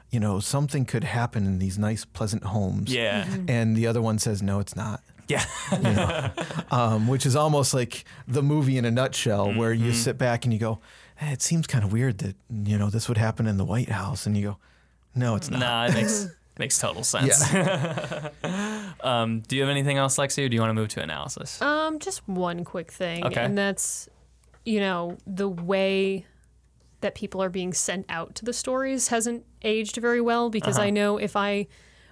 [0.09, 3.27] you know, something could happen in these nice, pleasant homes." Yeah.
[3.49, 5.43] And the other one says, "No, it's not." Yeah.
[6.71, 9.93] um, which is almost like the movie in a nutshell, where you Mm-hmm.
[10.01, 10.79] sit back and you go,
[11.17, 13.89] hey, "It seems kind of weird that you know this would happen in the White
[13.89, 14.57] House," and you go,
[15.15, 16.27] "No, it's not." Nah, it makes
[16.59, 17.43] makes total sense.
[19.01, 21.61] um, do you have anything else, Lexie, or do you want to move to analysis?
[21.61, 23.41] Um, just one quick thing, Okay.
[23.43, 24.09] and that's,
[24.65, 26.25] you know, the way
[27.01, 30.87] that people are being sent out to the stories hasn't aged very well because Uh-huh.
[30.87, 31.67] I know if I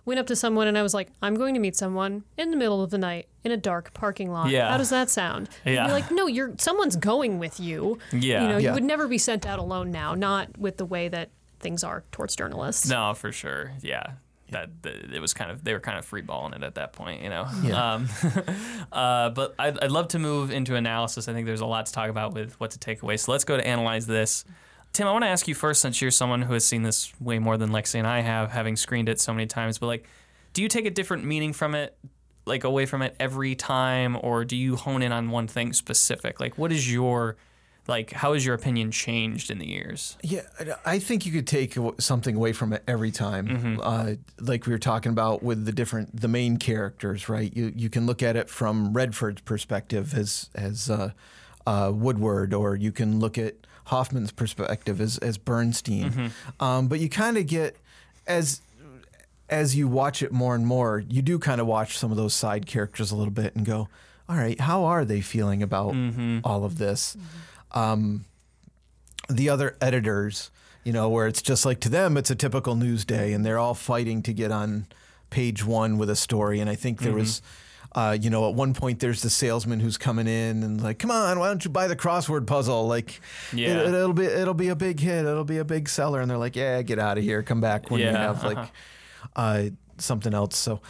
[0.05, 2.57] went up to someone and I was like, I'm going to meet someone in the
[2.57, 4.49] middle of the night in a dark parking lot.
[4.49, 4.69] Yeah.
[4.69, 5.49] How does that sound?
[5.65, 5.85] And Yeah.
[5.85, 7.97] You're like, no, you're someone's going with you.
[8.11, 8.43] Yeah.
[8.43, 8.69] You know, Yeah.
[8.69, 11.29] you would never be sent out alone now, not with the way that
[11.59, 12.87] things are towards journalists.
[12.87, 13.71] No, for sure.
[13.81, 14.03] Yeah.
[14.51, 16.93] That, that it was kind of they were kind of free balling it at that
[16.93, 17.47] point, you know.
[17.63, 17.93] Yeah.
[17.95, 18.07] Um,
[18.91, 21.27] uh, but I'd, I'd love to move into analysis.
[21.27, 23.17] I think there's a lot to talk about with what to take away.
[23.17, 24.45] So let's go to analyze this.
[24.95, 27.37] Tim, I want to ask you first, since you're someone who has seen this way
[27.37, 29.77] more than Lexie and I have, having screened it so many times.
[29.77, 30.07] But like,
[30.53, 31.97] do you take a different meaning from it,
[32.45, 36.39] like away from it every time, or do you hone in on one thing specific?
[36.39, 37.35] Like, what is your
[37.89, 38.13] like?
[38.13, 40.15] How has your opinion changed in the years?
[40.23, 43.47] Yeah, I- I think you could take something away from it every time.
[43.49, 43.81] Mm-hmm.
[43.83, 47.53] Uh, like we were talking about with the different, the main characters, right?
[47.53, 51.11] You you can look at it from Redford's perspective as as uh,
[51.67, 53.55] uh, Woodward, or you can look at
[53.85, 56.11] Hoffman's perspective as as Bernstein.
[56.11, 56.63] Mm-hmm.
[56.63, 57.77] Um, but you kind of get
[58.27, 58.61] as
[59.49, 62.33] as you watch it more and more, you do kind of watch some of those
[62.33, 63.87] side characters a little bit and go,
[64.27, 66.39] all right, how are they feeling about Mm-hmm.
[66.43, 67.15] all of this?
[67.71, 68.25] Um,
[69.29, 70.49] the other editors,
[70.83, 73.59] you know, where it's just like to them, it's a typical news day and they're
[73.59, 74.87] all fighting to get on
[75.29, 76.59] page one with a story.
[76.59, 77.05] And I think Mm-hmm.
[77.05, 77.41] there was.
[77.95, 81.09] Uh, you know, at one point there's the salesman who's coming in and like, come
[81.09, 82.87] on, why don't you buy the crossword puzzle?
[82.87, 83.21] Like,
[83.53, 83.83] Yeah.
[83.87, 86.37] it, will be it'll be a big hit, it'll be a big seller, and they're
[86.37, 88.69] like, yeah, get out of here, come back when you have like uh-huh.
[89.37, 90.57] uh, something else.
[90.57, 90.81] So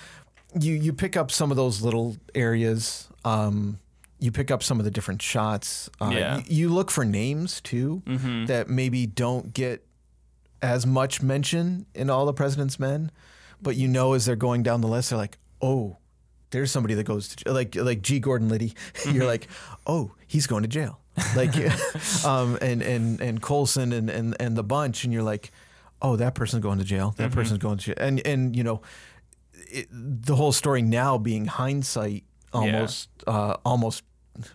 [0.60, 3.08] you you pick up some of those little areas.
[3.24, 3.78] Um,
[4.20, 5.90] you pick up some of the different shots.
[6.02, 6.38] Uh, Yeah.
[6.38, 8.46] you, you look for names too Mm-hmm.
[8.46, 9.86] that maybe don't get
[10.62, 13.12] as much mention in all the President's Men,
[13.62, 15.98] but you know as they're going down the list, they're like, oh,
[16.56, 18.20] there's somebody that goes to like like G.
[18.20, 18.74] Gordon Liddy.
[19.12, 19.48] You're like,
[19.86, 21.00] oh, he's going to jail.
[21.36, 21.54] Like,
[22.26, 25.52] um, and and and Colson and and and the bunch, and you're like,
[26.02, 27.14] oh, that person's going to jail.
[27.18, 27.96] That person's going to jail.
[27.98, 28.82] And and you know,
[29.54, 32.24] it, the whole story now being hindsight,
[32.54, 34.04] almost uh, almost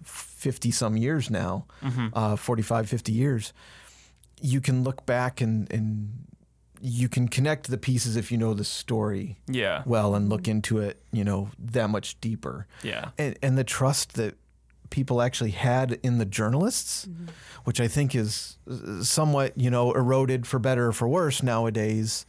[0.02, 1.66] fifty some years now,
[2.14, 3.52] uh, 45, 50 years.
[4.40, 6.26] You can look back and and
[6.80, 9.82] you can connect the pieces if you know the story Yeah.
[9.86, 12.66] well and look into it, you know, that much deeper.
[12.82, 13.10] Yeah.
[13.18, 14.36] And, and the trust that
[14.88, 17.06] people actually had in the journalists,
[17.64, 22.24] which I think is uh, somewhat, you know, eroded for better or for worse nowadays.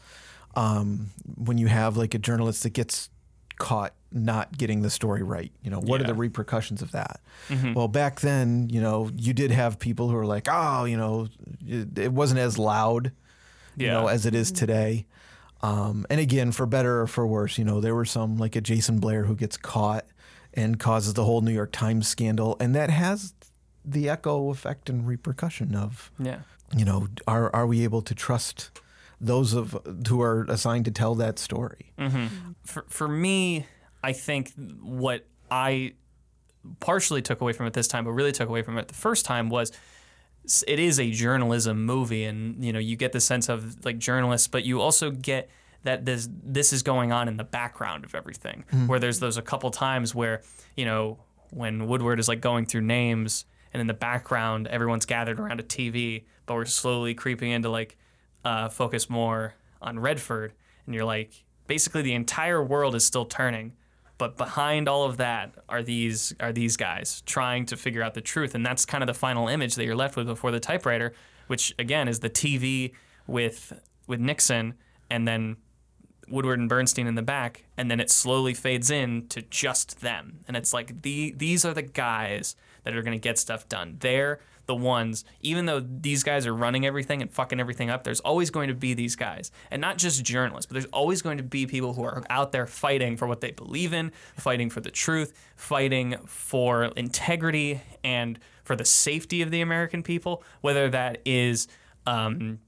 [0.55, 3.09] Um, when you have like a journalist that gets
[3.57, 7.21] caught not getting the story right, you know, what are the repercussions of that?
[7.73, 11.29] Well, back then, you know, you did have people who were like, oh, you know,
[11.65, 13.13] it, it wasn't as loud
[13.77, 14.13] you know, Yeah.
[14.13, 14.59] as it is mm-hmm.
[14.59, 15.05] today.
[15.61, 18.61] Um, and again, for better or for worse, you know, there were some like a
[18.61, 20.05] Jason Blair who gets caught
[20.53, 23.33] and causes the whole New York Times scandal, and that has
[23.85, 26.39] the echo effect and repercussion of Yeah.
[26.75, 28.69] you know are are we able to trust
[29.19, 29.77] those of
[30.07, 31.91] who are assigned to tell that story?
[31.97, 32.17] Mm-hmm.
[32.17, 32.51] Mm-hmm.
[32.63, 33.65] For for me,
[34.03, 35.93] I think what I
[36.79, 39.25] partially took away from it this time, but really took away from it the first
[39.25, 39.77] time was s-
[40.67, 44.47] it is a journalism movie, and you know you get the sense of like journalists,
[44.47, 45.49] but you also get
[45.83, 48.63] that this this is going on in the background of everything.
[48.87, 50.41] Where there's those a couple times where
[50.75, 51.17] you know
[51.51, 55.63] when Woodward is like going through names, and in the background everyone's gathered around a
[55.63, 57.97] TV, but we're slowly creeping into like
[58.45, 60.53] uh, focus more on Redford,
[60.85, 63.73] and you're like basically the entire world is still turning
[64.21, 68.21] but behind all of that are these are these guys trying to figure out the
[68.21, 68.53] truth.
[68.53, 71.11] And that's kind of the final image that you're left with before the typewriter
[71.47, 72.93] which again is the TV
[73.25, 73.73] with
[74.07, 74.75] with Nixon
[75.09, 75.57] and then
[76.29, 77.65] Woodward and Bernstein in the back.
[77.75, 80.45] And then it slowly fades in to just them.
[80.47, 83.97] And it's like the these are the guys that are going to get stuff done.
[83.99, 88.19] They're the ones even though these guys are running everything and fucking everything up there's
[88.21, 91.43] always going to be these guys and not just journalists but there's always going to
[91.43, 94.91] be people who are out there fighting for what they believe in fighting for the
[94.91, 101.67] truth fighting for integrity and for the safety of the american people whether that is
[102.07, 102.59] um,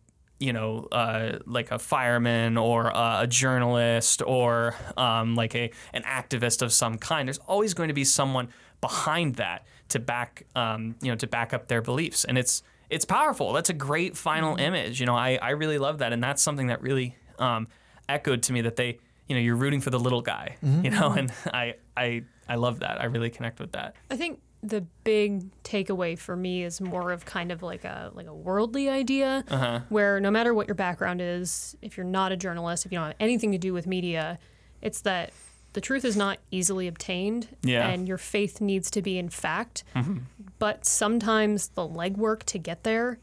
[0.44, 6.04] you know, uh, like a fireman or uh, a journalist or um, like a an
[6.04, 7.30] activist of some kind.
[7.30, 8.50] There's always going to be someone
[8.82, 13.06] behind that to back, um, you know, to back up their beliefs, and it's it's
[13.06, 13.54] powerful.
[13.54, 15.00] That's a great final image.
[15.00, 17.68] You know, I I really love that, and that's something that really um,
[18.10, 21.12] echoed to me that they, you know, you're rooting for the little guy, you know,
[21.14, 23.02] and I I I love that.
[23.02, 23.96] I really connect with that.
[24.12, 28.28] I think the big takeaway for me is more of kind of like a like
[28.28, 29.82] a worldly idea Uh-huh.
[29.90, 33.08] where no matter what your background is, if you're not a journalist, if you don't
[33.08, 34.40] have anything to do with media,
[34.82, 35.34] it's that
[35.74, 37.88] the truth is not easily obtained Yeah.
[37.90, 39.84] and your faith needs to be in fact.
[39.96, 40.18] Mm-hmm.
[40.60, 43.20] But sometimes the legwork to get there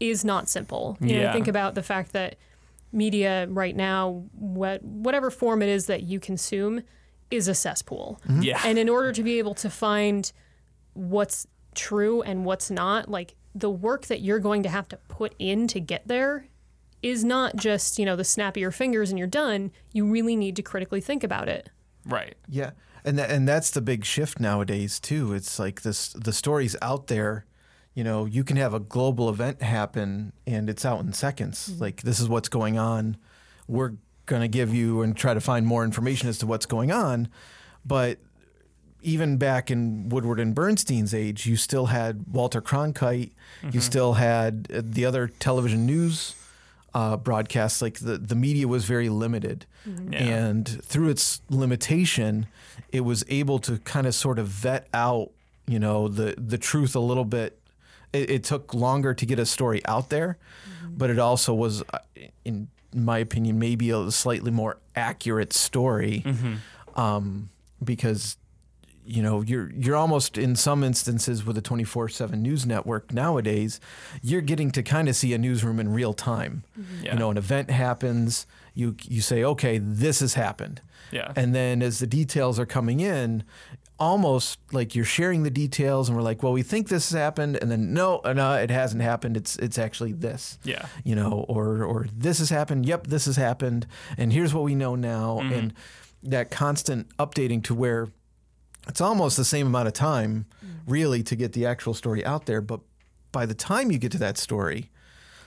[0.00, 0.96] is not simple.
[1.00, 1.32] You know, Yeah.
[1.32, 2.36] think about the fact that
[2.92, 6.82] media right now, what whatever form it is that you consume,
[7.30, 8.20] is a cesspool.
[8.40, 8.60] Yeah.
[8.64, 10.30] And in order to be able to find
[10.92, 15.34] what's true and what's not, like the work that you're going to have to put
[15.38, 16.46] in to get there
[17.02, 19.70] is not just, you know, the snap of your fingers and you're done.
[19.92, 21.68] You really need to critically think about it.
[22.06, 22.34] Right.
[22.48, 22.70] Yeah,
[23.04, 25.32] and tha- and that's the big shift nowadays too.
[25.32, 27.44] It's like this: the stories out there.
[27.94, 31.80] You know, you can have a global event happen, and it's out in seconds.
[31.80, 33.16] Like this is what's going on.
[33.68, 33.92] We're
[34.26, 37.28] gonna give you and try to find more information as to what's going on,
[37.84, 38.18] but
[39.02, 43.32] even back in Woodward and Bernstein's age, you still had Walter Cronkite.
[43.70, 46.34] You still had uh, the other television news
[46.94, 47.82] uh, broadcasts.
[47.82, 49.66] Like the, the media was very limited.
[50.10, 50.18] Yeah.
[50.18, 52.46] And through its limitation,
[52.90, 55.30] it was able to kind of sort of vet out,
[55.66, 57.60] you know, the, the truth a little bit.
[58.12, 60.38] It, it took longer to get a story out there,
[60.88, 61.98] but it also was, uh,
[62.44, 66.24] in my opinion, maybe a slightly more accurate story
[66.94, 67.50] um,
[67.82, 68.36] because
[69.06, 73.80] you know you're you're almost in some instances with a 24/7 news network nowadays
[74.22, 76.64] you're getting to kind of see a newsroom in real time.
[77.02, 77.12] Yeah.
[77.12, 80.80] you know an event happens you you say okay this has happened.
[81.10, 81.32] Yeah.
[81.36, 83.44] and then as the details are coming in
[84.00, 87.56] almost like you're sharing the details and we're like well we think this has happened
[87.62, 89.36] and then no uh, no it hasn't happened.
[89.36, 90.58] It's it's actually this.
[90.64, 90.86] Yeah.
[91.04, 92.86] you know or or this has happened.
[92.86, 93.86] Yep this has happened.
[94.16, 95.72] And here's what we know now and
[96.22, 98.08] that constant updating to where
[98.88, 100.70] it's almost the same amount of time mm.
[100.86, 102.80] really to get the actual story out there but
[103.32, 104.90] by the time you get to that story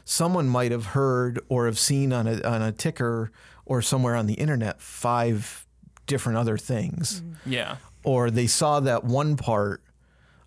[0.06, 3.32] someone might have heard or have seen on a on a ticker
[3.66, 5.66] or somewhere on the internet five
[6.08, 7.22] different other things.
[7.22, 7.36] Mm.
[7.46, 7.76] Yeah.
[8.04, 9.84] or they saw that one part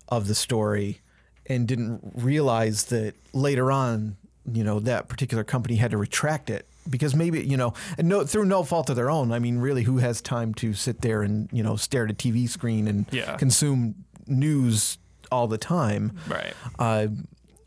[0.09, 0.99] of the story
[1.45, 4.17] and didn't realize that later on,
[4.51, 8.45] you know, that particular company had to retract it because maybe, you know, no through
[8.45, 9.31] no fault of their own.
[9.31, 12.13] I mean, really who has time to sit there and, you know, stare at a
[12.13, 13.37] TV screen and Yeah.
[13.37, 13.95] consume
[14.27, 14.97] news
[15.31, 16.17] all the time?
[16.27, 16.53] Right.
[16.79, 17.07] Uh,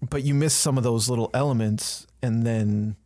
[0.03, 2.97] but you miss some of those little elements and then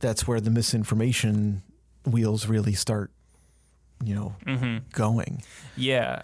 [0.00, 1.62] that's where the misinformation
[2.04, 3.10] wheels really start,
[4.02, 4.34] you know,
[4.92, 5.42] going.
[5.76, 6.22] Yeah.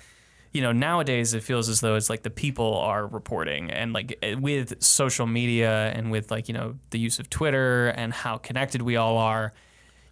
[0.53, 4.19] You know, nowadays it feels as though it's like the people are reporting and like
[4.23, 8.39] eh, with social media and with like, you know, the use of Twitter and how
[8.39, 9.53] connected we all are,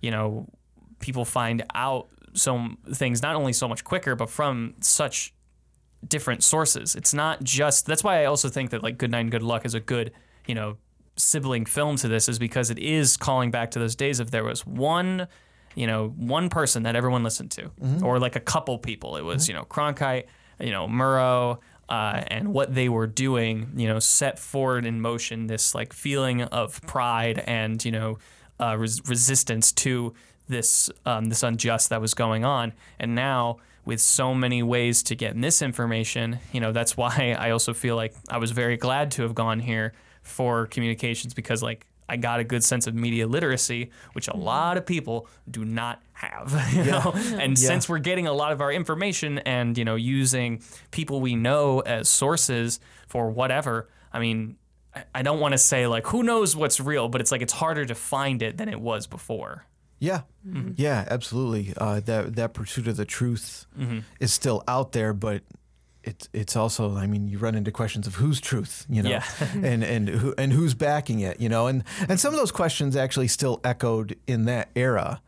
[0.01, 0.47] you know,
[0.99, 5.33] people find out some things not only so much quicker but from such
[6.07, 6.95] different sources.
[6.95, 9.65] It's not just that's why I also think that like Good Night and Good Luck
[9.65, 10.13] is a good,
[10.47, 10.77] you know,
[11.17, 14.45] sibling film to this is because it is calling back to those days of there
[14.45, 15.29] was one
[15.77, 17.71] you know, one person that everyone listened to,
[18.03, 19.17] or like a couple people.
[19.17, 20.25] It was, you know, Cronkite,
[20.59, 21.59] you know, Murrow,
[21.89, 26.43] uh, and what they were doing, you know, set forward in motion this like feeling
[26.43, 28.19] of pride and, you know,
[28.59, 30.13] uh, res- resistance to
[30.49, 32.73] this um, this unjust that was going on.
[32.99, 37.75] And now with so many ways to get misinformation, you know, that's why I also
[37.75, 39.93] feel like I was very glad to have gone here
[40.23, 44.43] for communications because like I got a good sense of media literacy, which a mm-hmm.
[44.43, 46.55] lot of people do not have.
[46.73, 47.13] You know?
[47.15, 47.69] And Yeah.
[47.69, 51.81] since we're getting a lot of our information and, you know, using people we know
[51.81, 54.57] as sources for whatever, I mean,
[55.15, 57.85] I- don't want to say like who knows what's real, but it's like it's harder
[57.85, 59.67] to find it than it was before.
[59.99, 60.73] Yeah, mm-hmm.
[60.77, 61.73] yeah, absolutely.
[61.77, 64.01] Uh, that that pursuit of the truth mm-hmm.
[64.21, 65.43] is still out there, but
[66.07, 66.97] it's it's also.
[66.97, 69.25] I mean, you run into questions of whose truth, you know, Yeah.
[69.55, 72.97] and and who and who's backing it, you know, and and some of those questions
[72.97, 75.21] actually still echoed in that era.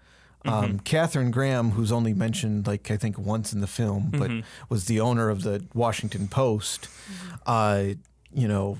[0.44, 4.30] Um, Katharine Graham, who's only mentioned like I think once in the film, but
[4.70, 6.88] was the owner of the Washington Post,
[7.44, 7.84] uh,
[8.32, 8.78] you know,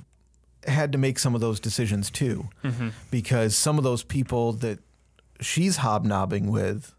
[0.67, 2.49] had to make some of those decisions too,
[3.11, 4.79] because some of those people that
[5.41, 6.95] she's hobnobbing with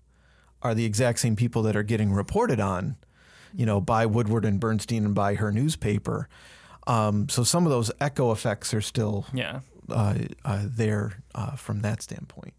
[0.61, 2.95] are the exact same people that are getting reported on,
[3.53, 6.27] you know, by Woodward and Bernstein and by her newspaper.
[6.87, 9.59] Um, so some of those echo effects are still Yeah.
[9.89, 10.15] uh,
[10.45, 12.53] uh, there uh, from that standpoint.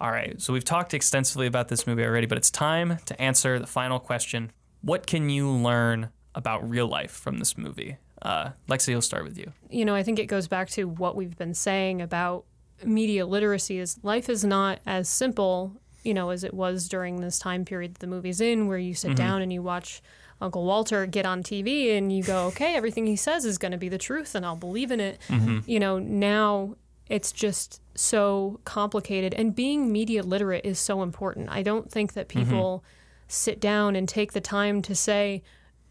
[0.00, 0.40] All right.
[0.40, 3.98] So we've talked extensively about this movie already, but it's time to answer the final
[4.00, 4.50] question.
[4.80, 7.98] What can you learn about real life from this movie?
[8.20, 9.52] Uh, Lexie, we'll start with you.
[9.70, 12.44] you know, I think it goes back to what we've been saying about
[12.84, 15.72] media literacy is life is not as simple,
[16.04, 18.94] you know, as it was during this time period that the movie's in, where you
[18.94, 20.02] sit down and you watch
[20.42, 23.78] Uncle Walter get on TV and you go, okay, everything he says is going to
[23.78, 25.20] be the truth and I'll believe in it.
[25.28, 25.60] Mm-hmm.
[25.70, 26.74] You know, now
[27.08, 31.48] it's just so complicated and being media literate is so important.
[31.50, 32.50] I don't think that mm-hmm.
[32.50, 32.84] people
[33.28, 35.42] sit down and take the time to say,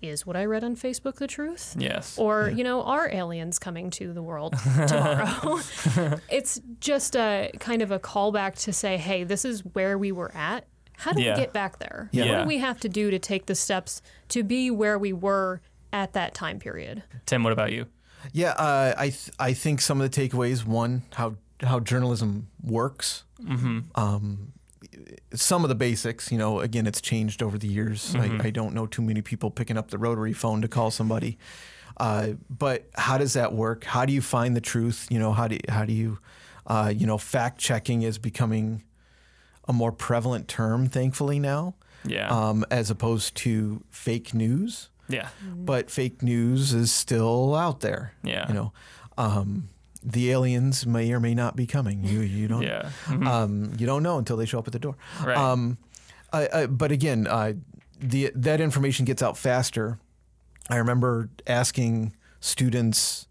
[0.02, 1.76] is what I read on Facebook the truth?
[1.78, 2.18] Yes.
[2.18, 4.56] Or, you know, are aliens coming to the world
[4.88, 5.60] tomorrow?
[6.30, 10.32] it's just a kind of a callback to say, hey, this is where we were
[10.36, 10.66] at.
[11.02, 11.36] How do Yeah.
[11.36, 12.10] we get back there?
[12.12, 12.30] Yeah.
[12.38, 15.62] What do we have to do to take the steps to be where we were
[15.92, 17.04] at that time period?
[17.26, 17.88] Tim, what about you?
[18.34, 23.24] Yeah, uh, I th- I think some of the takeaways one how how journalism works.
[23.96, 24.54] Um,
[25.34, 28.16] some of the basics, you know, again, it's changed over the years.
[28.16, 31.38] I, I don't know too many people picking up the rotary phone to call somebody.
[31.98, 33.84] Uh, but how does that work?
[33.86, 35.08] How do you find the truth?
[35.10, 36.20] You know, how do how do you,
[36.68, 38.84] uh, you know, fact checking is becoming
[39.68, 41.76] a more prevalent term, thankfully now,
[42.06, 42.30] Yeah.
[42.30, 45.30] um, as opposed to fake news yeah.
[45.56, 48.14] but fake news is still out there.
[48.24, 48.48] Yeah.
[48.48, 48.74] You know,
[49.18, 49.70] um,
[50.04, 52.04] the aliens may or may not be coming.
[52.04, 52.90] You you don't Yeah.
[53.10, 54.96] um, you don't know until they show up at the door.
[55.24, 55.38] Right.
[55.38, 55.78] Um,
[56.34, 57.54] I, I, but again, uh,
[58.00, 60.00] the that information gets out faster.
[60.70, 63.28] I remember asking students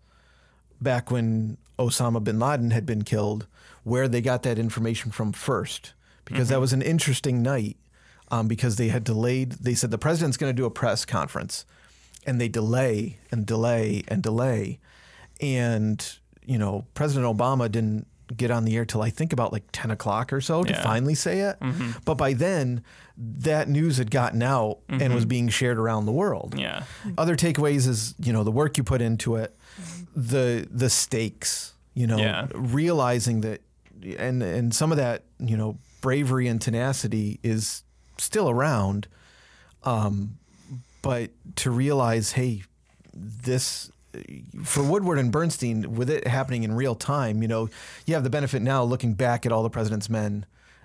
[0.80, 3.46] back when Osama bin Laden had been killed
[3.82, 5.94] where they got that information from first,
[6.30, 6.60] because that mm-hmm.
[6.60, 7.76] was an interesting night.
[8.32, 11.66] Um, because they had delayed, they said the president's going to do a press conference,
[12.24, 14.78] and they delay and delay and delay,
[15.40, 19.64] and you know President Obama didn't get on the air till I think about like
[19.72, 20.80] ten o'clock or so to Yeah.
[20.82, 21.58] finally say it.
[21.60, 21.90] Mm-hmm.
[22.04, 22.84] But by then,
[23.16, 25.28] that news had gotten out and was mm-hmm.
[25.28, 26.54] being shared around the world.
[26.56, 26.84] Yeah.
[27.18, 29.56] Other takeaways is you know the work you put into it,
[30.14, 31.74] the the stakes.
[31.94, 32.46] You know, Yeah.
[32.54, 33.62] realizing that,
[34.18, 37.82] and and some of that you know bravery and tenacity is
[38.18, 39.08] still around.
[39.84, 40.38] Um,
[41.02, 42.62] but to realize, hey,
[43.14, 43.90] this
[44.64, 47.68] for Woodward and Bernstein, with it happening in real time, you know,
[48.06, 50.44] you have the benefit now looking back at all the president's men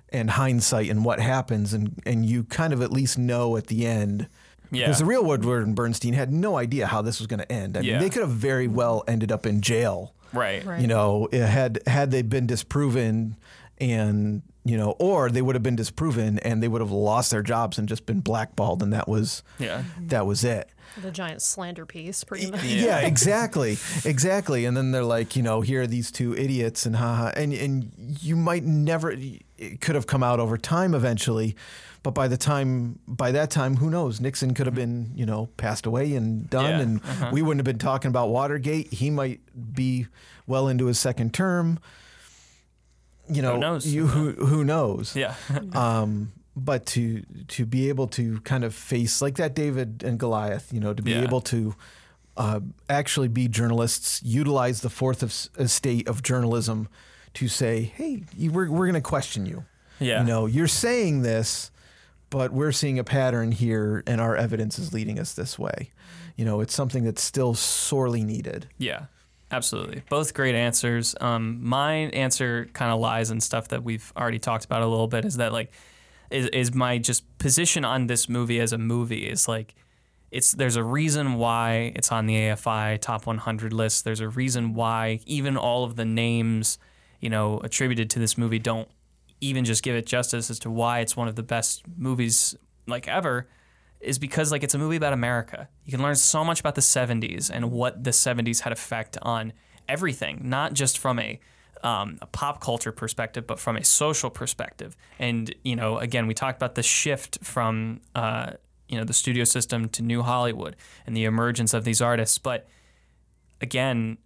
[0.10, 3.86] and hindsight and what happens, and and you kind of at least know at the
[3.86, 4.28] end.
[4.72, 4.86] Yeah.
[4.86, 7.78] Because the real Woodward and Bernstein had no idea how this was going to end.
[7.78, 7.94] I Yeah.
[7.94, 10.14] mean, they could have very well ended up in jail.
[10.34, 10.66] Right.
[10.66, 10.82] Right.
[10.82, 13.36] You know, it had had they been disproven,
[13.80, 17.44] and you know, or they would have been disproven and they would have lost their
[17.44, 19.84] jobs and just been blackballed, and that was Yeah.
[20.08, 20.68] that was it.
[21.02, 22.64] The giant slander piece, pretty much.
[22.64, 24.64] Yeah, exactly, exactly.
[24.66, 27.92] And then they're like, you know, here are these two idiots, and haha, and and
[28.22, 29.12] you might never.
[29.58, 31.56] It could have come out over time eventually,
[32.02, 34.22] but by the time by that time, who knows?
[34.22, 37.30] Nixon could have been, you know, passed away and done, Yeah, and uh-huh.
[37.34, 38.94] we wouldn't have been talking about Watergate.
[38.94, 39.42] He might
[39.74, 40.08] be
[40.48, 41.78] well into his second term.
[43.30, 43.86] You know, knows?
[43.88, 45.16] You who who knows?
[45.22, 45.36] Yeah.
[45.74, 50.72] um, but to to be able to kind of face like that David and Goliath,
[50.72, 51.24] you know, to be Yeah.
[51.24, 51.76] able to
[52.38, 56.88] uh, actually be journalists, utilize the fourth of, estate of journalism
[57.34, 59.66] to say, hey, you, we're we're going to question you.
[60.00, 60.22] Yeah.
[60.22, 61.72] You know, you're saying this,
[62.30, 65.92] but we're seeing a pattern here, and our evidence is leading us this way.
[66.36, 68.68] You know, it's something that's still sorely needed.
[68.78, 69.06] Yeah,
[69.52, 70.04] absolutely.
[70.10, 71.16] Both great answers.
[71.20, 75.08] Um, my answer kind of lies in stuff that we've already talked about a little
[75.08, 75.26] bit.
[75.26, 75.72] Is that like,
[76.30, 79.76] is, is my just position on this movie as a movie is like,
[80.32, 84.04] it's there's a reason why it's on the AFI top 100 list.
[84.04, 86.78] There's a reason why even all of the names,
[87.22, 88.90] you know, attributed to this movie don't
[89.40, 92.56] even just give it justice as to why it's one of the best movies
[92.88, 93.48] like ever
[94.06, 95.68] is because like it's a movie about America.
[95.84, 99.54] You can learn so much about the 70s and what the 70s had effect on
[99.88, 101.40] everything, not just from a,
[101.84, 104.96] um, a pop culture perspective, but from a social perspective.
[105.20, 108.54] And you know, again, we talked about the shift from uh,
[108.88, 110.76] you know the studio system to New Hollywood
[111.06, 112.38] and the emergence of these artists.
[112.38, 112.68] But
[113.62, 114.18] again,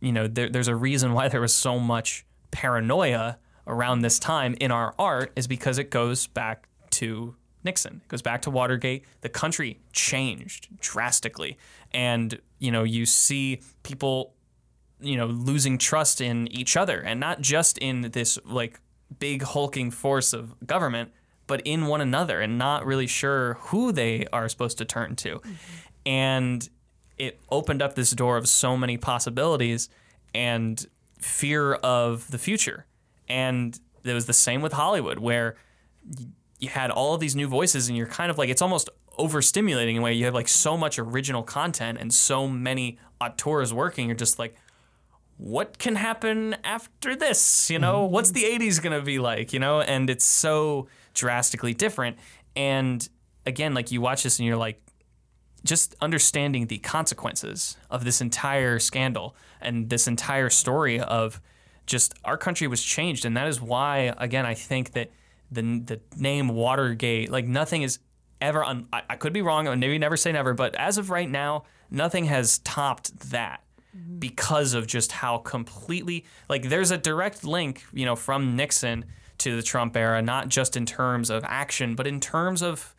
[0.00, 4.54] you know, there, there's a reason why there was so much paranoia around this time
[4.60, 7.34] in our art is because it goes back to
[7.64, 8.02] Nixon.
[8.04, 9.04] It goes back to Watergate.
[9.22, 11.58] The country changed drastically.
[11.92, 14.34] And, you know, you see people,
[15.00, 18.80] you know, losing trust in each other and not just in this like
[19.18, 21.10] big hulking force of government,
[21.46, 25.40] but in one another and not really sure who they are supposed to turn to.
[26.06, 26.68] And
[27.18, 29.88] it opened up this door of so many possibilities
[30.34, 30.84] and
[31.18, 32.86] fear of the future.
[33.28, 35.56] And it was the same with Hollywood, where
[36.64, 39.92] you had all of these new voices, and you're kind of like it's almost overstimulating
[39.92, 40.12] in a way.
[40.12, 44.08] You have like so much original content and so many auteurs working.
[44.08, 44.56] You're just like,
[45.36, 47.70] what can happen after this?
[47.70, 48.12] You know, mm-hmm.
[48.12, 49.52] what's the 80s going to be like?
[49.52, 52.18] You know, and it's so drastically different.
[52.56, 53.06] And
[53.46, 54.80] again, like you watch this and you're like,
[55.64, 61.40] just understanding the consequences of this entire scandal and this entire story of
[61.86, 63.24] just our country was changed.
[63.24, 65.10] And that is why, again, I think that
[65.54, 67.98] the, the name Watergate, like nothing is
[68.40, 71.10] ever, un, I, I could be wrong, or maybe never say never, but as of
[71.10, 73.62] right now, nothing has topped that
[73.96, 74.18] mm-hmm.
[74.18, 79.04] because of just how completely like there's a direct link you know from Nixon
[79.38, 82.93] to the Trump era not just in terms of action but in terms of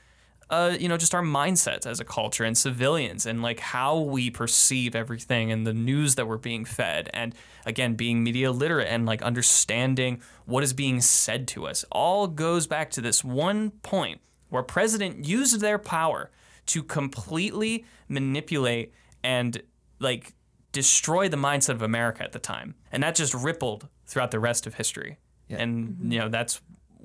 [0.50, 4.30] uh, you know just our mindsets as a culture and civilians and like how we
[4.30, 7.34] perceive everything and the news that we're being fed and
[7.66, 12.68] again being media literate and like understanding what is being said to us all goes
[12.68, 16.30] back to this one point where president used their power
[16.66, 18.94] to completely manipulate
[19.24, 19.62] and
[20.00, 20.34] like
[20.72, 24.68] destroy the mindset of America at the time, and that just rippled throughout the rest
[24.68, 25.18] of history.
[25.50, 26.62] And you know that's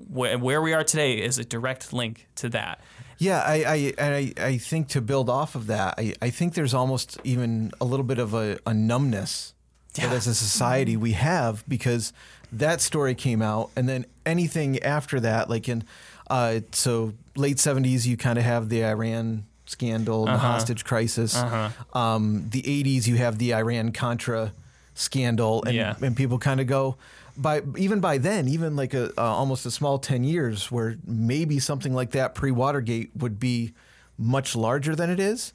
[0.09, 2.81] wh- where we are today is a direct link to that.
[3.21, 6.73] Yeah, I, I, I, I think to build off of that, I, I think there's
[6.73, 9.53] almost even a little bit of a, a numbness
[9.93, 12.13] that as a society we have because
[12.51, 15.83] that story came out, and then anything after that, like in,
[16.31, 21.35] uh, so late 70s, you kind of have the Iran scandal, and the hostage crisis.
[21.35, 24.51] Uh Um, the 80s, you have the Iran Contra
[24.95, 25.95] scandal, and, Yeah.
[26.01, 26.97] and people kind of go,
[27.37, 31.59] by even by then, even like a uh, almost a small ten years, where maybe
[31.59, 33.73] something like that pre Watergate would be
[34.17, 35.53] much larger than it is.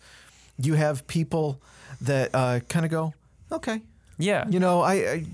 [0.59, 1.61] You have people
[2.01, 3.15] that uh, kind of go,
[3.53, 3.83] okay,
[4.19, 5.25] Yeah, you know, I, I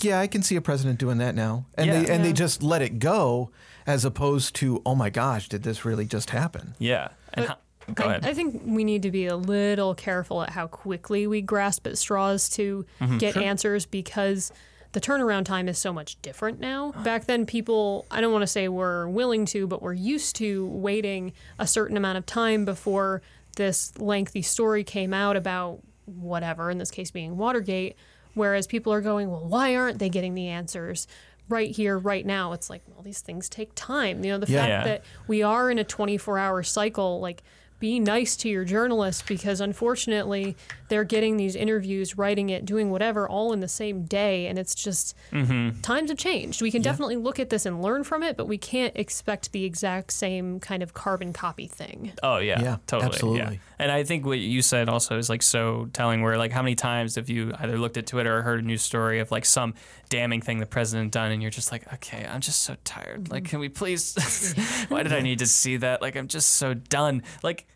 [0.00, 2.14] yeah, I can see a president doing that now, and they Yeah.
[2.14, 3.50] and they just let it go,
[3.86, 6.74] as opposed to, oh my gosh, did this really just happen?
[6.78, 7.08] yeah.
[7.34, 8.26] And But go I, ahead.
[8.26, 11.98] I think we need to be a little careful at how quickly we grasp at
[11.98, 13.18] straws to Mm-hmm.
[13.18, 14.52] get answers because
[14.94, 16.92] the turnaround time is so much different now.
[17.04, 20.66] Back then, people, I don't want to say were willing to, but were used to
[20.68, 23.20] waiting a certain amount of time before
[23.56, 27.96] this lengthy story came out about whatever, in this case being Watergate.
[28.34, 31.06] Whereas people are going, well, why aren't they getting the answers?
[31.48, 34.24] Right here, right now, it's like, well, these things take time.
[34.24, 34.58] You know, the Yeah.
[34.60, 34.84] fact Yeah.
[34.84, 37.42] that we are in a 24 hour cycle like
[37.84, 40.56] be nice to your journalists because unfortunately
[40.88, 44.74] they're getting these interviews writing it doing whatever all in the same day and it's
[44.74, 45.80] just Mm-hmm.
[45.80, 48.56] times have changed we can definitely look at this and learn from it but we
[48.56, 53.10] can't expect the exact same kind of carbon copy thing Oh yeah, Yeah, totally.
[53.12, 53.54] absolutely.
[53.56, 53.60] Yeah.
[53.78, 56.22] And I think what you said also is like so telling.
[56.22, 58.82] Where like how many times have you either looked at Twitter or heard a news
[58.82, 59.74] story of like some
[60.08, 63.30] damning thing the president done, and you're just like, okay, I'm just so tired.
[63.30, 64.54] Like, can we please?
[64.88, 66.00] Why did I need to see that?
[66.02, 67.22] Like, I'm just so done.
[67.42, 67.66] Like.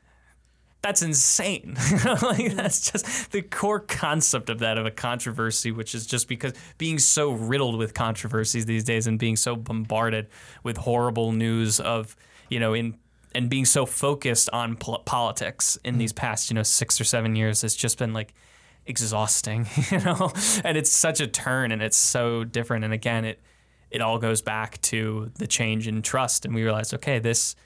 [0.89, 1.75] That's insane.
[1.77, 2.57] like mm-hmm.
[2.57, 6.99] that's just the core concept of that of a controversy, which is just because being
[6.99, 10.29] so riddled with controversies these days and being so bombarded
[10.63, 12.17] with horrible news of
[12.49, 12.97] you know in
[13.35, 15.99] and being so focused on pol- politics in mm-hmm.
[15.99, 18.33] these past you know six or seven years has just been like
[18.87, 20.33] exhausting you know?
[20.65, 22.87] And it's such a turn and it's so different.
[22.87, 23.43] And again it
[23.91, 27.57] it all goes back to the change in trust, and we realized, okay, this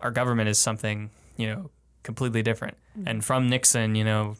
[0.00, 1.70] our government is something you know
[2.02, 2.76] completely different.
[2.98, 3.08] Mm-hmm.
[3.08, 4.36] And from Nixon, you know,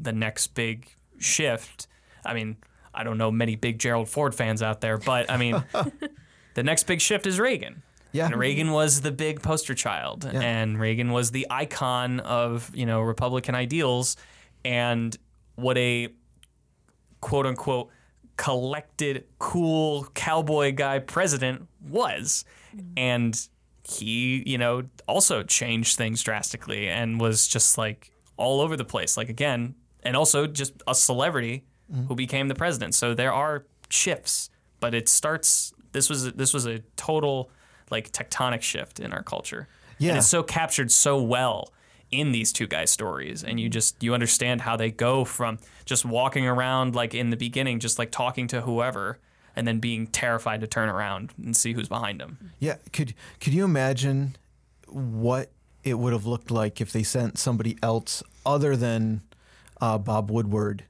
[0.00, 1.86] the next big shift.
[2.24, 2.56] I mean,
[2.94, 5.62] I don't know many big Gerald Ford fans out there, but I mean,
[6.54, 7.82] the next big shift is Reagan.
[8.12, 8.26] Yeah.
[8.26, 10.40] And Reagan was the big poster child, Yeah.
[10.40, 14.16] and Reagan was the icon of you know Republican ideals,
[14.64, 15.16] and
[15.56, 16.08] what a
[17.20, 17.90] quote unquote
[18.36, 22.44] collected, cool cowboy guy president was,
[22.74, 22.86] mm-hmm.
[22.96, 23.48] and
[23.86, 29.16] he you know also changed things drastically and was just like all over the place.
[29.16, 32.14] Like again, and also just a celebrity who mm-hmm.
[32.14, 32.94] became the president.
[32.94, 34.50] So there are shifts,
[34.80, 35.72] but it starts.
[35.92, 37.50] This was this was a total
[37.90, 39.68] like tectonic shift in our culture.
[39.98, 40.10] Yeah.
[40.10, 41.72] and it's so captured so well
[42.10, 43.72] in these two guys' stories, and you mm-hmm.
[43.72, 47.98] just you understand how they go from just walking around like in the beginning, just
[47.98, 49.18] like talking to whoever,
[49.56, 52.52] and then being terrified to turn around and see who's behind them.
[52.60, 54.36] Yeah, could could you imagine
[54.86, 55.50] what
[55.82, 59.22] it would have looked like if they sent somebody else other than
[59.80, 60.84] uh, Bob Woodward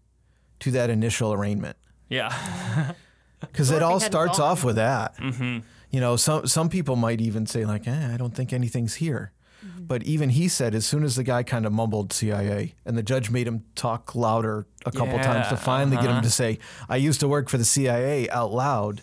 [0.60, 1.76] to that initial arraignment?
[2.08, 2.92] Yeah,
[3.40, 5.16] Because it all starts off with that.
[5.18, 5.58] Mm-hmm.
[5.90, 9.32] You know, some some people might even say like, eh, "I don't think anything's here,"
[9.66, 9.84] Mm-hmm.
[9.84, 13.02] but even he said as soon as the guy kind of mumbled CIA, and the
[13.02, 16.28] judge made him talk louder a couple times to Yeah, finally get him to uh-huh.
[16.28, 19.02] say, "I used to work for the CIA" out loud.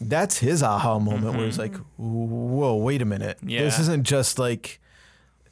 [0.00, 2.56] That's his aha moment where he's like, mm-hmm.
[2.56, 3.38] "Whoa, wait a minute!
[3.42, 4.80] This isn't just like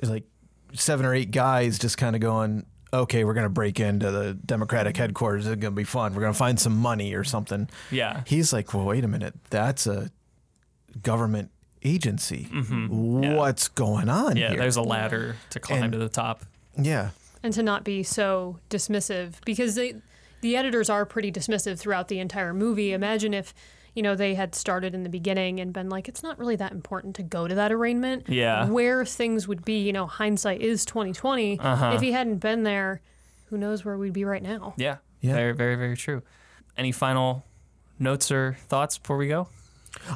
[0.02, 0.24] like
[0.74, 4.94] seven or eight guys just kind of going." Okay, we're gonna break into the Democratic
[4.94, 5.02] mm-hmm.
[5.02, 5.46] headquarters.
[5.48, 6.14] It's gonna be fun.
[6.14, 7.68] We're gonna find some money or something.
[7.90, 8.22] yeah.
[8.24, 9.34] He's like, well, wait a minute.
[9.50, 10.10] That's a
[11.02, 11.50] government
[11.84, 12.44] agency.
[12.88, 14.36] What's going on Mm-hmm.
[14.38, 14.58] Yeah, here?
[14.58, 16.44] there's a ladder to climb And- to the top.
[16.76, 17.10] yeah.
[17.42, 19.94] and to not be so dismissive because they
[20.40, 23.54] the editors are pretty dismissive throughout the entire movie imagine if
[23.94, 26.72] you know they had started in the beginning and been like it's not really that
[26.72, 28.66] important to go to that arraignment Yeah.
[28.68, 31.92] where things would be you know hindsight is 2020 Uh-huh.
[31.94, 33.00] if he hadn't been there
[33.46, 35.34] who knows where we'd be right now Yeah, Yeah.
[35.34, 36.22] very, very, very true.
[36.76, 37.44] Any final
[37.98, 39.48] notes or thoughts before we go?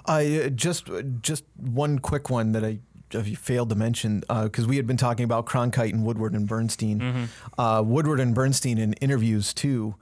[0.07, 0.91] I uh, just
[1.23, 2.79] just one quick one that I
[3.15, 7.01] uh, failed to mention because we had been talking about Cronkite and Woodward and Bernstein.
[7.01, 7.61] Mm-hmm.
[7.61, 9.95] Uh, Woodward and Bernstein in interviews too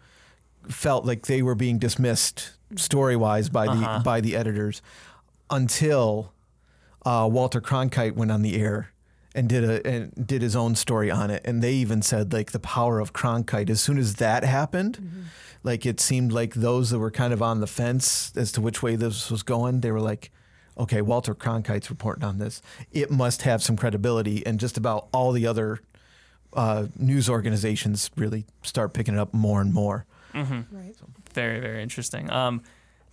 [0.69, 3.99] felt like they were being dismissed story wise by Uh-huh.
[3.99, 4.83] the by the editors
[5.51, 6.33] until
[7.05, 8.91] uh, Walter Cronkite went on the air
[9.35, 12.53] and did a and did his own story on it, and they even said like
[12.53, 13.71] the power of Cronkite.
[13.71, 14.99] As soon as that happened,
[15.63, 18.83] like it seemed like those that were kind of on the fence as to which
[18.83, 20.31] way this was going, they were like,
[20.79, 22.61] okay, Walter Cronkite's reporting on this.
[22.93, 25.81] It must have some credibility, and just about all the other
[26.53, 30.07] uh, news organizations really start picking it up more and more.
[30.35, 31.07] right So.
[31.33, 32.31] Very, very interesting.
[32.31, 32.63] Um,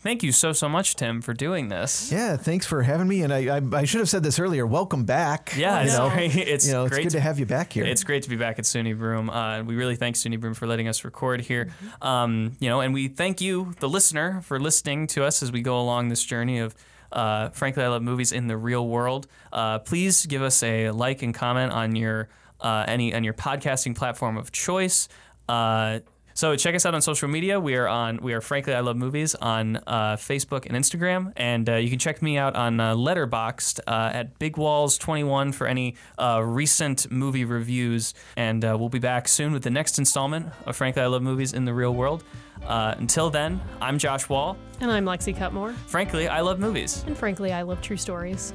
[0.03, 2.11] thank you so, so much, Tim, for doing this.
[2.11, 3.23] Yeah, thanks for having me.
[3.23, 4.67] And I, I, I should have said this earlier.
[4.67, 5.53] Welcome back.
[5.57, 6.09] Yeah, Oh, it's no.
[6.09, 6.35] great.
[6.35, 7.85] It's you know, it's great good to have you back here.
[7.85, 9.29] It's great to be back at SUNY Broome.
[9.29, 11.71] Uh, and we really thank SUNY Broome for letting us record here.
[12.01, 15.61] Um, you know, and we thank you, the listener, for listening to us as we
[15.61, 16.75] go along this journey of.
[17.11, 19.27] Uh, frankly, I love movies in the real world.
[19.51, 22.27] Uh, please give us a like and comment on your
[22.59, 25.07] uh, any on your podcasting platform of choice.
[25.47, 25.99] Uh,
[26.33, 27.59] so check us out on social media.
[27.59, 31.69] We are on we are frankly I love movies on uh, Facebook and Instagram, and
[31.69, 35.51] uh, you can check me out on uh, Letterboxd uh, at Big Wahls Twenty One
[35.51, 38.13] for any uh, recent movie reviews.
[38.35, 41.53] And uh, we'll be back soon with the next installment of Frankly I Love Movies
[41.53, 42.23] in the Real World.
[42.65, 44.55] Uh, until then, I'm Josh Wall.
[44.79, 47.03] and i'm lexie cutmore Frankly, I love movies.
[47.07, 48.53] and frankly i love true stories.